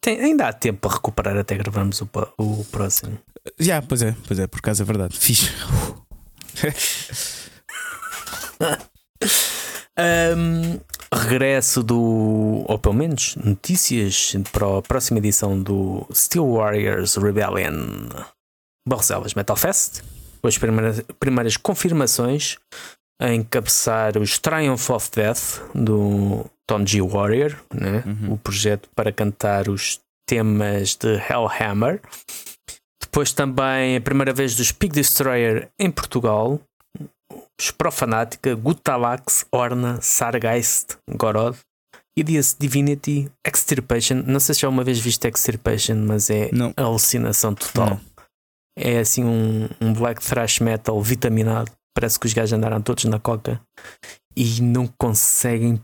Tem- 0.00 0.20
ainda 0.20 0.48
há 0.48 0.52
tempo 0.52 0.80
para 0.80 0.94
recuperar 0.94 1.36
até 1.36 1.56
gravarmos 1.56 2.00
o, 2.00 2.08
o 2.38 2.64
próximo. 2.66 3.18
já, 3.58 3.82
pois 3.82 4.02
é, 4.02 4.14
pois 4.26 4.38
é, 4.38 4.46
por 4.46 4.58
acaso 4.58 4.82
é 4.82 4.86
verdade. 4.86 5.16
Fiz. 5.18 5.50
Ahm, 9.98 10.78
regresso 11.12 11.82
do. 11.82 12.64
Ou 12.68 12.78
pelo 12.78 12.94
menos 12.94 13.34
notícias 13.36 14.34
para 14.52 14.78
a 14.78 14.82
próxima 14.82 15.18
edição 15.18 15.60
do 15.60 16.06
Steel 16.12 16.46
Warriors 16.52 17.16
Rebellion 17.16 18.08
Barcelos 18.86 19.34
Metal 19.34 19.56
Fest. 19.56 20.02
Com 20.40 20.48
as 20.48 20.58
primeiras, 20.58 21.02
primeiras 21.18 21.56
confirmações 21.56 22.56
a 23.20 23.32
encabeçar 23.32 24.18
os 24.18 24.38
Triumph 24.38 24.90
of 24.90 25.10
Death 25.10 25.60
do 25.74 26.44
Tom 26.68 26.86
G. 26.86 27.00
Warrior, 27.00 27.56
né? 27.74 28.02
Uhum. 28.06 28.34
o 28.34 28.38
projeto 28.38 28.88
para 28.94 29.10
cantar 29.10 29.68
os 29.68 30.00
temas 30.28 30.94
de 30.96 31.14
Hellhammer. 31.16 32.00
Depois 33.00 33.32
também 33.32 33.96
a 33.96 34.00
primeira 34.00 34.32
vez 34.32 34.54
dos 34.54 34.70
Pig 34.72 34.92
Destroyer 34.92 35.68
em 35.78 35.90
Portugal. 35.90 36.60
Os 37.58 37.70
Profanática, 37.70 38.54
Gutalax, 38.54 39.46
Orna, 39.50 39.98
Sargeist, 40.02 40.98
Gorod 41.10 41.56
e 42.18 42.22
Dias 42.22 42.54
Divinity, 42.58 43.30
Extirpation. 43.46 44.22
Não 44.26 44.38
sei 44.40 44.54
se 44.54 44.60
já 44.60 44.68
uma 44.68 44.84
vez 44.84 44.98
viste 44.98 45.26
Extirpation, 45.26 45.96
mas 45.96 46.28
é 46.28 46.50
Não. 46.52 46.74
alucinação 46.76 47.54
total. 47.54 47.90
Não. 47.90 48.00
É 48.78 48.98
assim 48.98 49.24
um, 49.24 49.68
um 49.80 49.92
black 49.92 50.22
thrash 50.22 50.60
metal 50.60 51.00
vitaminado. 51.02 51.70
Parece 51.94 52.18
que 52.20 52.26
os 52.26 52.32
gajos 52.34 52.52
andaram 52.52 52.80
todos 52.82 53.04
na 53.04 53.18
coca 53.18 53.60
e 54.36 54.60
não 54.60 54.86
conseguem 54.98 55.82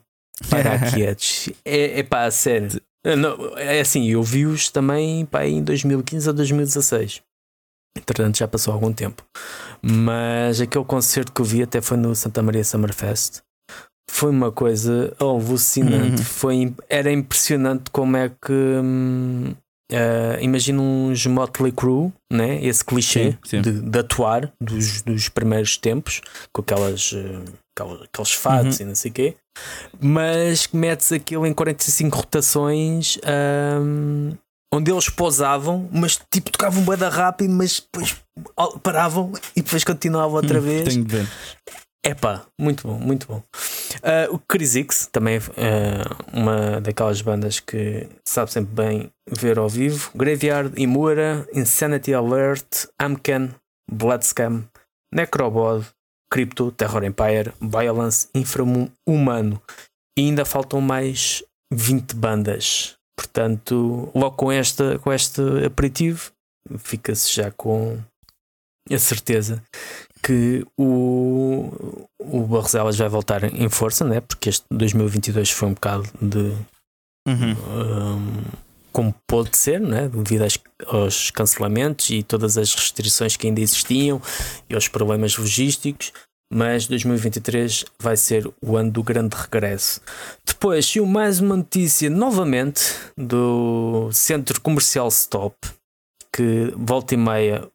parar 0.51 0.79
quietos. 0.93 1.49
É, 1.65 2.01
é 2.01 2.03
pá, 2.03 2.25
a 2.25 2.31
sério. 2.31 2.81
Não- 3.05 3.57
É 3.59 3.81
assim, 3.81 4.07
eu 4.09 4.23
vi-os 4.23 4.69
também 4.69 5.25
pá, 5.27 5.47
em 5.47 5.63
2015 5.63 6.29
a 6.29 6.33
2016. 6.33 7.23
Entretanto, 7.97 8.39
já 8.39 8.47
passou 8.49 8.73
algum 8.75 8.93
tempo. 8.93 9.23
Mas 9.83 10.61
aquele 10.61 10.85
concerto 10.85 11.33
que 11.33 11.41
eu 11.41 11.45
vi 11.45 11.63
até 11.63 11.81
foi 11.81 11.97
no 11.97 12.15
Santa 12.15 12.43
Maria 12.43 12.65
Summerfest. 12.65 13.41
Foi 14.11 14.31
uma 14.31 14.53
coisa 14.53 15.15
alucinante. 15.19 16.21
Uhum. 16.21 16.25
Foi, 16.25 16.75
era 16.89 17.11
impressionante 17.11 17.91
como 17.91 18.17
é 18.17 18.29
que. 18.29 18.53
hum, 18.53 19.55
eh, 19.93 20.39
imagina 20.41 20.81
uns 20.81 21.25
Motley 21.27 21.71
Crue, 21.73 22.13
né? 22.33 22.65
esse 22.65 22.85
clichê 22.85 23.33
Sim, 23.33 23.39
sim. 23.45 23.61
De, 23.63 23.73
de 23.81 23.99
atuar 23.99 24.51
dos, 24.61 25.03
dos 25.03 25.29
primeiros 25.29 25.77
tempos, 25.77 26.21
com 26.53 26.63
aquelas, 26.63 27.13
aquelas- 27.77 28.03
aqueles 28.03 28.33
fatos 28.33 28.79
Uhum. 28.81 28.87
e 28.87 28.89
não 28.89 28.95
sei 28.95 29.11
o 29.11 29.15
quê, 29.15 29.37
mas 30.01 30.67
que 30.67 30.77
metes 30.77 31.13
aquilo 31.13 31.47
em 31.47 31.53
45 31.53 32.17
rotações 32.17 33.19
hum, 33.81 34.31
onde 34.75 34.91
eles 34.91 35.09
pousavam, 35.11 35.89
mas 35.93 36.19
tipo 36.31 36.51
tocavam 36.51 36.83
bem 36.85 36.97
rápido, 37.09 37.53
mas 37.53 37.81
depois 37.81 38.17
al- 38.57 38.79
paravam 38.79 39.31
e 39.55 39.61
depois 39.63 39.85
continuavam 39.85 40.37
outra 40.37 40.59
Hum, 40.59 40.63
vez. 40.63 40.89
Tenho 40.89 41.05
de 41.05 41.17
ver. 41.17 41.29
Epá, 42.05 42.45
muito 42.61 42.89
bom, 42.89 42.99
muito 42.99 43.29
bom. 43.29 43.43
Ah, 44.03 44.27
o 44.31 44.39
Crisix 44.39 45.07
também 45.07 45.37
é 45.37 46.37
uma 46.37 46.81
daquelas 46.81 47.23
bandas 47.23 47.61
que 47.61 48.09
sabe 48.27 48.51
sempre 48.51 48.75
bem 48.75 49.11
ver 49.31 49.57
ao 49.57 49.69
vivo. 49.69 50.11
Graveyard, 50.13 50.73
Imura, 50.81 51.47
Insanity 51.55 52.13
Alert, 52.13 52.89
Amken, 53.01 53.55
Bloodscam, 53.89 54.65
Necrobod, 55.15 55.87
Crypto, 56.33 56.73
Terror 56.73 57.05
Empire, 57.05 57.53
Violence, 57.61 58.29
Infra-Humano. 58.35 59.63
E 60.19 60.23
ainda 60.23 60.45
faltam 60.45 60.81
mais 60.81 61.45
20 61.73 62.17
bandas. 62.17 62.97
Portanto, 63.17 64.11
logo 64.13 64.37
com, 64.37 64.51
esta, 64.51 64.99
com 64.99 65.13
este 65.13 65.41
aperitivo, 65.65 66.33
fica-se 66.79 67.33
já 67.33 67.53
com 67.53 67.99
a 68.91 68.99
certeza 68.99 69.63
que 70.23 70.65
o, 70.79 72.07
o 72.19 72.41
Barroselas 72.47 72.97
vai 72.97 73.09
voltar 73.09 73.43
em 73.45 73.69
força, 73.69 74.05
né? 74.05 74.21
porque 74.21 74.49
este 74.51 74.65
2022 74.71 75.51
foi 75.51 75.69
um 75.69 75.75
bocado 75.75 76.09
de 76.21 76.53
Uhum. 77.29 77.53
hum, 77.53 78.43
como 78.93 79.15
pôde 79.29 79.57
ser, 79.57 79.81
né? 79.81 80.09
devido 80.09 80.43
às- 80.43 80.59
aos 80.87 81.31
cancelamentos 81.31 82.11
e 82.11 82.23
todas 82.23 82.59
as 82.59 82.75
restrições 82.75 83.37
que 83.37 83.47
ainda 83.47 83.61
existiam 83.61 84.21
e 84.69 84.75
aos 84.75 84.89
problemas 84.89 85.37
logísticos. 85.37 86.13
Mas 86.55 86.87
2023 86.87 87.85
vai 87.99 88.15
ser 88.17 88.47
o 88.61 88.77
ano 88.77 88.91
do 88.91 89.03
grande 89.03 89.35
regresso. 89.35 90.03
Depois, 90.45 90.85
saiu 90.87 91.07
mais 91.07 91.41
uma 91.41 91.57
notícia 91.57 92.11
novamente 92.11 92.83
do 93.17 94.11
Centro 94.13 94.61
Comercial 94.61 95.09
Stop, 95.09 95.57
que 96.31 96.71
volta 96.77 97.15
e 97.15 97.17
meia 97.17 97.67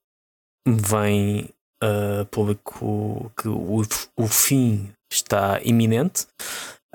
vem 0.67 1.49
uh, 1.83 2.25
público 2.27 3.31
que 3.37 3.47
o, 3.47 3.81
o 4.17 4.27
fim 4.27 4.89
está 5.11 5.59
iminente. 5.63 6.27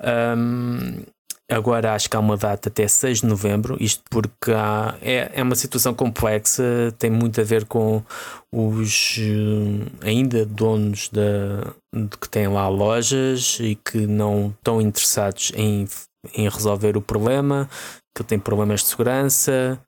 Um, 0.01 1.03
agora 1.49 1.93
acho 1.93 2.09
que 2.09 2.15
há 2.15 2.19
uma 2.19 2.37
data 2.37 2.69
até 2.69 2.87
6 2.87 3.21
de 3.21 3.27
novembro, 3.27 3.77
isto 3.79 4.03
porque 4.09 4.51
há, 4.51 4.95
é, 5.01 5.31
é 5.33 5.43
uma 5.43 5.55
situação 5.55 5.93
complexa, 5.93 6.93
tem 6.97 7.09
muito 7.09 7.39
a 7.39 7.43
ver 7.43 7.65
com 7.65 8.03
os 8.51 9.17
uh, 9.17 10.05
ainda 10.05 10.45
donos 10.45 11.09
da, 11.09 11.73
que 12.19 12.29
têm 12.29 12.47
lá 12.47 12.67
lojas 12.67 13.57
e 13.59 13.75
que 13.75 14.05
não 14.05 14.53
estão 14.57 14.81
interessados 14.81 15.51
em, 15.55 15.87
em 16.33 16.49
resolver 16.49 16.97
o 16.97 17.01
problema, 17.01 17.69
que 18.15 18.23
têm 18.23 18.39
problemas 18.39 18.81
de 18.81 18.87
segurança. 18.87 19.79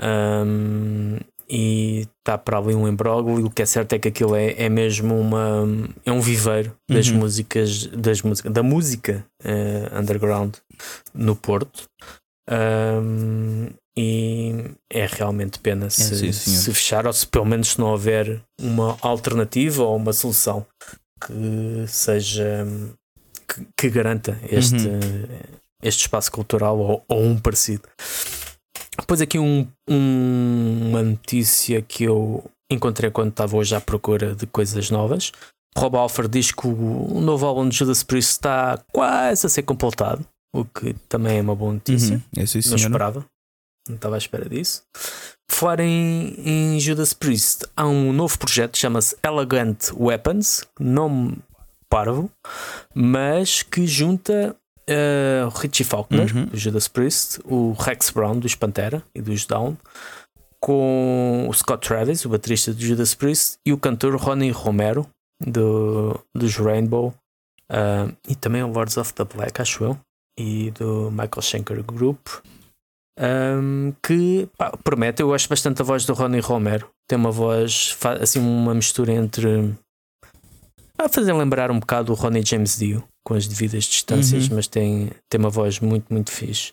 Um, 0.00 1.18
e 1.50 2.06
está 2.18 2.36
para 2.36 2.58
ali 2.58 2.74
um 2.74 2.86
imbróglio. 2.86 3.46
O 3.46 3.50
que 3.50 3.62
é 3.62 3.66
certo 3.66 3.94
é 3.94 3.98
que 3.98 4.08
aquilo 4.08 4.36
é, 4.36 4.52
é 4.52 4.68
mesmo 4.68 5.18
uma 5.18 5.66
é 6.04 6.12
um 6.12 6.20
viveiro 6.20 6.76
das 6.88 7.08
uhum. 7.08 7.18
músicas 7.18 7.86
das 7.86 8.22
músicas 8.22 8.52
da 8.52 8.62
música 8.62 9.24
uh, 9.44 9.98
underground 9.98 10.54
no 11.14 11.34
Porto. 11.34 11.84
Um, 12.50 13.68
e 13.96 14.54
é 14.90 15.06
realmente 15.06 15.58
pena 15.58 15.86
é, 15.86 15.90
se, 15.90 16.32
se, 16.32 16.72
fechar 16.72 17.04
ou 17.04 17.12
se 17.12 17.26
pelo 17.26 17.44
menos 17.44 17.76
não 17.76 17.88
houver 17.88 18.40
uma 18.58 18.96
alternativa 19.02 19.82
ou 19.82 19.96
uma 19.96 20.12
solução 20.12 20.64
que 21.20 21.84
seja 21.88 22.64
que, 23.48 23.66
que 23.76 23.90
garanta 23.90 24.38
este, 24.44 24.86
uhum. 24.86 25.26
este 25.82 26.02
espaço 26.02 26.30
cultural 26.30 26.78
ou, 26.78 27.04
ou 27.08 27.24
um 27.24 27.36
parecido. 27.38 27.88
Depois 28.98 29.20
aqui 29.20 29.38
um, 29.38 29.66
um, 29.88 30.88
uma 30.88 31.02
notícia 31.02 31.80
que 31.80 32.04
eu 32.04 32.44
encontrei 32.70 33.10
quando 33.10 33.30
estava 33.30 33.56
hoje 33.56 33.74
à 33.74 33.80
procura 33.80 34.34
de 34.34 34.46
coisas 34.46 34.90
novas. 34.90 35.32
Rob 35.76 35.96
Alford 35.96 36.30
diz 36.30 36.50
que 36.50 36.66
o 36.66 37.20
novo 37.20 37.46
álbum 37.46 37.68
de 37.68 37.76
Judas 37.76 38.02
Priest 38.02 38.32
está 38.32 38.82
quase 38.92 39.46
a 39.46 39.48
ser 39.48 39.62
completado, 39.62 40.26
o 40.54 40.64
que 40.64 40.94
também 41.08 41.38
é 41.38 41.40
uma 41.40 41.54
boa 41.54 41.72
notícia. 41.72 42.16
Uhum, 42.16 42.42
é 42.42 42.46
sim, 42.46 42.60
não 42.68 42.76
esperava, 42.76 43.24
não 43.88 43.94
estava 43.96 44.16
à 44.16 44.18
espera 44.18 44.48
disso. 44.48 44.82
Falar 45.50 45.80
em, 45.80 46.34
em 46.44 46.80
Judas 46.80 47.12
Priest, 47.12 47.64
há 47.76 47.86
um 47.86 48.12
novo 48.12 48.38
projeto 48.38 48.76
chama-se 48.76 49.16
Elegant 49.24 49.92
Weapons, 49.94 50.64
nome 50.78 51.38
parvo, 51.88 52.30
mas 52.94 53.62
que 53.62 53.86
junta 53.86 54.54
uh, 54.88 55.48
Richie 55.58 55.84
Faulkner, 55.84 56.34
uhum. 56.34 56.46
do 56.46 56.56
Judas 56.56 56.88
Priest, 56.88 57.40
o 57.44 57.72
Rex 57.72 58.10
Brown, 58.10 58.38
dos 58.38 58.54
Pantera 58.54 59.02
e 59.14 59.20
dos 59.20 59.46
Down, 59.46 59.76
com 60.60 61.46
o 61.48 61.52
Scott 61.54 61.86
Travis, 61.86 62.24
o 62.24 62.28
baterista 62.28 62.72
do 62.72 62.80
Judas 62.80 63.14
Priest, 63.14 63.58
e 63.64 63.72
o 63.72 63.78
cantor 63.78 64.16
Ronnie 64.16 64.50
Romero, 64.50 65.06
do, 65.40 66.18
dos 66.34 66.56
Rainbow, 66.56 67.14
uh, 67.70 68.14
e 68.28 68.34
também 68.34 68.62
o 68.62 68.68
Lords 68.68 68.96
of 68.96 69.12
the 69.14 69.24
Black, 69.24 69.60
acho 69.60 69.84
eu, 69.84 69.98
e 70.38 70.70
do 70.72 71.10
Michael 71.10 71.42
Schenker 71.42 71.82
Group. 71.82 72.26
Um, 73.20 73.92
que 74.00 74.48
pá, 74.56 74.70
promete, 74.84 75.22
eu 75.22 75.28
gosto 75.28 75.48
bastante 75.48 75.78
da 75.78 75.84
voz 75.84 76.06
do 76.06 76.14
Ronnie 76.14 76.40
Romero. 76.40 76.88
Tem 77.08 77.18
uma 77.18 77.32
voz, 77.32 77.98
assim, 78.20 78.38
uma 78.38 78.72
mistura 78.72 79.12
entre 79.12 79.74
a 80.96 81.08
fazer 81.08 81.32
lembrar 81.32 81.70
um 81.70 81.78
bocado 81.78 82.12
o 82.12 82.14
Ronnie 82.14 82.44
James 82.44 82.76
Dio 82.76 83.02
com 83.28 83.34
as 83.34 83.46
devidas 83.46 83.84
distâncias, 83.84 84.48
uhum. 84.48 84.56
mas 84.56 84.66
tem, 84.66 85.10
tem 85.28 85.38
uma 85.38 85.50
voz 85.50 85.80
muito, 85.80 86.10
muito 86.10 86.32
fixe. 86.32 86.72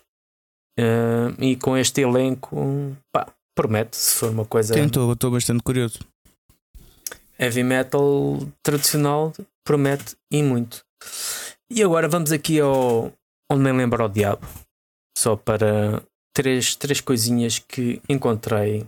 Uh, 0.80 1.36
e 1.38 1.58
com 1.58 1.76
este 1.76 2.00
elenco, 2.00 2.96
pá, 3.12 3.28
promete, 3.54 3.98
se 3.98 4.16
for 4.16 4.30
uma 4.30 4.46
coisa. 4.46 4.74
Estou 4.80 5.32
bastante 5.32 5.62
curioso. 5.62 6.00
Heavy 7.38 7.62
metal 7.62 8.40
tradicional 8.64 9.34
promete 9.66 10.16
e 10.32 10.42
muito. 10.42 10.86
E 11.70 11.84
agora 11.84 12.08
vamos 12.08 12.32
aqui 12.32 12.62
ao 12.62 13.12
Onde 13.52 13.64
Nem 13.64 13.76
Lembra 13.76 14.04
ao 14.04 14.10
Diabo, 14.10 14.48
só 15.18 15.36
para 15.36 16.02
três, 16.34 16.74
três 16.74 17.02
coisinhas 17.02 17.60
que 17.60 18.02
encontrei. 18.08 18.88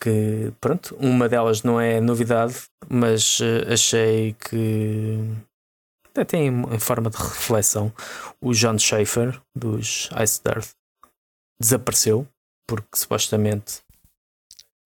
Que 0.00 0.52
pronto, 0.60 0.96
uma 0.96 1.28
delas 1.28 1.62
não 1.62 1.80
é 1.80 2.00
novidade, 2.00 2.64
mas 2.88 3.38
uh, 3.38 3.72
achei 3.72 4.34
que 4.34 5.20
até 6.18 6.24
tem 6.24 6.48
em 6.48 6.78
forma 6.78 7.10
de 7.10 7.16
reflexão, 7.16 7.92
o 8.40 8.52
John 8.52 8.78
Schaefer 8.78 9.40
dos 9.54 10.08
Ice 10.22 10.40
Earth 10.46 10.70
desapareceu 11.60 12.26
porque 12.66 12.96
supostamente 12.96 13.80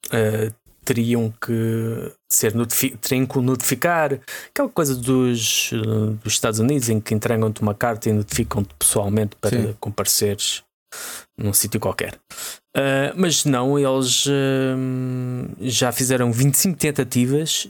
uh, 0.09 0.55
teriam 0.85 1.33
que 1.41 2.13
ser 2.29 2.53
teriam 3.01 3.27
que 3.27 3.39
notificar 3.39 4.21
aquela 4.49 4.69
coisa 4.69 4.95
dos, 4.95 5.73
uh, 5.73 6.11
dos 6.23 6.33
Estados 6.33 6.59
Unidos 6.59 6.89
em 6.89 7.01
que 7.01 7.15
entregam-te 7.15 7.63
uma 7.63 7.75
carta 7.75 8.09
e 8.09 8.13
notificam-te 8.13 8.75
pessoalmente 8.75 9.37
para 9.37 9.51
Sim. 9.51 9.77
compareceres 9.81 10.63
num 11.39 11.53
sítio 11.53 11.79
qualquer. 11.79 12.19
Uh, 12.77 13.15
mas 13.17 13.45
não, 13.45 13.79
eles 13.79 14.27
já 15.61 15.93
fizeram 15.93 16.33
25 16.33 16.77
tentativas 16.77 17.69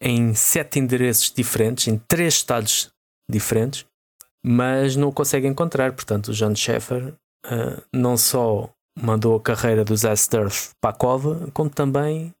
em 0.00 0.34
sete 0.34 0.78
endereços 0.78 1.32
diferentes, 1.32 1.88
em 1.88 1.98
três 2.08 2.34
estados 2.34 2.90
diferentes, 3.30 3.84
mas 4.44 4.96
não 4.96 5.08
o 5.08 5.12
consegue 5.12 5.46
encontrar. 5.46 5.92
Portanto, 5.92 6.28
o 6.28 6.32
John 6.32 6.54
Sheffer 6.54 7.14
uh, 7.46 7.82
não 7.92 8.16
só 8.16 8.70
mandou 9.00 9.36
a 9.36 9.40
carreira 9.40 9.84
do 9.84 9.96
Zasturf 9.96 10.70
para 10.80 10.90
a 10.90 10.98
cova, 10.98 11.48
como 11.52 11.70
também 11.70 12.34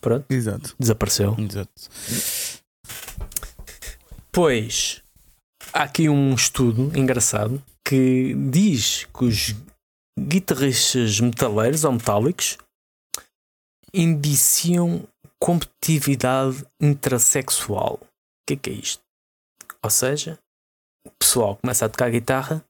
pronto, 0.00 0.26
Exato. 0.30 0.74
desapareceu. 0.78 1.36
Exato. 1.38 1.70
Pois 4.30 5.02
há 5.72 5.82
aqui 5.82 6.08
um 6.08 6.34
estudo 6.34 6.96
engraçado 6.98 7.62
que 7.86 8.34
diz 8.50 9.04
que 9.04 9.24
os 9.24 9.54
guitarristas 10.18 11.20
metaleiros 11.20 11.84
ou 11.84 11.92
metálicos 11.92 12.58
indiciam 13.92 15.06
competitividade 15.42 16.64
intrasexual. 16.80 17.94
O 17.94 18.06
que 18.46 18.54
é, 18.54 18.56
que 18.56 18.70
é 18.70 18.72
isto? 18.74 19.02
Ou 19.82 19.90
seja, 19.90 20.38
o 21.04 21.10
pessoal 21.18 21.56
começa 21.56 21.84
a 21.84 21.88
tocar 21.88 22.10
guitarra 22.12 22.64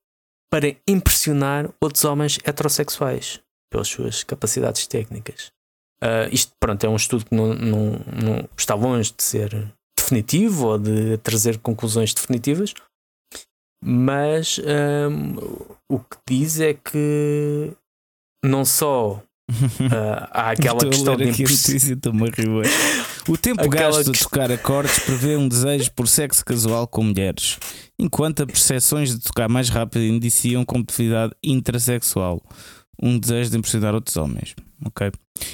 para 0.50 0.74
impressionar 0.88 1.70
outros 1.78 2.02
homens 2.06 2.38
heterossexuais 2.42 3.42
pelas 3.70 3.88
suas 3.88 4.24
capacidades 4.24 4.86
técnicas. 4.86 5.52
Uh, 6.02 6.32
isto, 6.32 6.52
pronto, 6.58 6.82
é 6.82 6.88
um 6.88 6.96
estudo 6.96 7.26
que 7.26 7.34
não, 7.34 7.52
não, 7.52 7.90
não, 7.90 8.48
está 8.56 8.74
longe 8.74 9.12
de 9.12 9.22
ser 9.22 9.70
definitivo 9.96 10.68
ou 10.68 10.78
de 10.78 11.18
trazer 11.18 11.58
conclusões 11.58 12.14
definitivas, 12.14 12.72
mas 13.84 14.58
um, 14.58 15.36
o 15.90 15.98
que 15.98 16.16
diz 16.26 16.58
é 16.58 16.72
que 16.72 17.76
não 18.42 18.64
só 18.64 19.22
Uh, 19.80 20.28
há 20.30 20.50
aquela 20.50 20.80
questão 20.80 21.16
de 21.16 21.26
notícia, 21.26 21.98
O 23.28 23.36
tempo 23.36 23.60
Aquela 23.60 23.96
gasto 23.96 24.12
que... 24.12 24.18
de 24.18 24.24
tocar 24.24 24.50
acordes 24.50 24.98
prevê 25.00 25.36
um 25.36 25.48
desejo 25.48 25.90
por 25.92 26.08
sexo 26.08 26.44
casual 26.44 26.86
com 26.86 27.04
mulheres, 27.04 27.58
enquanto 27.98 28.42
as 28.42 28.46
percepções 28.46 29.10
de 29.10 29.20
tocar 29.20 29.48
mais 29.48 29.68
rápido 29.68 30.04
indiciam 30.04 30.64
competitividade 30.64 31.32
intrasexual, 31.42 32.42
um 33.00 33.18
desejo 33.18 33.50
de 33.50 33.58
impressionar 33.58 33.94
outros 33.94 34.16
homens. 34.16 34.54
Ok? 34.84 35.10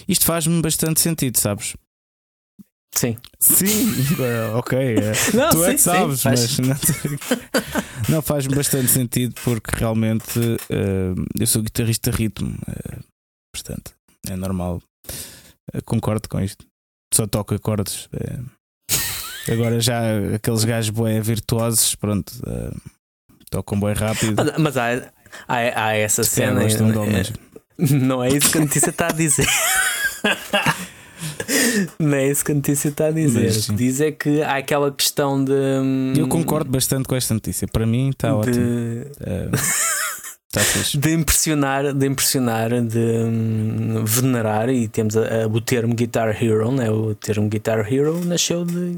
Isto 0.07 0.24
faz-me 0.24 0.61
bastante 0.62 1.01
sentido, 1.01 1.38
sabes? 1.38 1.74
Sim. 2.94 3.16
Sim, 3.38 3.66
ok. 4.55 4.78
É. 4.78 5.12
Não, 5.36 5.51
tu 5.51 5.59
sim, 5.59 5.70
é 5.70 5.74
que 5.74 5.80
sabes, 5.80 6.20
sim, 6.20 6.28
mas 6.28 6.59
não, 6.59 8.16
não 8.16 8.22
faz-me 8.22 8.55
bastante 8.57 8.88
sentido 8.88 9.34
porque 9.44 9.70
realmente 9.76 10.38
uh, 10.38 11.24
eu 11.38 11.46
sou 11.46 11.62
guitarrista 11.62 12.11
ritmo. 12.11 12.57
Uh, 12.68 13.01
Portanto, 13.62 13.92
é 14.28 14.36
normal. 14.36 14.82
Eu 15.72 15.82
concordo 15.82 16.28
com 16.28 16.40
isto. 16.40 16.66
Só 17.12 17.26
toco 17.26 17.54
acordes. 17.54 18.09
É... 18.12 19.52
Agora 19.52 19.80
já 19.80 20.00
aqueles 20.34 20.64
gajos 20.64 20.90
bem 20.90 21.20
virtuosos, 21.22 21.94
pronto, 21.94 22.30
uh, 22.46 22.76
tocam 23.50 23.80
bem 23.80 23.94
rápido. 23.94 24.34
Mas, 24.36 24.59
mas 24.59 24.76
há, 24.76 25.11
há, 25.48 25.84
há, 25.86 25.96
essa 25.96 26.20
Espero 26.20 26.61
cena. 26.61 27.18
É, 27.18 27.24
não 27.94 28.22
é 28.22 28.28
isso 28.28 28.50
que 28.50 28.59
a 28.59 28.61
notícia 28.61 28.90
está 28.90 29.06
a 29.06 29.12
dizer. 29.12 29.46
Não 31.98 32.14
é 32.16 32.28
isso 32.28 32.44
que 32.44 32.52
a 32.52 32.54
notícia 32.54 32.88
está 32.88 33.06
a 33.06 33.11
dizer. 33.11 33.44
Mas, 33.44 33.66
diz 33.66 34.00
é 34.00 34.12
que 34.12 34.42
há 34.42 34.56
aquela 34.56 34.92
questão 34.92 35.42
de. 35.42 35.52
Eu 36.16 36.28
concordo 36.28 36.70
bastante 36.70 37.09
com 37.09 37.14
esta 37.16 37.34
notícia. 37.34 37.66
Para 37.66 37.86
mim 37.86 38.11
está 38.11 38.28
de... 38.28 38.34
ótimo. 38.34 38.64
Uh... 38.64 39.97
Tá 40.59 40.98
de 40.98 41.12
impressionar, 41.14 41.92
de 41.94 42.06
impressionar, 42.06 42.70
de 42.82 42.98
hum, 42.98 44.04
venerar, 44.04 44.68
e 44.68 44.88
temos 44.88 45.16
a, 45.16 45.44
a, 45.44 45.46
o 45.46 45.61
termo 45.61 45.94
Guitar 45.94 46.42
Hero, 46.42 46.70
né? 46.72 46.90
o 46.90 47.14
termo 47.14 47.48
Guitar 47.48 47.90
Hero 47.92 48.24
nasceu 48.24 48.64
de 48.64 48.96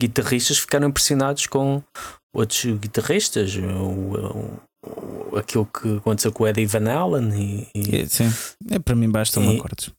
guitarristas 0.00 0.56
que 0.56 0.62
ficaram 0.62 0.88
impressionados 0.88 1.46
com 1.46 1.82
outros 2.34 2.64
guitarristas, 2.78 3.54
o, 3.56 4.60
o, 5.32 5.36
aquilo 5.36 5.66
que 5.66 5.96
aconteceu 5.98 6.32
com 6.32 6.44
o 6.44 6.48
Eddie 6.48 6.66
Van 6.66 6.90
Allen 6.90 7.30
e, 7.34 7.68
e 7.74 7.96
é, 7.98 8.06
sim, 8.06 8.32
é, 8.70 8.78
para 8.78 8.94
mim 8.94 9.10
basta 9.10 9.38
um 9.40 9.56
acordes. 9.56 9.90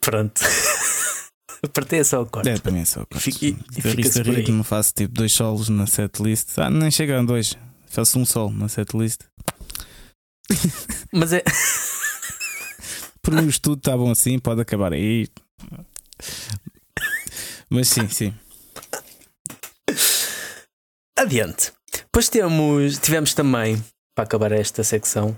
Pronto. 0.00 0.40
Partei 1.72 2.02
só 2.02 2.22
o 2.22 2.26
corte. 2.26 2.48
É, 2.48 2.58
também 2.58 2.82
é 2.82 2.84
só 2.84 3.04
corte. 3.06 3.20
Fica- 3.32 3.46
e- 3.46 3.50
e 3.50 3.54
fica-se 3.54 3.94
Guitarrista 3.94 4.22
ritmo, 4.22 4.64
faço 4.64 4.92
tipo 4.94 5.14
dois 5.14 5.32
solos 5.32 5.68
na 5.68 5.86
setlist. 5.86 6.48
Ah, 6.58 6.68
nem 6.68 6.90
chegam 6.90 7.24
dois. 7.24 7.56
Faço 7.86 8.18
um 8.18 8.24
solo 8.24 8.50
na 8.52 8.68
setlist. 8.68 9.20
Mas 11.12 11.32
é. 11.32 11.42
Por 13.22 13.34
um 13.34 13.48
estudo 13.48 13.78
está 13.78 13.96
bom 13.96 14.10
assim, 14.10 14.38
pode 14.38 14.60
acabar 14.60 14.92
aí. 14.92 15.28
Mas 17.70 17.88
sim, 17.88 18.08
sim. 18.08 18.34
Adiante. 21.16 21.72
Depois 21.92 22.28
temos, 22.28 22.98
tivemos 22.98 23.32
também, 23.32 23.82
para 24.14 24.24
acabar 24.24 24.52
esta 24.52 24.82
secção, 24.82 25.36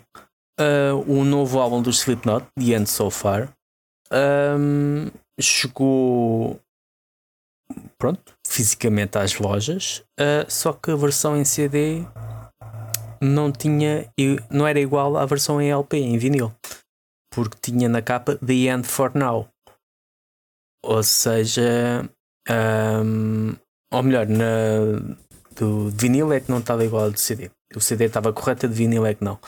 o 1.07 1.25
novo 1.25 1.61
álbum 1.61 1.83
do 1.83 1.91
Slipknot, 1.91 2.47
The 2.59 2.73
End 2.73 2.89
So 2.89 3.11
Far. 3.11 3.53
Ahm, 4.11 5.11
chegou 5.41 6.61
pronto, 7.99 8.35
fisicamente 8.47 9.19
às 9.19 9.39
lojas, 9.39 10.03
ah, 10.19 10.47
só 10.49 10.73
que 10.73 10.91
a 10.91 10.97
versão 10.97 11.37
em 11.37 11.45
CD 11.45 12.05
não 13.25 13.51
tinha, 13.51 14.09
não 14.51 14.67
era 14.67 14.79
igual 14.79 15.17
à 15.17 15.25
versão 15.25 15.61
em 15.61 15.71
LP, 15.71 15.97
em 15.97 16.19
vinil, 16.19 16.53
porque 17.33 17.57
tinha 17.61 17.89
na 17.89 18.03
capa 18.03 18.37
The 18.37 18.55
End 18.55 18.87
for 18.87 19.13
Now. 19.15 19.49
Ou 20.85 21.03
seja, 21.03 22.09
ahm, 22.49 23.55
ou 23.91 24.03
melhor, 24.03 24.27
na, 24.27 25.17
do 25.57 25.89
vinil 25.91 26.33
é 26.33 26.41
que 26.41 26.51
não 26.51 26.59
estava 26.59 26.85
igual 26.85 27.05
ao 27.05 27.11
do 27.11 27.19
CD. 27.19 27.51
O 27.75 27.81
CD 27.81 28.05
estava 28.05 28.33
correto, 28.33 28.67
a 28.67 28.69
de 28.69 28.75
vinil 28.75 29.07
é 29.07 29.15
que 29.15 29.25
não. 29.25 29.39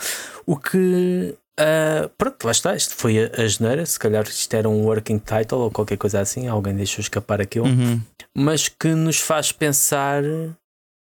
O 0.46 0.56
que. 0.56 1.36
ah, 1.58 2.08
pronto, 2.16 2.44
lá 2.44 2.52
está. 2.52 2.74
Isto 2.74 2.94
foi 2.94 3.24
a, 3.24 3.42
a 3.42 3.46
geneira. 3.46 3.84
Se 3.84 3.98
calhar 3.98 4.24
isto 4.24 4.54
era 4.54 4.68
um 4.68 4.84
working 4.84 5.18
title 5.18 5.58
ou 5.58 5.70
qualquer 5.70 5.96
coisa 5.96 6.20
assim. 6.20 6.48
Alguém 6.48 6.74
deixou 6.74 7.02
escapar 7.02 7.40
aquilo. 7.40 7.66
Uhum. 7.66 8.00
Mas 8.34 8.68
que 8.68 8.88
nos 8.88 9.20
faz 9.20 9.52
pensar 9.52 10.22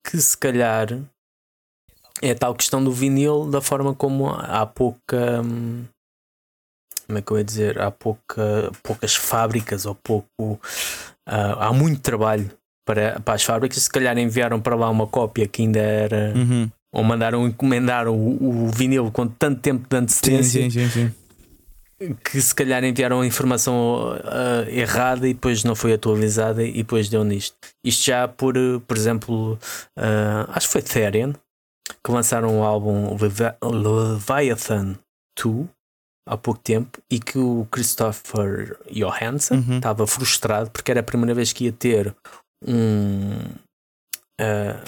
que 0.07 0.19
se 0.21 0.37
calhar 0.37 0.89
é 2.23 2.31
a 2.31 2.35
tal 2.35 2.55
questão 2.55 2.83
do 2.83 2.93
vinil, 2.93 3.47
da 3.47 3.61
forma 3.61 3.95
como 3.95 4.29
há 4.29 4.67
pouca. 4.67 5.41
hum, 5.43 5.85
Como 7.07 7.19
é 7.19 7.23
que 7.23 7.31
eu 7.31 7.39
ia 7.39 7.45
dizer? 7.45 7.81
Há 7.81 7.91
pouca, 7.91 8.71
poucas 8.83 9.15
fábricas 9.15 9.87
ou 9.87 9.95
pouco. 9.95 10.61
ah, 11.27 11.69
há 11.69 11.73
muito 11.73 12.01
trabalho 12.03 12.51
para, 12.87 13.21
para 13.21 13.35
as 13.35 13.43
fábricas. 13.43 13.83
Se 13.83 13.91
calhar 13.91 14.17
enviaram 14.19 14.61
para 14.61 14.77
lá 14.77 14.89
uma 14.91 15.07
cópia 15.07 15.47
que 15.49 15.63
ainda 15.63 15.81
era. 15.81 16.33
Uhum. 16.37 16.71
Ou 16.93 17.05
mandaram 17.05 17.47
encomendar 17.47 18.09
o, 18.09 18.15
o 18.15 18.69
vinil 18.69 19.11
com 19.11 19.27
tanto 19.29 19.61
tempo 19.61 19.87
de 19.89 19.95
antecedência 19.97 20.63
sim, 20.63 20.71
sim, 20.71 20.89
sim. 20.89 21.15
que 22.25 22.41
se 22.41 22.55
calhar 22.55 22.83
enviaram 22.83 23.21
a 23.21 23.27
informação 23.27 24.19
ah, 24.25 24.65
errada 24.71 25.29
e 25.29 25.35
depois 25.35 25.65
não 25.65 25.75
foi 25.75 25.93
atualizada 25.93 26.65
e 26.65 26.73
depois 26.79 27.09
deu 27.11 27.23
nisto. 27.25 27.57
Isto 27.85 28.05
já 28.07 28.27
por, 28.27 28.55
por 28.87 28.97
exemplo, 28.97 29.59
ah, 29.99 30.47
acho 30.55 30.67
que 30.67 30.73
foi 30.73 30.83
Therian 30.83 31.35
que 32.05 32.11
lançaram 32.13 32.61
o 32.61 32.63
álbum 32.65 33.17
Levi- 33.21 33.55
Leviathan 33.63 34.97
2 35.43 35.67
há 36.29 36.37
pouco 36.37 36.61
tempo 36.61 36.99
e 37.11 37.19
que 37.19 37.39
o 37.39 37.67
Christopher 37.71 38.79
Johansson 38.91 39.55
Uhum. 39.55 39.77
estava 39.79 40.07
frustrado 40.07 40.71
porque 40.71 40.91
era 40.91 41.01
a 41.01 41.05
primeira 41.05 41.35
vez 41.35 41.53
que 41.53 41.65
ia 41.65 41.73
ter 41.73 42.15
um 42.67 43.39
ah, 44.41 44.83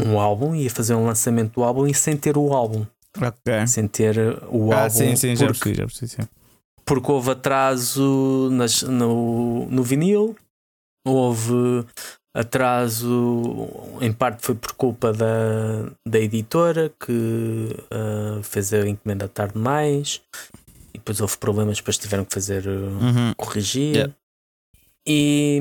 um 0.00 0.18
álbum, 0.18 0.54
ia 0.54 0.70
fazer 0.70 0.94
um 0.94 1.04
lançamento 1.06 1.54
do 1.54 1.62
álbum 1.64 1.86
e 1.86 1.94
sem 1.94 2.16
ter 2.16 2.36
o 2.36 2.52
álbum, 2.52 2.84
Ok. 3.16 3.66
sem 3.68 3.86
ter 3.86 4.16
o 4.50 4.72
Ah, 4.72 4.82
álbum 4.84 4.90
sim, 4.90 5.14
sim, 5.16 5.36
já 5.36 5.46
porque- 5.46 5.74
já 5.74 5.84
percebi. 5.86 6.10
Sim. 6.12 6.28
porque 6.84 7.10
houve 7.12 7.30
atraso 7.30 8.48
nas- 8.52 8.82
no, 8.82 9.66
no 9.70 9.82
vinil, 9.82 10.36
houve 11.06 11.86
atraso, 12.34 13.68
em 14.00 14.12
parte 14.12 14.44
foi 14.44 14.54
por 14.54 14.72
culpa 14.72 15.12
da, 15.12 15.90
da 16.06 16.18
editora 16.18 16.92
que 17.04 17.68
ah, 17.90 18.40
fez 18.42 18.72
a 18.72 18.86
encomenda 18.88 19.28
tarde 19.28 19.54
demais 19.54 20.20
e 20.92 20.98
depois 20.98 21.20
houve 21.20 21.36
problemas, 21.38 21.76
depois 21.78 21.96
tiveram 21.98 22.24
que 22.24 22.34
fazer 22.34 22.64
ah, 22.68 22.70
Uhum. 22.72 23.34
corrigir. 23.36 23.94
Yeah. 23.96 24.14
E 25.06 25.60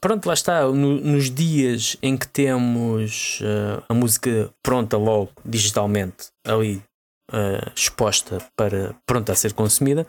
pronto, 0.00 0.26
lá 0.26 0.32
está. 0.34 0.62
No- 0.66 1.00
nos 1.00 1.30
dias 1.30 1.96
em 2.02 2.16
que 2.16 2.26
temos 2.26 3.40
ah, 3.44 3.82
a 3.88 3.94
música 3.94 4.50
pronta 4.62 4.96
logo 4.96 5.30
digitalmente 5.44 6.28
ali 6.44 6.82
ah, 7.30 7.70
exposta 7.76 8.38
para 8.56 8.94
pronta 9.06 9.32
a 9.32 9.36
ser 9.36 9.52
consumida, 9.52 10.06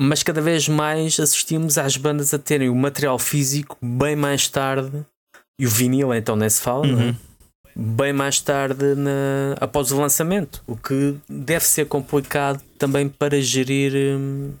mas 0.00 0.22
cada 0.22 0.40
vez 0.40 0.68
mais 0.68 1.20
assistimos 1.20 1.76
às 1.76 1.96
bandas 1.96 2.32
a 2.32 2.38
terem 2.38 2.68
o 2.70 2.74
material 2.74 3.18
físico 3.18 3.76
bem 3.82 4.16
mais 4.16 4.48
tarde 4.48 5.04
e 5.58 5.66
o 5.66 5.70
vinil 5.70 6.14
então 6.14 6.36
nem 6.36 6.48
se 6.48 6.60
fala, 6.60 6.86
não 6.86 7.00
é? 7.00 7.04
Uhum. 7.06 7.16
bem 7.76 8.12
mais 8.12 8.40
tarde 8.40 8.94
na- 8.96 9.54
após 9.60 9.92
o 9.92 10.00
lançamento, 10.00 10.62
o 10.66 10.76
que 10.76 11.16
deve 11.28 11.64
ser 11.64 11.86
complicado 11.86 12.60
também 12.78 13.08
para 13.08 13.40
gerir, 13.40 13.92
hum, 14.18 14.52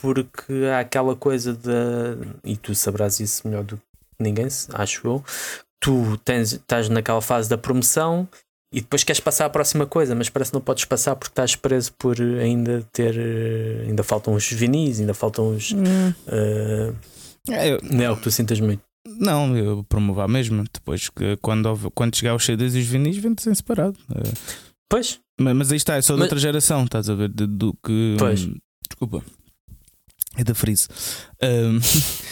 porque 0.00 0.52
há 0.72 0.80
aquela 0.80 1.16
coisa 1.16 1.54
da. 1.54 2.16
E 2.44 2.56
tu 2.56 2.74
sabrás 2.74 3.20
isso 3.20 3.46
melhor 3.48 3.64
do 3.64 3.76
que 3.76 3.82
ninguém, 4.20 4.46
acho 4.74 5.06
eu. 5.06 5.24
Tu 5.80 6.16
tens, 6.24 6.52
estás 6.52 6.88
naquela 6.88 7.20
fase 7.22 7.48
da 7.48 7.56
promoção 7.56 8.28
e 8.72 8.80
depois 8.80 9.02
queres 9.04 9.20
passar 9.20 9.46
à 9.46 9.50
próxima 9.50 9.86
coisa, 9.86 10.14
mas 10.14 10.28
parece 10.28 10.50
que 10.50 10.54
não 10.56 10.60
podes 10.60 10.84
passar 10.84 11.16
porque 11.16 11.32
estás 11.32 11.56
preso 11.56 11.92
por 11.94 12.20
ainda 12.20 12.82
ter. 12.92 13.14
eh, 13.16 13.84
Ainda 13.86 14.02
faltam 14.02 14.34
os 14.34 14.50
vinis, 14.52 15.00
ainda 15.00 15.14
faltam 15.14 15.54
os. 15.56 15.72
Hum. 15.72 16.12
eh, 16.26 16.92
É, 17.50 17.72
eu- 17.72 17.80
não 17.82 18.04
é 18.04 18.10
o 18.10 18.16
que 18.16 18.22
tu 18.24 18.30
sintas 18.30 18.60
muito. 18.60 18.82
Não, 19.06 19.56
eu 19.56 19.84
promovo 19.84 20.20
a 20.20 20.28
mesma. 20.28 20.64
Depois, 20.72 21.08
que, 21.08 21.36
quando, 21.42 21.90
quando 21.94 22.16
chegar 22.16 22.34
os 22.34 22.44
CDs 22.44 22.74
e 22.74 22.80
os 22.80 22.86
vinis, 22.86 23.16
vende 23.16 23.48
em 23.48 23.54
separado. 23.54 23.98
É, 24.14 24.32
Pois, 24.90 25.20
Mas, 25.40 25.54
mas 25.56 25.70
aí 25.70 25.76
está, 25.76 25.96
é 25.96 26.02
só 26.02 26.14
de 26.14 26.20
Mas- 26.20 26.26
outra 26.26 26.38
geração, 26.38 26.84
estás 26.84 27.10
a 27.10 27.14
ver? 27.14 27.28
De- 27.28 27.46
do 27.46 27.74
que. 27.84 28.16
Pois. 28.18 28.44
hum, 28.44 28.54
Desculpa. 28.88 29.22
É 30.36 30.44
da 30.44 30.54
Freeze. 30.54 30.88
Hum, 31.42 31.78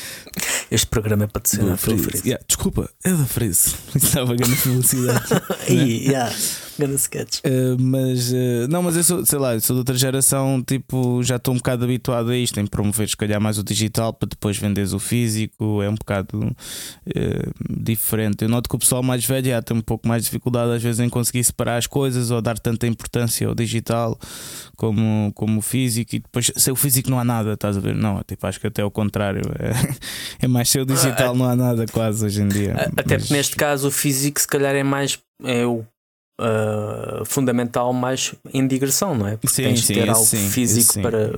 este 0.70 0.86
programa 0.86 1.24
é 1.24 1.26
patrocinado 1.26 1.70
do 1.72 1.76
pelo 1.78 1.98
Freeze. 1.98 2.04
Freeze. 2.04 2.28
Yeah, 2.28 2.44
desculpa, 2.48 2.90
é 3.04 3.10
da 3.12 3.26
Freeze. 3.26 3.74
Estava 3.96 4.32
a 4.32 4.36
grande 4.36 4.56
publicidade. 4.56 5.24
Ih, 5.68 6.06
yeah, 6.08 6.34
grande 6.78 6.96
sketch. 6.96 7.40
Uh, 7.40 7.76
mas 7.80 8.32
uh, 8.32 8.68
não, 8.68 8.82
mas 8.82 8.96
eu 8.96 9.04
sou, 9.04 9.24
sei 9.26 9.38
lá, 9.38 9.58
sou 9.60 9.74
de 9.74 9.78
outra 9.78 9.96
geração, 9.96 10.62
tipo, 10.66 11.22
já 11.22 11.36
estou 11.36 11.54
um 11.54 11.56
bocado 11.56 11.84
habituado 11.84 12.30
a 12.30 12.36
isto, 12.36 12.58
em 12.60 12.66
promover 12.66 13.08
se 13.08 13.16
calhar 13.16 13.40
mais 13.40 13.58
o 13.58 13.64
digital 13.64 14.12
para 14.12 14.28
depois 14.28 14.56
venderes 14.56 14.92
o 14.92 14.98
físico, 14.98 15.82
é 15.82 15.88
um 15.88 15.94
bocado 15.94 16.38
uh, 16.46 17.82
diferente. 17.82 18.42
Eu 18.42 18.48
noto 18.48 18.68
que 18.68 18.76
o 18.76 18.78
pessoal 18.78 19.02
mais 19.02 19.24
velho 19.24 19.46
já 19.46 19.62
tem 19.62 19.76
um 19.76 19.80
pouco 19.80 20.06
mais 20.06 20.22
de 20.22 20.26
dificuldade 20.26 20.72
às 20.72 20.82
vezes 20.82 21.00
em 21.00 21.08
conseguir 21.08 21.42
separar 21.44 21.76
as 21.76 21.86
coisas 21.86 22.30
ou 22.30 22.40
dar 22.40 22.58
tanta 22.58 22.86
importância 22.86 23.46
ao 23.46 23.54
digital 23.54 24.18
como, 24.76 25.32
como 25.34 25.58
o 25.58 25.62
físico 25.62 26.16
e 26.16 26.18
depois 26.20 26.50
se 26.54 26.70
o 26.70 26.76
físico 26.76 27.10
não 27.10 27.18
há 27.18 27.24
nada, 27.24 27.52
estás 27.52 27.76
a 27.76 27.80
ver? 27.80 27.94
Não, 27.94 28.22
tipo, 28.22 28.46
acho 28.46 28.60
que 28.60 28.66
até 28.66 28.82
ao 28.82 28.90
contrário, 28.90 29.42
é, 29.58 30.44
é 30.44 30.48
mais 30.48 30.68
se 30.68 30.78
o 30.78 30.86
digital 30.86 31.34
não 31.34 31.46
há 31.46 31.56
nada 31.56 31.86
quase 31.86 32.24
hoje 32.24 32.42
em 32.42 32.48
dia. 32.48 32.74
Até 32.96 33.14
Mas- 33.14 33.22
porque 33.22 33.34
neste 33.34 33.56
caso 33.56 33.88
o 33.88 33.90
físico 33.90 34.40
se 34.40 34.46
calhar 34.46 34.74
é 34.74 34.82
mais 34.82 35.18
é 35.44 35.66
o 35.66 35.84
ah, 36.38 37.22
fundamental 37.24 37.92
mais 37.92 38.34
em 38.52 38.66
digressão, 38.66 39.14
não 39.14 39.26
é? 39.26 39.36
Porque 39.36 39.54
Sim, 39.54 39.62
tens 39.64 39.80
de 39.80 39.86
sim, 39.86 39.94
ter 39.94 40.00
esse 40.02 40.10
algo 40.10 40.24
sim, 40.26 40.50
físico 40.50 41.00
para, 41.02 41.32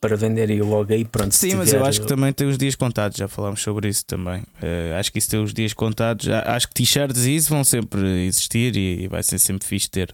para 0.00 0.16
vender 0.16 0.50
e 0.50 0.60
logo 0.60 0.92
aí 0.92 1.02
pronto. 1.04 1.34
Sim, 1.34 1.54
mas 1.54 1.72
eu 1.72 1.78
tiver- 1.78 1.88
acho 1.88 2.00
que 2.02 2.06
também 2.06 2.30
tem 2.32 2.46
os 2.46 2.58
dias 2.58 2.74
contados, 2.74 3.16
já 3.16 3.26
falámos 3.26 3.62
sobre 3.62 3.88
isso 3.88 4.04
também. 4.04 4.42
Eh, 4.60 4.94
acho 4.98 5.10
que 5.10 5.18
isso 5.18 5.30
tem 5.30 5.42
os 5.42 5.54
dias 5.54 5.72
contados. 5.72 6.28
A- 6.28 6.54
Acho 6.54 6.68
que 6.68 6.74
t-shirts 6.74 7.24
e 7.24 7.34
isso 7.36 7.48
vão 7.48 7.64
sempre 7.64 8.00
existir 8.26 8.76
e, 8.76 9.04
e 9.04 9.08
vai 9.08 9.22
ser 9.22 9.38
sempre 9.38 9.66
fixe 9.66 9.88
ter. 9.90 10.12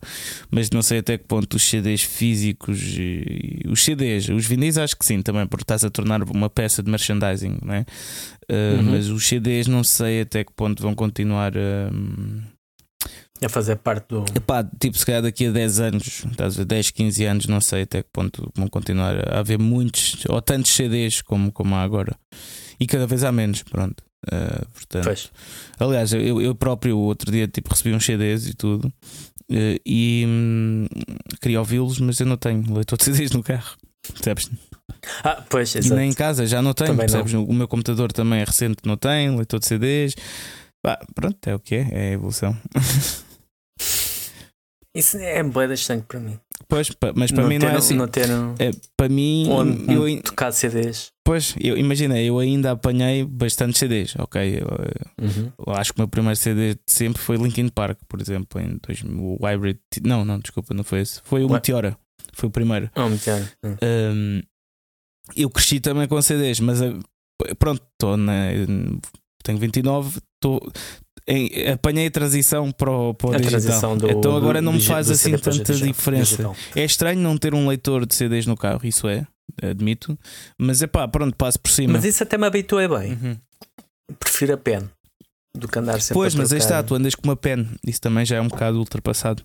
Mas 0.50 0.70
não 0.70 0.80
sei 0.80 0.98
até 1.00 1.18
que 1.18 1.24
ponto 1.24 1.54
os 1.56 1.62
CDs 1.64 2.02
físicos 2.02 2.78
e, 2.96 3.62
os 3.68 3.82
CDs, 3.84 4.28
os 4.28 4.46
vinis, 4.46 4.78
acho 4.78 4.96
que 4.96 5.04
sim, 5.04 5.22
também, 5.22 5.44
porque 5.46 5.64
estás 5.64 5.82
a 5.84 5.90
tornar 5.90 6.22
uma 6.22 6.48
peça 6.48 6.82
de 6.84 6.90
merchandising, 6.90 7.58
não 7.64 7.74
é? 7.74 7.84
Uhum. 8.48 8.82
Mas 8.92 9.08
os 9.08 9.26
CDs 9.26 9.66
não 9.66 9.82
sei 9.82 10.20
até 10.22 10.44
que 10.44 10.52
ponto 10.52 10.80
vão 10.82 10.94
continuar 10.94 11.52
a. 11.56 11.90
a 13.42 13.48
fazer 13.48 13.76
parte 13.76 14.06
do. 14.08 14.24
Epá, 14.34 14.62
tipo, 14.78 14.96
se 14.98 15.06
calhar 15.06 15.22
daqui 15.22 15.46
a 15.46 15.50
10 15.50 15.80
anos, 15.80 16.24
estás 16.30 16.54
a 16.54 16.58
ver, 16.58 16.64
10, 16.66 16.90
15 16.90 17.24
anos, 17.24 17.46
não 17.46 17.60
sei 17.60 17.82
até 17.82 18.02
que 18.02 18.08
ponto 18.12 18.50
vão 18.54 18.68
continuar 18.68 19.16
a 19.34 19.40
haver 19.40 19.58
muitos 19.58 20.24
ou 20.28 20.40
tantos 20.42 20.72
CDs 20.72 21.22
como, 21.22 21.50
como 21.52 21.74
há 21.74 21.82
agora. 21.82 22.14
E 22.78 22.86
cada 22.86 23.06
vez 23.06 23.24
há 23.24 23.32
menos, 23.32 23.62
pronto. 23.62 24.02
Uh, 24.26 24.66
portanto, 24.74 25.04
Pois. 25.04 25.30
aliás, 25.78 26.12
eu, 26.12 26.42
eu 26.42 26.54
próprio 26.54 26.98
outro 26.98 27.32
dia 27.32 27.48
tipo, 27.48 27.70
recebi 27.70 27.94
uns 27.94 28.04
CDs 28.04 28.46
e 28.48 28.52
tudo 28.54 28.86
uh, 28.88 29.80
e 29.86 30.24
hum, 30.28 30.86
queria 31.40 31.58
ouvi-los, 31.58 31.98
mas 32.00 32.20
eu 32.20 32.26
não 32.26 32.36
tenho 32.36 32.62
leitor 32.74 32.98
de 32.98 33.04
CDs 33.04 33.30
no 33.30 33.42
carro. 33.42 33.76
Percebes? 34.12 34.50
Ah, 35.24 35.42
pois, 35.48 35.74
E 35.74 35.88
nem 35.94 36.10
em 36.10 36.12
casa 36.12 36.46
já 36.46 36.60
não 36.60 36.74
tenho, 36.74 36.90
Também 36.90 37.06
não. 37.06 37.22
percebes? 37.22 37.32
O 37.48 37.52
meu 37.52 37.66
computador 37.66 38.12
também 38.12 38.40
é 38.40 38.44
recente, 38.44 38.78
não 38.84 38.96
tem 38.98 39.34
leitor 39.34 39.58
de 39.58 39.66
CDs. 39.66 40.14
Pá, 40.82 40.98
pronto, 41.14 41.38
é 41.46 41.54
o 41.54 41.58
que 41.58 41.74
é, 41.76 41.88
é 41.90 42.08
a 42.08 42.12
evolução. 42.12 42.56
Isso 44.94 45.16
é 45.18 45.42
bem 45.42 45.72
estranho 45.72 46.02
para 46.02 46.18
mim. 46.18 46.38
Pois, 46.68 46.90
mas 47.14 47.30
para 47.32 47.46
mim 47.46 47.58
ter, 47.58 47.66
não 47.66 47.72
é 47.72 47.76
assim. 47.76 47.94
Não 47.94 48.08
ter 48.08 48.30
um, 48.30 48.54
É, 48.58 48.70
para 48.96 49.08
mim, 49.08 49.46
onde 49.48 49.92
eu, 49.92 50.04
um 50.04 50.20
tocar 50.20 50.52
CDs. 50.52 51.10
pois, 51.24 51.54
eu, 51.60 51.76
imagina, 51.76 52.20
eu 52.20 52.38
ainda 52.38 52.72
apanhei 52.72 53.24
bastante 53.24 53.78
CDs, 53.78 54.14
ok? 54.18 54.58
Eu, 54.60 54.66
Uhum. 55.24 55.52
eu 55.66 55.72
acho 55.74 55.92
que 55.92 55.98
o 55.98 56.02
meu 56.02 56.08
primeiro 56.08 56.36
CD 56.36 56.74
de 56.74 56.80
sempre 56.86 57.20
foi 57.22 57.36
Linkin 57.36 57.68
Park, 57.68 57.98
por 58.08 58.20
exemplo, 58.20 58.60
em 58.60 58.78
2000, 58.86 59.36
o 59.40 59.44
Hybrid. 59.46 59.78
Não, 60.04 60.24
não, 60.24 60.38
desculpa, 60.38 60.74
não 60.74 60.84
foi 60.84 61.00
esse. 61.00 61.20
Foi 61.24 61.40
o 61.42 61.44
What? 61.44 61.54
Meteora, 61.54 61.96
foi 62.32 62.48
o 62.48 62.52
primeiro. 62.52 62.90
Oh, 62.96 63.08
meteoro. 63.08 63.48
Hum. 63.64 63.76
Hum, 63.82 64.42
eu 65.36 65.50
cresci 65.50 65.80
também 65.80 66.06
com 66.08 66.20
CDs, 66.20 66.60
mas 66.60 66.82
eh, 66.82 66.94
pronto, 67.58 67.82
estou 67.92 68.16
na. 68.16 68.48
Tenho 69.42 69.58
29, 69.58 70.18
estou. 70.36 70.60
Em- 71.26 71.68
apanhei 71.70 72.06
a 72.06 72.10
transição 72.10 72.70
para 72.72 72.90
o, 72.90 73.14
para 73.14 73.30
o 73.30 73.34
A 73.34 73.38
digital. 73.38 73.96
do. 73.96 74.10
então 74.10 74.36
agora 74.36 74.60
não 74.60 74.72
me 74.72 74.80
faz 74.82 75.06
do 75.08 75.12
assim 75.12 75.36
tanta 75.36 75.50
diferença. 75.74 76.24
digital. 76.36 76.56
É 76.74 76.84
estranho 76.84 77.20
não 77.20 77.36
ter 77.36 77.54
um 77.54 77.66
leitor 77.68 78.06
de 78.06 78.14
CDs 78.14 78.46
no 78.46 78.56
carro, 78.56 78.80
isso 78.84 79.06
é, 79.08 79.26
admito. 79.62 80.18
Mas 80.58 80.82
é 80.82 80.86
pá, 80.86 81.06
pronto, 81.08 81.36
passo 81.36 81.58
por 81.60 81.70
cima. 81.70 81.94
Mas 81.94 82.04
isso 82.04 82.22
até 82.22 82.36
me 82.38 82.46
habituei 82.46 82.88
bem. 82.88 83.12
Uhum. 83.12 83.36
Prefiro 84.18 84.54
a 84.54 84.56
pen 84.56 84.88
do 85.56 85.66
que 85.68 85.78
andar 85.78 86.00
sempre 86.00 86.14
Pois, 86.14 86.34
a 86.34 86.38
mas 86.38 86.52
aí 86.52 86.58
está, 86.58 86.82
tu 86.82 86.94
andas 86.94 87.14
com 87.14 87.22
uma 87.28 87.36
pen, 87.36 87.66
isso 87.86 88.00
também 88.00 88.24
já 88.24 88.36
é 88.36 88.40
um 88.40 88.48
bocado 88.48 88.78
ultrapassado. 88.78 89.42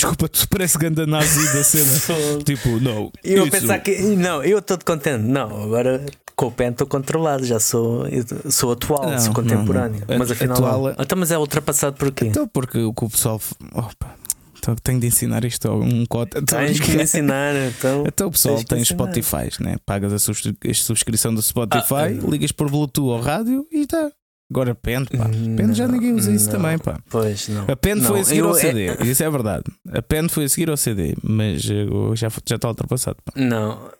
Desculpa, 0.00 0.28
tu 0.28 0.48
parece 0.48 0.78
ganda 0.78 1.06
nazi 1.06 1.52
da 1.52 1.64
cena. 1.64 1.90
tipo, 2.44 2.68
não. 2.80 3.10
Eu 3.24 3.42
isso- 3.42 3.50
pensar 3.50 3.78
que. 3.80 3.98
Não, 4.00 4.42
eu 4.44 4.58
estou 4.58 4.78
contente. 4.84 5.22
Não, 5.24 5.64
agora 5.64 6.06
com 6.36 6.46
o 6.46 6.52
pen 6.52 6.68
estou 6.70 6.86
controlado. 6.86 7.44
Já 7.44 7.58
sou, 7.58 8.04
sou 8.48 8.72
atual, 8.72 9.10
Não, 9.10 9.18
sou 9.18 9.34
contemporâneo. 9.34 10.00
não, 10.00 10.06
não. 10.08 10.18
Mas 10.18 10.30
afinal. 10.30 10.56
Atual 10.56 10.88
é- 10.90 10.94
Então, 11.00 11.18
mas 11.18 11.30
é 11.32 11.38
ultrapassado 11.38 11.96
por 11.96 12.12
quê? 12.12 12.26
Então, 12.26 12.46
porque 12.46 12.78
o 12.78 12.92
que 12.94 13.04
o 13.04 13.10
pessoal. 13.10 13.40
Opa, 13.74 14.14
então 14.56 14.76
tenho 14.76 15.00
de 15.00 15.08
ensinar 15.08 15.44
isto 15.44 15.66
a 15.68 15.74
um 15.74 16.06
cota. 16.06 16.40
Tens 16.42 16.78
que 16.78 16.92
me 16.92 17.02
ensinar. 17.02 17.56
Então, 17.56 18.04
Então 18.06 18.28
o 18.28 18.30
pessoal 18.30 18.62
tem. 18.62 18.84
Spotify, 18.84 19.50
né? 19.60 19.76
pagas 19.84 20.12
a, 20.12 20.18
subscri- 20.20 20.56
a 20.64 20.74
subscrição 20.74 21.34
do 21.34 21.42
Spotify, 21.42 21.94
Ah, 21.94 22.08
ligas 22.30 22.52
por 22.52 22.70
Bluetooth 22.70 23.10
ao 23.12 23.20
rádio 23.20 23.66
e 23.72 23.80
está. 23.80 24.12
Agora 24.50 24.74
Pen, 24.74 25.04
pá. 25.04 25.26
Pen 25.56 25.74
já 25.74 25.86
ninguém 25.86 26.14
usa 26.14 26.32
isso 26.32 26.46
Não. 26.46 26.52
também, 26.52 26.78
pá. 26.78 26.98
pois 27.10 27.48
não. 27.48 27.66
A 27.68 27.76
Pen 27.76 27.96
Não, 27.96 28.04
foi 28.04 28.20
a 28.20 28.24
seguir 28.24 28.38
eu- 28.40 28.48
ao 28.48 28.56
é- 28.56 28.60
CD, 28.60 28.94
isso 29.04 29.22
é 29.22 29.30
verdade. 29.30 29.64
A 29.92 30.00
Pen 30.02 30.28
foi 30.28 30.44
a 30.44 30.48
seguir 30.48 30.70
ao 30.70 30.76
CD, 30.76 31.14
mas 31.22 31.60
já, 31.62 32.28
já 32.46 32.56
está 32.56 32.68
ultrapassado. 32.68 33.18
pá. 33.24 33.32
Não, 33.36 33.90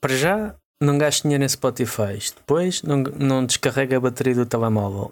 para 0.00 0.16
já 0.16 0.54
não 0.80 0.96
gasto 0.98 1.22
dinheiro 1.24 1.42
em 1.42 1.48
Spotify. 1.48 2.18
Depois 2.36 2.82
não, 2.82 3.02
não 3.18 3.44
descarrega 3.44 3.96
a 3.96 4.00
bateria 4.00 4.34
do 4.34 4.46
telemóvel. 4.46 5.10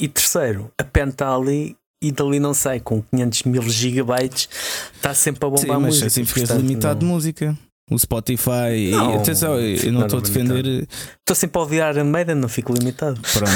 E 0.00 0.06
terceiro, 0.06 0.70
a 0.78 0.84
pen 0.84 1.08
está 1.08 1.34
ali 1.34 1.76
e 2.00 2.12
dali 2.12 2.38
não 2.38 2.54
sai. 2.54 2.78
Com 2.78 3.02
500 3.02 3.42
mil 3.42 3.62
gigabytes 3.62 4.48
está 4.94 5.12
sempre 5.14 5.44
a 5.44 5.48
bombar 5.48 5.60
Sim, 5.62 5.72
mas 5.72 5.82
música. 5.82 6.06
assim 6.06 6.24
ficas 6.24 6.50
limitado 6.50 7.00
de 7.00 7.06
não. 7.06 7.14
música. 7.14 7.58
O 7.90 7.98
Spotify, 7.98 8.74
e- 8.76 8.90
Não, 8.90 9.14
atenção, 9.14 9.58
eu 9.58 9.92
não 9.92 10.02
estou 10.02 10.18
a 10.18 10.22
defender. 10.22 10.86
Estou 11.20 11.34
sempre 11.34 11.58
a 11.58 11.62
ouvir 11.62 11.76
Iron 11.76 12.04
Maiden, 12.04 12.34
não 12.34 12.48
fico 12.48 12.72
limitado. 12.72 13.18
Pronto, 13.32 13.50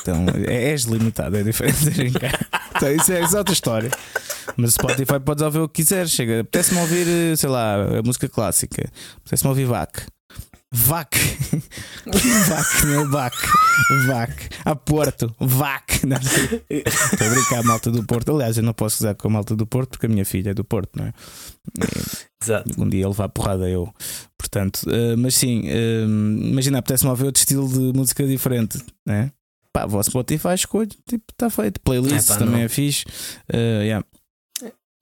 então 0.00 0.26
é- 0.46 0.70
és 0.70 0.84
limitado, 0.84 1.36
é 1.36 1.42
diferente. 1.42 1.76
Então, 2.74 2.90
isso 2.92 3.12
é 3.12 3.22
isso 3.22 3.34
é 3.36 3.38
outra 3.38 3.52
história. 3.54 3.90
Mas 4.56 4.70
o 4.70 4.72
Spotify 4.74 5.20
podes 5.22 5.42
ouvir 5.42 5.58
o 5.60 5.68
que 5.68 5.82
quiseres. 5.82 6.10
Chega, 6.10 6.40
apetece-me 6.40 6.80
ouvir, 6.80 7.06
eh, 7.06 7.36
sei 7.36 7.48
lá, 7.48 7.74
a 7.98 8.02
música 8.02 8.28
clássica, 8.28 8.88
apetece-me 9.18 9.48
ouvir 9.50 9.64
VAC. 9.66 10.02
VAC, 10.76 11.16
VAC, 12.06 12.86
não 12.86 13.00
é 13.00 13.04
VAC, 13.06 13.36
VAC, 14.06 14.48
a 14.64 14.76
Porto, 14.76 15.34
VAC. 15.40 16.04
Não 16.06 16.20
sei. 16.20 16.62
Estou 16.68 17.26
a 17.26 17.30
brincar, 17.30 17.58
a 17.60 17.62
malta 17.62 17.90
do 17.90 18.04
Porto. 18.04 18.32
Aliás, 18.34 18.58
eu 18.58 18.62
não 18.62 18.74
posso 18.74 18.96
usar 19.02 19.14
com 19.14 19.28
a 19.28 19.30
malta 19.30 19.56
do 19.56 19.66
Porto 19.66 19.90
porque 19.90 20.06
a 20.06 20.08
minha 20.08 20.24
filha 20.24 20.50
é 20.50 20.54
do 20.54 20.64
Porto, 20.64 20.90
não 20.96 21.06
é? 21.06 21.12
Exato. 22.42 22.70
um 22.80 22.88
dia 22.88 23.04
ele 23.06 23.14
vai 23.14 23.28
porrada 23.28 23.68
eu. 23.68 23.92
Portanto, 24.36 24.80
eh, 24.88 25.16
mas 25.16 25.34
sim, 25.34 25.62
eh, 25.66 26.04
imagina, 26.04 26.78
apetece-me 26.78 27.10
ouvir 27.10 27.24
outro 27.24 27.40
estilo 27.40 27.68
de 27.68 27.96
música 27.96 28.24
diferente, 28.26 28.78
né? 29.06 29.32
Pá, 29.72 29.86
vou 29.86 29.98
ao 29.98 30.04
Spotify, 30.04 30.54
escolho, 30.54 30.88
tipo, 31.08 31.24
está 31.32 31.48
feito. 31.50 31.80
Playlists 31.80 32.30
É 32.30 32.34
pá, 32.34 32.38
também 32.38 32.56
não. 32.56 32.64
é 32.64 32.68
fixe. 32.68 33.04
Eh, 33.52 33.82
yeah. 33.84 34.06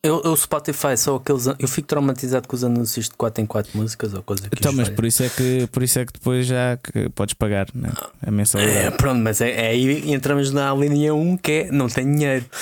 Eu, 0.05 0.21
eu 0.23 0.37
Spotify 0.37 0.97
só 0.99 1.17
aqueles. 1.17 1.47
Eu 1.47 1.67
fico 1.67 1.89
traumatizado 1.89 2.47
com 2.47 2.55
os 2.55 2.63
anúncios 2.63 3.07
de 3.09 3.13
4 3.17 3.43
em 3.43 3.47
4 3.47 3.77
músicas 3.77 4.13
ou 4.13 4.23
coisa 4.23 4.43
que 4.49 4.57
Então, 4.59 4.73
mas 4.73 4.89
por 4.91 5.05
isso, 5.07 5.23
é 5.23 5.29
que, 5.31 5.67
por 5.73 5.83
isso 5.83 5.99
é 5.99 6.05
que 6.05 6.13
depois 6.13 6.47
já 6.47 6.77
que 6.77 7.09
podes 7.09 7.33
pagar 7.35 7.67
né? 7.75 7.91
a 8.23 8.29
É, 8.29 8.31
mensalidade. 8.31 8.97
pronto, 8.99 9.21
mas 9.21 9.41
é, 9.41 9.51
é 9.51 9.67
aí 9.71 10.13
entramos 10.13 10.51
na 10.53 10.75
linha 10.75 11.15
1 11.15 11.37
que 11.39 11.53
é 11.53 11.73
não 11.73 11.89
tem 11.89 12.05
dinheiro. 12.05 12.45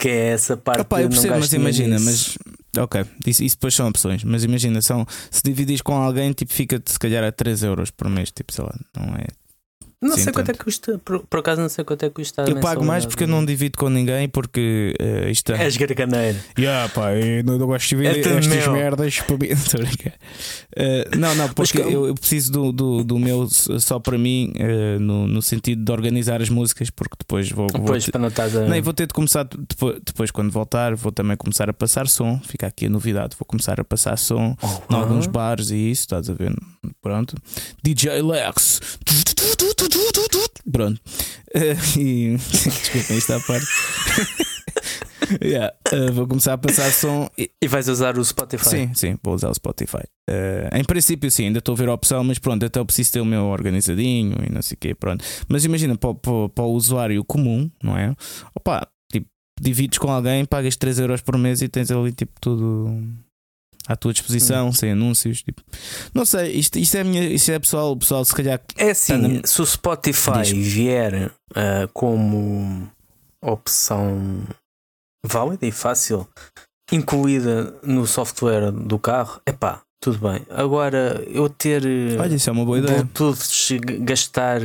Que- 0.00 0.08
é 0.08 0.28
essa 0.32 0.56
parte. 0.56 0.80
Opa, 0.82 1.00
eu 1.00 1.08
percebo, 1.08 1.36
mas 1.38 1.52
imagina, 1.52 1.98
nisso. 1.98 2.38
mas 2.74 2.82
ok, 2.84 3.04
isso, 3.26 3.42
isso 3.42 3.56
depois 3.56 3.74
são 3.74 3.88
opções. 3.88 4.22
Mas 4.22 4.44
imagina, 4.44 4.82
são, 4.82 5.06
se 5.30 5.40
dividires 5.42 5.80
com 5.80 5.94
alguém, 5.94 6.32
tipo, 6.32 6.52
fica-te 6.52 6.90
se 6.92 6.98
calhar 6.98 7.24
a 7.24 7.32
3 7.32 7.62
euros 7.62 7.90
por 7.90 8.10
mês, 8.10 8.30
tipo, 8.30 8.52
sei 8.52 8.64
lá, 8.64 8.74
não 8.94 9.14
é 9.14 9.24
Não 10.02 10.14
Sim, 10.16 10.24
sei 10.24 10.32
quanto 10.34 10.50
é 10.50 10.52
que 10.52 10.62
custa. 10.62 10.98
Por, 11.02 11.20
por 11.26 11.40
acaso 11.40 11.62
não 11.62 11.70
sei 11.70 11.82
quanto 11.82 12.04
é 12.04 12.08
que 12.08 12.14
custa. 12.16 12.44
Eu 12.46 12.60
pago 12.60 12.84
mais 12.84 13.06
porque 13.06 13.24
eu 13.24 13.28
não 13.28 13.42
divido 13.42 13.78
com 13.78 13.88
ninguém, 13.88 14.28
porque 14.28 14.94
eh, 15.00 15.30
isto 15.30 15.52
é. 15.52 15.64
És 15.64 15.76
garganeiro. 15.78 16.38
Yeah, 16.58 16.86
pá, 16.92 17.14
eu 17.14 17.42
não, 17.42 17.56
não 17.56 17.66
gosto 17.66 17.88
de 17.88 17.96
ver 17.96 18.14
É 18.14 18.18
estas 18.20 18.46
meu. 18.46 18.72
merdas 18.72 19.20
para 19.20 19.36
mim. 19.38 19.48
Eh, 20.78 21.08
não, 21.16 21.34
não, 21.34 21.48
porque 21.54 21.72
que- 21.72 21.78
eu, 21.90 22.06
eu 22.08 22.14
preciso 22.14 22.52
do, 22.52 22.70
do, 22.72 23.02
do 23.04 23.18
meu 23.18 23.48
só 23.48 23.98
para 23.98 24.18
mim, 24.18 24.52
eh, 24.56 24.98
no, 24.98 25.26
no 25.26 25.40
sentido 25.40 25.82
de 25.82 25.90
organizar 25.90 26.42
as 26.42 26.50
músicas, 26.50 26.90
porque 26.90 27.14
depois 27.18 27.50
vou. 27.50 27.66
vou 27.72 27.80
Depois 27.80 28.04
ter- 28.04 28.12
para 28.12 28.20
não 28.20 28.28
estás 28.28 28.54
a. 28.54 28.66
não, 28.66 28.76
e 28.76 28.80
vou 28.82 28.92
ter 28.92 29.06
de 29.06 29.14
começar 29.14 29.44
depois, 29.44 29.98
depois, 30.04 30.30
quando 30.30 30.50
voltar, 30.50 30.94
vou 30.94 31.10
também 31.10 31.34
começar 31.34 31.70
a 31.70 31.72
passar 31.72 32.06
som. 32.08 32.38
Fica 32.46 32.66
aqui 32.66 32.84
a 32.86 32.90
novidade, 32.90 33.34
vou 33.38 33.46
começar 33.46 33.80
a 33.80 33.84
passar 33.84 34.18
som 34.18 34.54
em 34.90 34.94
Uhum. 34.94 35.00
alguns 35.00 35.26
bares 35.26 35.70
e 35.70 35.76
isso, 35.90 36.02
estás 36.02 36.28
a 36.28 36.34
ver? 36.34 36.54
Pronto. 37.00 37.34
DJ 37.82 38.20
Lex. 38.20 38.98
Pronto. 40.70 41.00
Eh, 41.54 41.76
e 41.98 42.36
desculpem 42.50 43.16
esta 43.16 43.40
parte. 43.40 43.66
Yeah, 45.42 45.74
eh, 45.92 46.10
vou 46.12 46.28
começar 46.28 46.52
a 46.52 46.58
passar 46.58 46.88
som. 46.92 47.28
e- 47.36 47.50
E 47.60 47.66
vais 47.66 47.88
usar 47.88 48.16
o 48.16 48.24
Spotify. 48.24 48.68
Sim, 48.68 48.94
sim, 48.94 49.18
vou 49.24 49.34
usar 49.34 49.48
o 49.50 49.54
Spotify. 49.54 50.04
Eh, 50.30 50.70
em 50.72 50.84
princípio, 50.84 51.28
sim, 51.32 51.46
ainda 51.46 51.58
estou 51.58 51.72
a 51.74 51.76
ver 51.76 51.88
a 51.88 51.94
opção, 51.94 52.22
mas 52.22 52.38
pronto, 52.38 52.64
até 52.64 52.78
eu 52.78 52.86
preciso 52.86 53.12
ter 53.12 53.20
o 53.20 53.24
meu 53.24 53.46
organizadinho 53.46 54.36
e 54.48 54.52
não 54.52 54.62
sei 54.62 54.76
o 54.76 54.78
quê. 54.78 54.94
Pronto. 54.94 55.24
Mas 55.48 55.64
imagina, 55.64 55.96
para, 55.96 56.10
o- 56.10 56.14
para, 56.14 56.48
para 56.50 56.64
o 56.64 56.72
usuário 56.72 57.24
comum, 57.24 57.68
não 57.82 57.96
é? 57.98 58.14
Opa, 58.54 58.86
tipo, 59.10 59.26
divides 59.60 59.98
com 59.98 60.12
alguém, 60.12 60.44
pagas 60.44 60.76
3 60.76 61.00
euros 61.00 61.20
por 61.22 61.36
mês 61.36 61.60
e 61.60 61.66
tens 61.68 61.90
ali 61.90 62.12
tipo 62.12 62.32
tudo 62.40 63.02
à 63.86 63.96
tua 63.96 64.12
disposição, 64.12 64.72
sem 64.72 64.92
anúncios. 64.92 65.42
Tipo. 65.42 65.62
Não 66.14 66.24
sei, 66.24 66.52
isto, 66.52 66.78
isto 66.78 66.96
é 66.96 67.04
minha, 67.04 67.22
isto 67.24 67.50
é 67.50 67.58
pessoal, 67.58 67.96
pessoal 67.96 68.24
se 68.24 68.34
calhar. 68.34 68.60
É 68.76 68.90
assim, 68.90 69.40
se 69.44 69.62
o 69.62 69.66
Spotify 69.66 70.42
vier 70.54 71.32
ah, 71.54 71.88
como 71.92 72.90
opção 73.42 74.42
válida 75.24 75.66
e 75.66 75.72
fácil, 75.72 76.28
incluída 76.92 77.74
no 77.82 78.06
software 78.06 78.70
do 78.72 78.98
carro, 78.98 79.40
é 79.46 79.52
pá, 79.52 79.82
tudo 80.00 80.18
bem. 80.18 80.44
Agora, 80.50 81.22
eu 81.28 81.48
ter 81.48 81.82
Olha, 82.18 82.34
isso 82.34 82.48
é 82.48 82.52
uma 82.52 82.64
boa 82.64 82.78
ideia. 82.78 83.02
Bluetooth, 83.02 83.78
gastar 84.00 84.60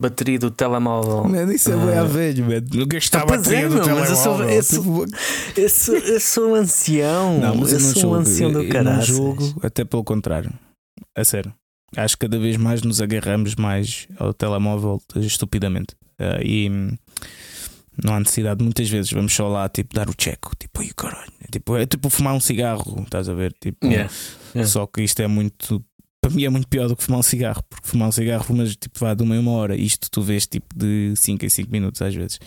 bateria 0.00 0.38
do 0.38 0.50
telemóvel. 0.50 1.24
Mano, 1.24 1.52
isso 1.52 1.70
é 1.72 1.76
bem 1.76 1.96
Ah. 1.98 2.02
a 2.02 2.04
velho, 2.04 2.44
mano. 2.46 2.66
Não 2.74 2.86
gastar 2.86 3.22
a 3.22 3.26
Pois 3.26 3.40
bateria 3.42 3.66
é, 3.66 3.68
do 3.68 3.74
meu, 3.84 3.96
mas 3.96 4.10
eu 4.10 4.16
sou- 4.16 4.24
telemóvel. 4.36 4.56
eu 4.56 4.62
sou- 4.62 4.78
Tipo, 5.06 5.60
Eu 5.60 5.68
sou, 5.68 5.94
eu 5.96 6.20
sou 6.20 6.50
um 6.50 6.54
ancião. 6.54 7.40
Não, 7.40 7.54
mas 7.56 7.72
eu, 7.72 7.78
eu 7.78 7.84
não 7.84 7.94
sou 7.94 8.10
um 8.12 8.14
ancião 8.14 8.52
do 8.52 8.58
eu 8.60 8.64
não 8.64 8.70
caralho. 8.70 9.02
julgo, 9.02 9.60
até 9.62 9.84
pelo 9.84 10.04
contrário. 10.04 10.52
A 11.16 11.24
sério. 11.24 11.52
Acho 11.96 12.16
que 12.16 12.26
cada 12.26 12.38
vez 12.38 12.56
mais 12.56 12.82
nos 12.82 13.00
agarramos 13.00 13.54
mais 13.54 14.06
ao 14.18 14.32
telemóvel 14.34 15.00
estupidamente. 15.16 15.94
Eh, 16.18 16.42
e 16.44 16.70
hum, 16.70 16.90
não 18.04 18.14
há 18.14 18.18
necessidade, 18.20 18.62
muitas 18.62 18.88
vezes 18.88 19.10
vamos 19.10 19.32
só 19.32 19.48
lá 19.48 19.68
tipo 19.68 19.94
dar 19.94 20.08
o 20.08 20.14
check. 20.14 20.38
Tipo, 20.58 20.80
ai 20.80 20.90
caralho. 20.94 21.32
É 21.42 21.48
tipo, 21.50 21.76
é 21.76 21.86
tipo 21.86 22.10
fumar 22.10 22.34
um 22.34 22.40
cigarro, 22.40 23.02
estás 23.02 23.28
a 23.28 23.34
ver? 23.34 23.54
Tipo, 23.60 23.86
Yeah. 23.86 24.12
Yeah. 24.54 24.70
Só 24.70 24.86
que 24.86 25.02
isto 25.02 25.20
é 25.22 25.26
muito. 25.26 25.82
Para 26.28 26.36
mim 26.36 26.44
é 26.44 26.48
muito 26.48 26.68
pior 26.68 26.88
do 26.88 26.96
que 26.96 27.02
fumar 27.04 27.20
um 27.20 27.22
cigarro, 27.22 27.62
porque 27.68 27.86
fumar 27.88 28.08
um 28.08 28.12
cigarro 28.12 28.44
fumas 28.44 28.76
tipo 28.76 28.98
vá 28.98 29.14
de 29.14 29.22
uma 29.22 29.34
em 29.36 29.38
uma 29.38 29.52
hora, 29.52 29.76
isto 29.76 30.10
tu 30.10 30.22
vês 30.22 30.46
tipo 30.46 30.66
de 30.76 31.12
5 31.16 31.44
em 31.44 31.48
5 31.48 31.70
minutos 31.70 32.00
às 32.02 32.14
vezes. 32.14 32.38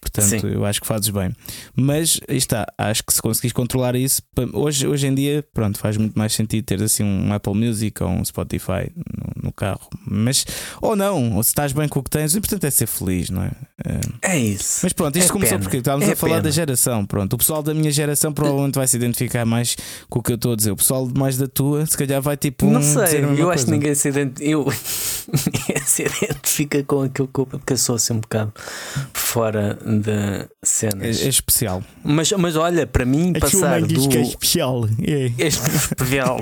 Portanto, 0.00 0.26
Sim. 0.40 0.40
eu 0.48 0.64
acho 0.64 0.80
que 0.80 0.86
fazes 0.86 1.08
bem. 1.10 1.30
Mas 1.74 2.20
está, 2.28 2.66
acho 2.78 3.02
que 3.04 3.12
se 3.12 3.20
conseguires 3.22 3.52
controlar 3.52 3.94
isso, 3.96 4.22
hoje, 4.52 4.86
hoje 4.86 5.06
em 5.06 5.14
dia, 5.14 5.44
pronto, 5.54 5.78
faz 5.78 5.96
muito 5.96 6.18
mais 6.18 6.32
sentido 6.34 6.64
ter 6.64 6.82
assim 6.82 7.02
um 7.04 7.32
Apple 7.32 7.54
Music 7.54 8.02
ou 8.02 8.08
um 8.10 8.24
Spotify 8.24 8.90
no, 8.96 9.44
no 9.44 9.52
carro. 9.52 9.88
Mas, 10.06 10.44
ou 10.80 10.94
não, 10.96 11.36
ou 11.36 11.42
se 11.42 11.50
estás 11.50 11.72
bem 11.72 11.88
com 11.88 12.00
o 12.00 12.02
que 12.02 12.10
tens, 12.10 12.34
o 12.34 12.38
importante 12.38 12.66
é 12.66 12.70
ser 12.70 12.86
feliz, 12.86 13.30
não 13.30 13.42
é? 13.42 13.50
É. 14.22 14.32
É 14.34 14.38
isso. 14.38 14.80
Mas 14.82 14.92
pronto, 14.92 15.16
isto 15.16 15.30
É 15.30 15.32
começou 15.32 15.56
pena. 15.58 15.62
porque 15.64 15.76
estávamos 15.78 16.08
É 16.08 16.12
a 16.12 16.16
falar 16.16 16.32
pena. 16.36 16.42
da 16.44 16.50
geração. 16.50 17.04
Pronto, 17.06 17.32
o 17.34 17.38
pessoal 17.38 17.62
da 17.62 17.72
minha 17.74 17.90
geração 17.90 18.32
provavelmente 18.32 18.74
vai 18.74 18.86
se 18.86 18.96
identificar 18.96 19.44
mais 19.46 19.76
com 20.08 20.18
o 20.18 20.22
que 20.22 20.32
eu 20.32 20.36
estou 20.36 20.52
a 20.52 20.56
dizer. 20.56 20.70
O 20.70 20.76
pessoal 20.76 21.08
mais 21.16 21.36
da 21.38 21.46
tua, 21.48 21.84
se 21.86 21.96
calhar, 21.96 22.20
vai 22.20 22.36
tipo 22.36 22.66
Não 22.66 22.80
um 22.80 22.82
sei. 22.82 23.06
Eu 23.30 23.46
coisa. 23.46 23.52
acho 23.52 23.64
que 23.66 23.70
ninguém 23.70 23.94
se, 23.94 24.08
ident... 24.08 24.38
eu... 24.40 24.66
se 25.86 26.02
identifica 26.02 26.82
com 26.84 27.02
aquilo 27.02 27.28
que 27.28 27.40
eu. 27.40 27.46
Porque 27.46 27.72
eu 27.72 27.78
sou 27.78 27.96
assim 27.96 28.14
um 28.14 28.20
bocado 28.20 28.52
fora 29.12 29.78
de 29.84 30.10
É, 30.10 30.48
cenas. 30.62 31.22
é 31.22 31.28
especial. 31.28 31.82
Mas, 32.04 32.30
mas 32.32 32.56
olha, 32.56 32.86
para 32.86 33.04
mim, 33.04 33.32
passar 33.32 33.80
do. 33.82 33.94
especial. 34.20 34.86
É. 35.02 35.32
Este 35.38 35.68
especial. 35.70 36.40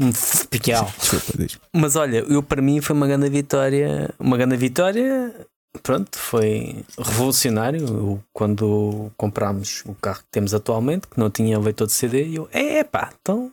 especial. 0.00 0.92
Desculpa, 0.98 1.32
diz. 1.38 1.58
Mas 1.72 1.96
olha, 1.96 2.18
eu 2.28 2.42
para 2.42 2.62
mim 2.62 2.80
foi 2.80 2.94
uma 2.96 3.06
grande 3.06 3.28
vitória. 3.28 4.10
Uma 4.18 4.36
grande 4.36 4.56
vitória. 4.56 5.34
Pronto, 5.82 6.16
foi 6.16 6.84
revolucionário. 6.96 8.22
Quando 8.32 9.10
comprámos 9.16 9.82
o 9.86 9.94
carro 9.94 10.18
que 10.20 10.28
temos 10.30 10.54
atualmente, 10.54 11.08
que 11.08 11.18
não 11.18 11.28
tinha 11.30 11.58
leitor 11.58 11.86
de 11.88 11.92
CD, 11.92 12.28
eu, 12.32 12.48
é 12.52 12.84
pá, 12.84 13.10
então 13.20 13.50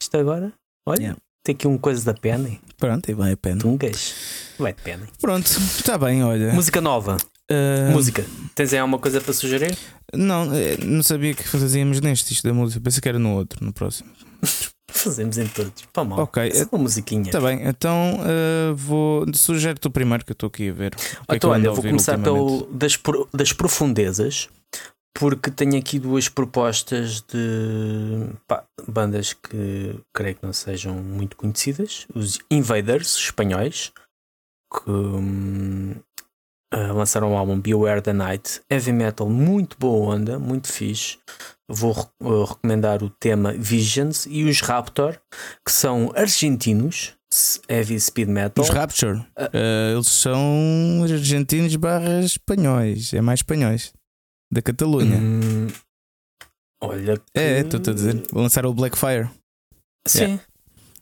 isto 0.00 0.16
agora, 0.16 0.52
olha, 0.86 1.00
Yeah. 1.00 1.18
Tem 1.44 1.54
aqui 1.54 1.66
uma 1.66 1.78
coisa 1.78 2.04
da 2.04 2.14
Penny, 2.18 2.58
Pronto, 2.78 3.08
e 3.10 3.14
vai 3.14 3.32
a 3.32 3.36
pena. 3.36 3.60
Tungas, 3.60 4.14
vai 4.58 4.72
de 4.72 4.80
Penny. 4.82 5.04
Pronto, 5.20 5.46
está 5.46 5.96
bem, 5.98 6.24
olha. 6.24 6.52
Música 6.54 6.80
nova, 6.80 7.18
Ah, 7.50 7.90
música. 7.92 8.24
Tens 8.54 8.72
aí 8.72 8.78
alguma 8.78 8.98
coisa 8.98 9.20
para 9.20 9.32
sugerir? 9.34 9.76
Não, 10.14 10.52
eh, 10.54 10.78
não 10.82 11.02
sabia 11.02 11.34
que 11.34 11.46
fazíamos 11.46 12.00
neste 12.00 12.32
isto 12.32 12.48
da 12.48 12.54
música. 12.54 12.80
Pensei 12.80 13.00
que 13.02 13.08
era 13.08 13.18
no 13.18 13.34
outro, 13.34 13.62
no 13.64 13.72
próximo. 13.72 14.10
Fazemos 14.90 15.36
em 15.38 15.46
todos. 15.48 15.72
Pá, 15.92 16.04
mal. 16.04 16.20
Ok, 16.20 16.50
Só 16.54 16.66
uma 16.72 16.82
musiquinha. 16.84 17.24
Está 17.24 17.40
bem, 17.40 17.60
então 17.66 18.20
ah, 18.22 18.72
vou. 18.74 19.26
Sugere 19.34 19.78
tu 19.78 19.90
primeiro 19.90 20.24
que 20.24 20.30
eu 20.32 20.34
estou 20.34 20.46
aqui 20.46 20.70
a 20.70 20.72
ver. 20.72 20.94
O 21.28 21.32
é 21.32 21.36
Então, 21.36 21.52
ando 21.52 21.68
olha, 21.68 21.74
vou 21.74 21.84
começar 21.84 22.16
pelo 22.18 22.66
das, 22.72 22.98
das 23.34 23.52
profundezas, 23.52 24.48
porque 25.16 25.50
tenho 25.50 25.78
aqui 25.78 25.98
duas 25.98 26.28
propostas 26.28 27.20
de 27.22 28.28
pá, 28.48 28.64
bandas 28.88 29.32
que 29.32 29.98
creio 30.12 30.34
que 30.36 30.44
não 30.44 30.52
sejam 30.52 30.94
muito 30.94 31.36
conhecidas: 31.36 32.06
os 32.14 32.40
Invaders 32.50 33.16
espanhóis, 33.16 33.92
que 34.72 34.90
hum, 34.90 35.94
ah, 36.72 36.92
lançaram 36.92 37.32
o 37.32 37.36
álbum 37.36 37.60
Beware 37.60 38.02
the 38.02 38.12
Night, 38.12 38.60
heavy 38.68 38.92
metal, 38.92 39.28
muito 39.28 39.76
boa 39.78 40.14
onda, 40.16 40.38
muito 40.38 40.66
fixe. 40.66 41.18
Vou 41.68 41.94
ah, 41.96 42.44
recomendar 42.48 43.02
o 43.02 43.08
tema 43.08 43.52
Visions 43.52 44.26
e 44.28 44.44
os 44.44 44.60
Raptor, 44.60 45.18
que 45.64 45.70
são 45.72 46.12
argentinos, 46.16 47.14
heavy 47.68 47.98
speed 48.00 48.28
metal. 48.28 48.64
Os 48.64 48.70
Rapture, 48.70 49.24
Ah. 49.36 49.48
ah, 49.52 49.92
eles 49.94 50.08
são 50.08 51.02
argentinos 51.04 51.76
barra 51.76 52.20
espanhóis. 52.20 53.14
É 53.14 53.20
mais 53.20 53.38
espanhóis. 53.38 53.92
Da 54.54 54.62
Catalunha. 54.62 55.16
Hum, 55.18 55.66
olha. 56.80 57.16
Que... 57.16 57.22
É, 57.34 57.60
estou-te 57.60 57.90
a 57.90 57.92
dizer. 57.92 58.22
Vou 58.32 58.42
lançar 58.42 58.64
o 58.66 58.72
Blackfire. 58.72 59.28
Sim, 60.06 60.38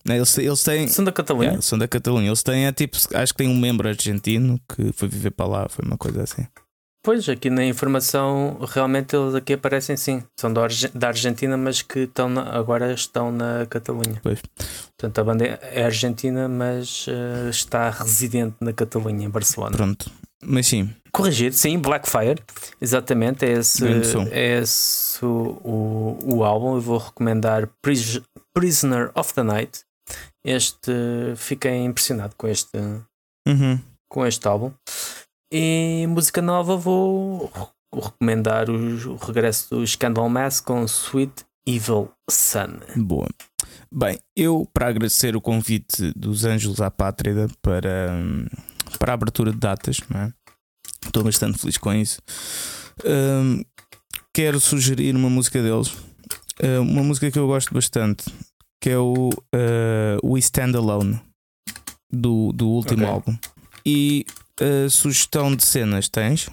Né, 0.07 0.16
Eles, 0.16 0.36
eles 0.38 0.62
têm. 0.64 0.88
são 0.88 1.05
da 1.05 1.12
Catalunha. 1.12 1.48
Yeah, 1.48 1.62
são 1.62 1.78
da 1.78 1.86
Catalunha. 1.86 2.28
Eles 2.28 2.42
têm, 2.42 2.66
é 2.66 2.72
tipo, 2.72 2.96
acho 3.14 3.32
que 3.32 3.38
tem 3.38 3.48
um 3.48 3.57
membro 3.59 3.88
argentino 3.88 4.59
que 4.74 4.92
foi 4.94 5.07
viver 5.09 5.30
para 5.32 5.46
lá, 5.46 5.68
foi 5.68 5.84
uma 5.84 5.98
coisa 5.98 6.22
assim. 6.22 6.46
Pois, 7.05 7.28
aqui 7.28 7.50
na 7.50 7.64
informação, 7.64 8.59
realmente 8.68 9.14
eles 9.16 9.34
aqui 9.34 9.55
aparecem 9.55 9.96
sim. 9.96 10.22
São 10.38 10.53
da, 10.53 10.62
Arge- 10.62 10.88
da 10.94 11.09
Argentina, 11.09 11.57
mas 11.57 11.82
que 11.82 12.00
estão 12.00 12.28
na- 12.28 12.48
agora 12.57 12.92
estão 12.92 13.30
na 13.32 13.66
Catalunha. 13.66 14.20
Pois. 14.22 14.40
Portanto, 14.96 15.18
a 15.18 15.24
banda 15.24 15.44
é 15.44 15.84
argentina, 15.84 16.48
mas 16.48 17.07
eh, 17.09 17.50
está 17.50 17.90
residente 17.90 18.55
na 18.61 18.72
Catalunha, 18.72 19.26
em 19.26 19.30
Barcelona. 19.30 19.76
Pronto. 19.76 20.11
Mas 20.45 20.66
sim, 20.66 20.90
Corrigido, 21.12 21.55
sim, 21.55 21.78
Blackfire, 21.78 22.43
exatamente, 22.80 23.45
é 23.45 23.53
esse, 23.53 23.84
é 24.32 24.59
esse 24.61 25.24
o, 25.24 26.16
o, 26.24 26.45
álbum. 26.45 26.74
Eu 26.76 26.80
vou 26.80 26.99
recomendar 26.99 27.68
Pris- 27.82 28.20
Prisoner 28.55 29.11
of 29.14 29.32
the 29.34 29.43
Night. 29.43 29.80
Este, 30.45 30.90
fiquei 31.36 31.84
impressionado 31.84 32.34
com 32.36 32.49
este, 32.49 32.76
Uhum. 33.47 33.78
com 34.11 34.26
este 34.26 34.47
álbum. 34.49 34.72
E 35.53 36.07
música 36.09 36.40
nova 36.43 36.76
vou 36.76 37.53
re- 37.55 38.01
recomendar 38.03 38.70
o, 38.70 38.74
o 39.12 39.16
regresso 39.16 39.68
do 39.76 39.86
Scandal 39.86 40.28
Mass 40.28 40.61
com 40.61 40.82
Sweet 40.84 41.45
Evil 41.66 42.11
Sun. 42.30 42.80
boa. 42.97 43.28
Bem, 43.95 44.18
eu, 44.34 44.66
para 44.72 44.88
agradecer 44.88 45.36
o 45.36 45.40
convite 45.40 46.11
dos 46.16 46.45
Ângelos 46.47 46.80
à 46.80 46.90
Pátrida 46.90 47.47
para, 47.61 48.11
hum, 48.12 48.47
para 48.99 49.12
a 49.12 49.14
abertura 49.14 49.51
de 49.53 49.59
datas, 49.59 49.99
não 50.09 50.20
é? 50.20 50.32
estou 51.05 51.24
bastante 51.24 51.59
feliz 51.59 51.76
com 51.78 51.93
isso. 51.93 52.20
Hum, 53.05 53.64
quero 54.34 54.61
sugerir 54.61 55.14
uma 55.16 55.30
música 55.30 55.62
deles, 55.62 55.95
Uh, 56.62 56.80
uma 56.82 57.03
música 57.03 57.28
que 57.30 57.38
eu 57.38 57.47
gosto 57.47 57.72
bastante, 57.74 58.24
que 58.80 58.90
é 58.90 58.99
o 58.99 59.30
uh, 59.30 60.20
We 60.22 60.38
Stand 60.38 60.76
Alone, 60.76 61.18
do, 62.12 62.53
do 62.53 62.68
último 62.68 63.03
Ok. 63.05 63.12
álbum. 63.14 63.38
E 63.84 64.24
a 64.61 64.88
sugestão 64.88 65.57
de 65.57 65.64
cenas 65.64 66.09
tens? 66.09 66.49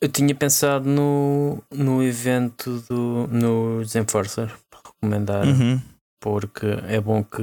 Eu 0.00 0.08
tinha 0.08 0.34
pensado 0.34 0.88
no, 0.88 1.62
no 1.70 2.02
evento 2.02 2.80
do, 2.88 3.26
no 3.26 3.84
Zenforcer, 3.84 4.56
para 4.70 4.80
recomendar, 4.86 5.44
Uhum. 5.46 5.82
porque 6.20 6.66
é 6.86 7.00
bom 7.00 7.22
que 7.24 7.42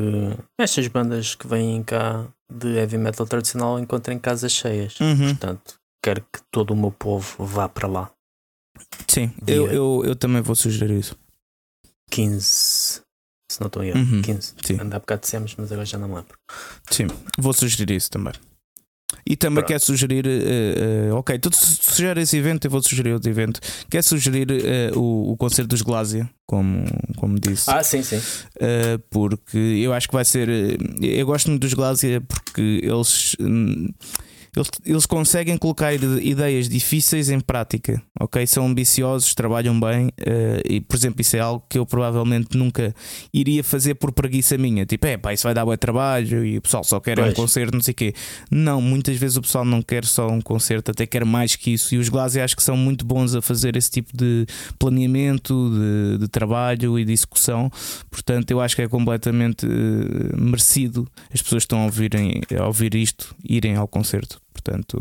estas 0.58 0.88
bandas 0.88 1.36
que 1.36 1.46
vêm 1.46 1.84
cá 1.84 2.26
de 2.52 2.68
heavy 2.76 2.98
metal 2.98 3.26
tradicional 3.28 3.80
encontrem 3.80 4.18
casas 4.20 4.52
cheias. 4.52 5.00
Uhum. 5.00 5.30
Portanto, 5.36 5.76
quero 6.04 6.22
que 6.22 6.40
todo 6.52 6.72
o 6.72 6.76
meu 6.76 6.92
povo 6.92 7.46
vá 7.46 7.68
para 7.70 7.88
lá. 7.88 8.12
Sim, 9.08 9.32
Dia- 9.42 9.56
eu, 9.56 9.72
eu, 9.72 10.04
eu 10.06 10.16
também 10.16 10.42
vou 10.42 10.56
sugerir 10.56 11.00
isso. 11.00 11.18
15, 12.12 13.02
se 13.52 13.60
não 13.60 13.68
estou 13.68 13.84
erro, 13.84 14.00
Uhum. 14.00 14.22
15. 14.22 14.54
Sim. 14.64 14.80
Ainda 14.80 14.98
há 14.98 15.00
bocado 15.00 15.22
dissemos, 15.22 15.56
mas 15.58 15.72
agora 15.72 15.86
já 15.86 15.98
não 15.98 16.08
me 16.08 16.16
lembro. 16.16 16.38
Sim, 16.92 17.08
vou 17.38 17.54
sugerir 17.54 17.92
isso 17.92 18.10
também. 18.12 18.34
E 19.28 19.36
também 19.36 19.56
Pronto. 19.64 19.68
quer 19.70 19.80
sugerir, 19.80 20.26
eh, 20.28 21.10
ok, 21.12 21.40
tu 21.40 21.50
su- 21.52 21.78
sugere 21.82 22.22
esse 22.22 22.38
evento, 22.38 22.66
eu 22.66 22.72
vou 22.72 22.82
sugerir 22.84 23.12
outro 23.14 23.28
evento. 23.30 23.60
Quer 23.90 24.04
sugerir 24.04 24.48
eh, 24.52 24.92
o, 24.96 25.32
o 25.32 25.38
concerto 25.38 25.70
dos 25.70 25.82
Glásia, 25.82 26.30
como, 26.46 26.86
como 27.18 27.40
disse, 27.40 27.64
Ah, 27.72 27.82
sim, 27.84 28.04
sim. 28.04 28.22
Porque 29.10 29.58
eu 29.58 29.94
acho 29.94 30.08
que 30.08 30.14
vai 30.14 30.26
ser. 30.26 30.48
eu 31.02 31.26
gosto 31.26 31.50
muito 31.50 31.62
dos 31.62 31.74
Glásia 31.74 32.22
porque 32.22 32.82
eles. 32.84 33.36
hum, 33.40 33.90
eles, 34.60 34.70
eles 34.86 35.06
conseguem 35.06 35.58
colocar 35.58 35.94
ide- 35.94 36.22
ideias 36.22 36.70
difíceis 36.70 37.30
em 37.30 37.40
prática, 37.40 38.02
ok? 38.20 38.46
São 38.48 38.66
ambiciosos, 38.68 39.34
trabalham 39.34 39.80
bem 39.80 40.12
eh, 40.18 40.62
e, 40.70 40.82
por 40.82 40.96
exemplo, 40.96 41.22
isso 41.22 41.36
é 41.36 41.40
algo 41.40 41.64
que 41.70 41.78
eu 41.78 41.86
provavelmente 41.86 42.58
nunca 42.58 42.94
iria 43.34 43.64
fazer 43.64 43.96
por 43.96 44.12
preguiça 44.12 44.58
minha. 44.58 44.86
Tipo, 44.86 45.08
é 45.08 45.18
pá, 45.18 45.34
isso 45.34 45.44
vai 45.44 45.54
dar 45.54 45.66
bom 45.66 45.76
trabalho 45.76 46.46
e 46.46 46.58
o 46.58 46.62
pessoal 46.62 46.84
só 46.84 47.00
quer 47.00 47.20
um 47.20 47.24
Pois. 47.24 47.34
concerto, 47.36 47.74
não 47.76 47.82
sei 47.84 47.92
o 47.92 47.96
quê. 47.96 48.14
Não, 48.50 48.82
muitas 48.82 49.18
vezes 49.18 49.38
o 49.38 49.42
pessoal 49.42 49.66
não 49.66 49.82
quer 49.82 50.06
só 50.06 50.28
um 50.30 50.40
concerto, 50.42 50.92
até 50.92 51.06
quer 51.06 51.26
mais 51.26 51.56
que 51.56 51.72
isso. 51.72 51.94
E 51.96 51.98
os 51.98 52.10
Glásia 52.10 52.44
acho 52.44 52.56
que 52.56 52.64
são 52.64 52.78
muito 52.78 53.06
bons 53.06 53.36
a 53.36 53.42
fazer 53.42 53.76
esse 53.76 53.92
tipo 53.92 54.16
de 54.16 54.46
planeamento, 54.80 55.70
de, 55.72 56.20
de 56.20 56.28
trabalho 56.28 56.98
e 56.98 57.04
de 57.06 57.12
execução. 57.12 57.70
Portanto, 58.10 58.52
eu 58.52 58.62
acho 58.62 58.76
que 58.76 58.82
é 58.82 58.88
completamente 58.88 59.66
eh, 59.66 60.36
merecido 60.38 61.08
as 61.34 61.42
pessoas 61.42 61.64
que 61.64 61.66
estão 61.66 61.82
a, 61.82 61.86
ouvirem, 61.86 62.42
a 62.60 62.66
ouvir 62.66 62.96
isto 62.96 63.36
irem 63.44 63.76
ao 63.76 63.88
concerto. 63.88 64.40
Portanto, 64.66 65.00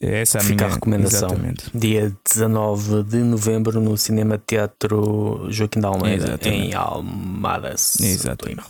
essa 0.00 0.38
é 0.38 0.40
a 0.40 0.44
Fica 0.44 0.54
minha 0.54 0.66
a 0.66 0.74
recomendação. 0.74 1.28
Exatamente. 1.28 1.70
Dia 1.74 2.16
19 2.24 3.02
de 3.02 3.18
novembro 3.18 3.78
no 3.80 3.96
Cinema 3.96 4.38
Teatro 4.38 5.48
Joaquim 5.50 5.80
de 5.80 5.86
Almeida, 5.86 6.24
Exatamente. 6.24 6.48
em 6.48 6.74
Almada. 6.74 7.74
Exatamente. 7.74 8.62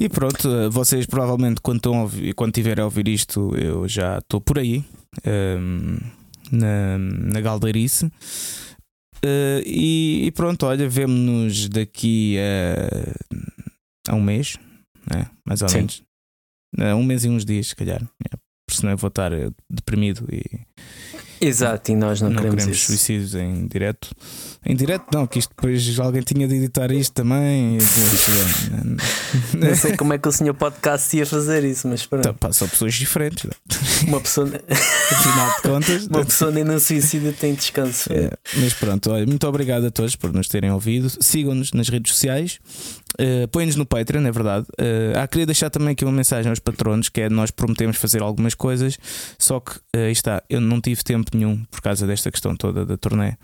E 0.00 0.08
pronto, 0.08 0.70
vocês 0.70 1.04
provavelmente 1.06 1.60
quando, 1.60 1.78
estão 1.78 1.98
a 1.98 2.02
ouvir, 2.02 2.34
quando 2.34 2.52
tiverem 2.52 2.82
a 2.82 2.86
ouvir 2.86 3.06
isto, 3.08 3.54
eu 3.56 3.86
já 3.86 4.18
estou 4.18 4.40
por 4.40 4.58
aí 4.58 4.84
ehm, 5.24 5.98
na, 6.50 6.98
na 6.98 7.40
Galdeirice. 7.40 8.10
Eh, 9.22 9.62
e, 9.64 10.26
e 10.26 10.30
pronto, 10.32 10.66
olha, 10.66 10.88
vemo-nos 10.88 11.68
daqui 11.68 12.36
a, 12.38 14.12
a 14.12 14.14
um 14.14 14.22
mês, 14.22 14.58
né? 15.10 15.26
mais 15.44 15.62
ou 15.62 15.68
Sim. 15.68 15.78
menos. 15.78 16.02
Eh, 16.78 16.94
um 16.94 17.02
mês 17.02 17.24
e 17.24 17.28
uns 17.28 17.44
dias, 17.44 17.68
se 17.68 17.76
calhar. 17.76 18.02
É, 18.02 18.36
porque 18.66 18.80
senão 18.80 18.92
eu 18.92 18.96
vou 18.96 19.08
estar 19.08 19.32
eh, 19.32 19.50
deprimido 19.70 20.26
e 20.30 20.42
Exato, 21.40 21.92
e 21.92 21.96
nós 21.96 22.20
não, 22.20 22.30
não, 22.30 22.36
queremos, 22.36 22.64
queremos 22.64 22.82
suicídios 22.82 23.34
em 23.34 23.66
direto. 23.66 24.10
Em 24.68 24.74
direto, 24.74 25.04
não, 25.12 25.28
que 25.28 25.38
isto 25.38 25.50
depois 25.56 26.00
alguém 26.00 26.22
tinha 26.22 26.48
de 26.48 26.56
editar 26.56 26.90
isto 26.90 27.12
também. 27.12 27.78
eh, 27.78 27.80
Não 29.56 29.76
sei 29.76 29.96
como 29.96 30.12
é 30.12 30.18
que 30.18 30.26
o 30.26 30.32
senhor 30.32 30.54
podcast 30.54 31.16
ia 31.16 31.24
fazer 31.24 31.62
isso, 31.62 31.86
mas 31.86 32.04
pronto. 32.04 32.22
Então, 32.22 32.34
pá, 32.34 32.52
são 32.52 32.68
pessoas 32.68 32.94
diferentes, 32.94 33.44
né? 33.44 33.52
Uma 34.08 34.20
pessoa, 34.20 34.48
afinal 34.68 35.56
de 35.56 35.62
contas. 35.62 36.06
uma 36.08 36.24
pessoa 36.24 36.50
nem 36.50 36.64
não 36.64 36.80
suicida 36.80 37.32
tem 37.32 37.54
descanso. 37.54 38.12
É, 38.12 38.30
mas 38.56 38.74
pronto, 38.74 39.12
olha, 39.12 39.24
muito 39.24 39.46
obrigado 39.46 39.86
a 39.86 39.90
todos 39.90 40.16
por 40.16 40.32
nos 40.32 40.48
terem 40.48 40.72
ouvido. 40.72 41.10
Sigam-nos 41.20 41.72
nas 41.72 41.88
redes 41.88 42.12
sociais. 42.12 42.58
Uh, 43.18 43.48
Põe-nos 43.48 43.76
no 43.76 43.86
Patreon, 43.86 44.26
é 44.26 44.32
verdade. 44.32 44.66
Uh, 44.72 45.16
ah, 45.16 45.26
queria 45.26 45.46
deixar 45.46 45.70
também 45.70 45.92
aqui 45.92 46.04
uma 46.04 46.12
mensagem 46.12 46.50
aos 46.50 46.58
patronos: 46.58 47.08
que 47.08 47.22
é 47.22 47.30
nós 47.30 47.50
prometemos 47.50 47.96
fazer 47.96 48.20
algumas 48.20 48.54
coisas, 48.54 48.98
só 49.38 49.58
que 49.58 49.72
uh, 49.76 50.06
aí 50.06 50.12
está, 50.12 50.42
eu 50.50 50.60
não 50.60 50.80
tive 50.80 51.02
tempo 51.02 51.30
nenhum 51.34 51.64
por 51.70 51.80
causa 51.80 52.06
desta 52.06 52.30
questão 52.30 52.54
toda 52.54 52.84
da 52.84 52.96
turnê. 52.96 53.34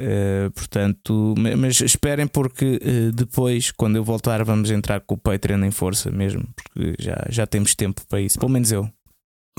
Uh, 0.00 0.50
portanto, 0.52 1.34
mas 1.56 1.80
esperem, 1.80 2.26
porque 2.26 2.78
depois, 3.12 3.72
quando 3.72 3.96
eu 3.96 4.04
voltar, 4.04 4.44
vamos 4.44 4.70
entrar 4.70 5.00
com 5.00 5.16
o 5.16 5.18
Patreon 5.18 5.64
em 5.64 5.70
força 5.70 6.10
mesmo, 6.10 6.44
porque 6.54 6.94
já, 6.98 7.26
já 7.28 7.46
temos 7.46 7.74
tempo 7.74 8.02
para 8.08 8.20
isso, 8.20 8.38
pelo 8.38 8.52
menos 8.52 8.70
eu. 8.70 8.88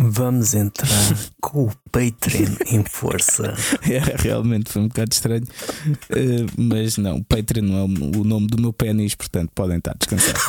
Vamos 0.02 0.54
entrar 0.54 0.88
com 1.42 1.66
o 1.66 1.72
Patreon 1.92 2.56
em 2.68 2.84
força. 2.84 3.54
É, 3.90 4.00
realmente 4.18 4.72
foi 4.72 4.84
um 4.84 4.88
bocado 4.88 5.12
estranho. 5.12 5.44
Uh, 5.44 6.46
mas 6.58 6.98
não, 6.98 7.18
o 7.18 7.24
Patreon 7.24 7.64
não 7.64 7.78
é 7.80 7.84
o 7.84 8.24
nome 8.24 8.48
do 8.48 8.62
meu 8.62 8.72
pênis, 8.72 9.16
portanto 9.16 9.50
podem 9.56 9.78
estar 9.78 9.96
descansados. 9.98 10.42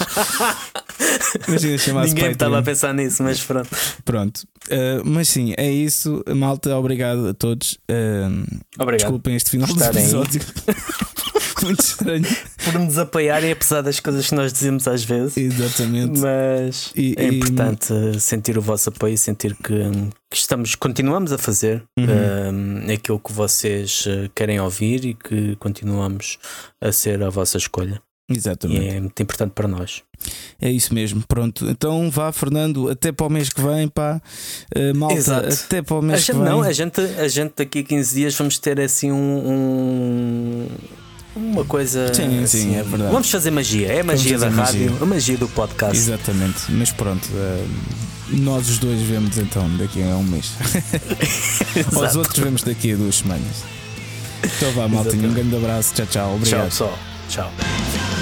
Imagina 1.49 1.79
chamar-se 1.79 2.15
Ninguém 2.15 2.33
estava 2.33 2.59
a 2.59 2.63
pensar 2.63 2.93
nisso, 2.93 3.23
mas 3.23 3.43
pronto. 3.43 3.71
Pronto. 4.05 4.39
Uh, 4.67 5.03
mas 5.05 5.29
sim, 5.29 5.55
é 5.57 5.71
isso. 5.71 6.23
Malta, 6.37 6.77
obrigado 6.77 7.29
a 7.29 7.35
todos. 7.35 7.79
Uh, 7.91 8.45
obrigado. 8.79 9.09
Desculpem 9.09 9.37
este 9.37 9.51
final 9.51 9.69
do 9.69 9.83
episódio. 9.83 10.41
muito 11.65 11.81
estranho. 11.81 12.25
Por 12.65 12.75
nos 12.79 12.99
apoiarem, 12.99 13.53
apesar 13.53 13.83
das 13.83 14.01
coisas 14.01 14.29
que 14.29 14.35
nós 14.35 14.53
dizemos 14.53 14.87
às 14.87 15.05
vezes. 15.05 15.37
Exatamente. 15.37 16.19
Mas 16.21 16.93
e, 16.97 17.15
é 17.17 17.29
e... 17.29 17.37
importante 17.37 18.21
sentir 18.21 18.59
o 18.59 18.63
vosso 18.63 18.89
apoio, 18.89 19.17
sentir 19.17 19.55
que, 19.57 19.79
que 20.31 20.37
estamos, 20.37 20.75
continuamos 20.75 21.33
a 21.33 21.39
fazer 21.39 21.83
uhum. 21.99 22.87
uh, 22.87 22.93
aquilo 22.93 23.19
que 23.19 23.33
vocês 23.33 24.05
eh, 24.07 24.31
querem 24.35 24.61
ouvir 24.61 25.05
e 25.05 25.15
que 25.15 25.57
continuamos 25.57 26.39
a 26.81 26.93
ser 26.93 27.23
a 27.23 27.31
vossa 27.31 27.59
escolha. 27.59 28.01
Exatamente. 28.29 28.83
E 28.83 28.89
é 28.89 29.01
muito 29.01 29.23
importante 29.23 29.53
para 29.53 29.67
nós. 29.67 30.03
É 30.61 30.71
isso 30.71 30.95
mesmo, 30.95 31.25
pronto. 31.27 31.69
Então 31.69 32.09
vá, 32.11 32.31
Fernando, 32.31 32.89
até 32.89 33.11
para 33.11 33.27
o 33.27 33.31
mês 33.31 33.49
que 33.49 33.61
vem, 33.61 33.89
pá. 33.89 34.23
Uh, 34.75 34.97
malta, 34.97 35.17
Exato. 35.17 35.49
até 35.49 35.83
para 35.83 35.97
o 35.97 36.03
mês 36.03 36.21
gente, 36.21 36.37
que 36.37 36.43
vem. 36.43 36.49
Não, 36.49 36.63
a 36.63 36.73
gente, 36.73 37.01
a 37.01 37.27
gente 37.27 37.55
daqui 37.57 37.81
a 37.81 37.83
15 37.83 38.15
dias 38.15 38.35
vamos 38.37 38.59
ter 38.59 38.81
assim 38.81 39.11
um, 39.11 39.17
um 39.17 40.69
uma 41.35 41.65
coisa. 41.65 42.13
Sim, 42.13 42.43
assim, 42.43 42.63
sim, 42.63 42.77
é 42.77 42.83
verdade. 42.83 43.13
Vamos 43.13 43.31
fazer 43.31 43.51
magia, 43.51 43.89
é 43.89 44.01
a 44.01 44.05
magia 44.05 44.39
da 44.39 44.51
magia. 44.51 44.89
rádio, 44.89 44.99
a 45.03 45.07
magia 45.07 45.37
do 45.37 45.49
podcast. 45.49 45.97
Exatamente, 45.97 46.71
mas 46.71 46.91
pronto, 46.91 47.29
uh, 47.33 47.69
nós 48.31 48.69
os 48.69 48.79
dois 48.79 49.01
vemos 49.03 49.39
então 49.39 49.69
daqui 49.77 50.03
a 50.03 50.17
um 50.17 50.23
mês. 50.23 50.53
Os 51.91 52.17
outros 52.17 52.39
vemos 52.39 52.63
daqui 52.63 52.93
a 52.93 52.97
duas 52.97 53.17
semanas. 53.17 53.65
Então 54.45 54.71
vá, 54.73 54.87
maltinho, 54.89 55.29
um 55.29 55.35
grande 55.35 55.57
abraço, 55.57 55.95
tchau, 55.95 56.07
tchau. 56.07 56.35
Obrigado. 56.37 56.71
Tchau, 56.71 56.89
pessoal. 56.89 56.99
Tchau. 57.29 58.20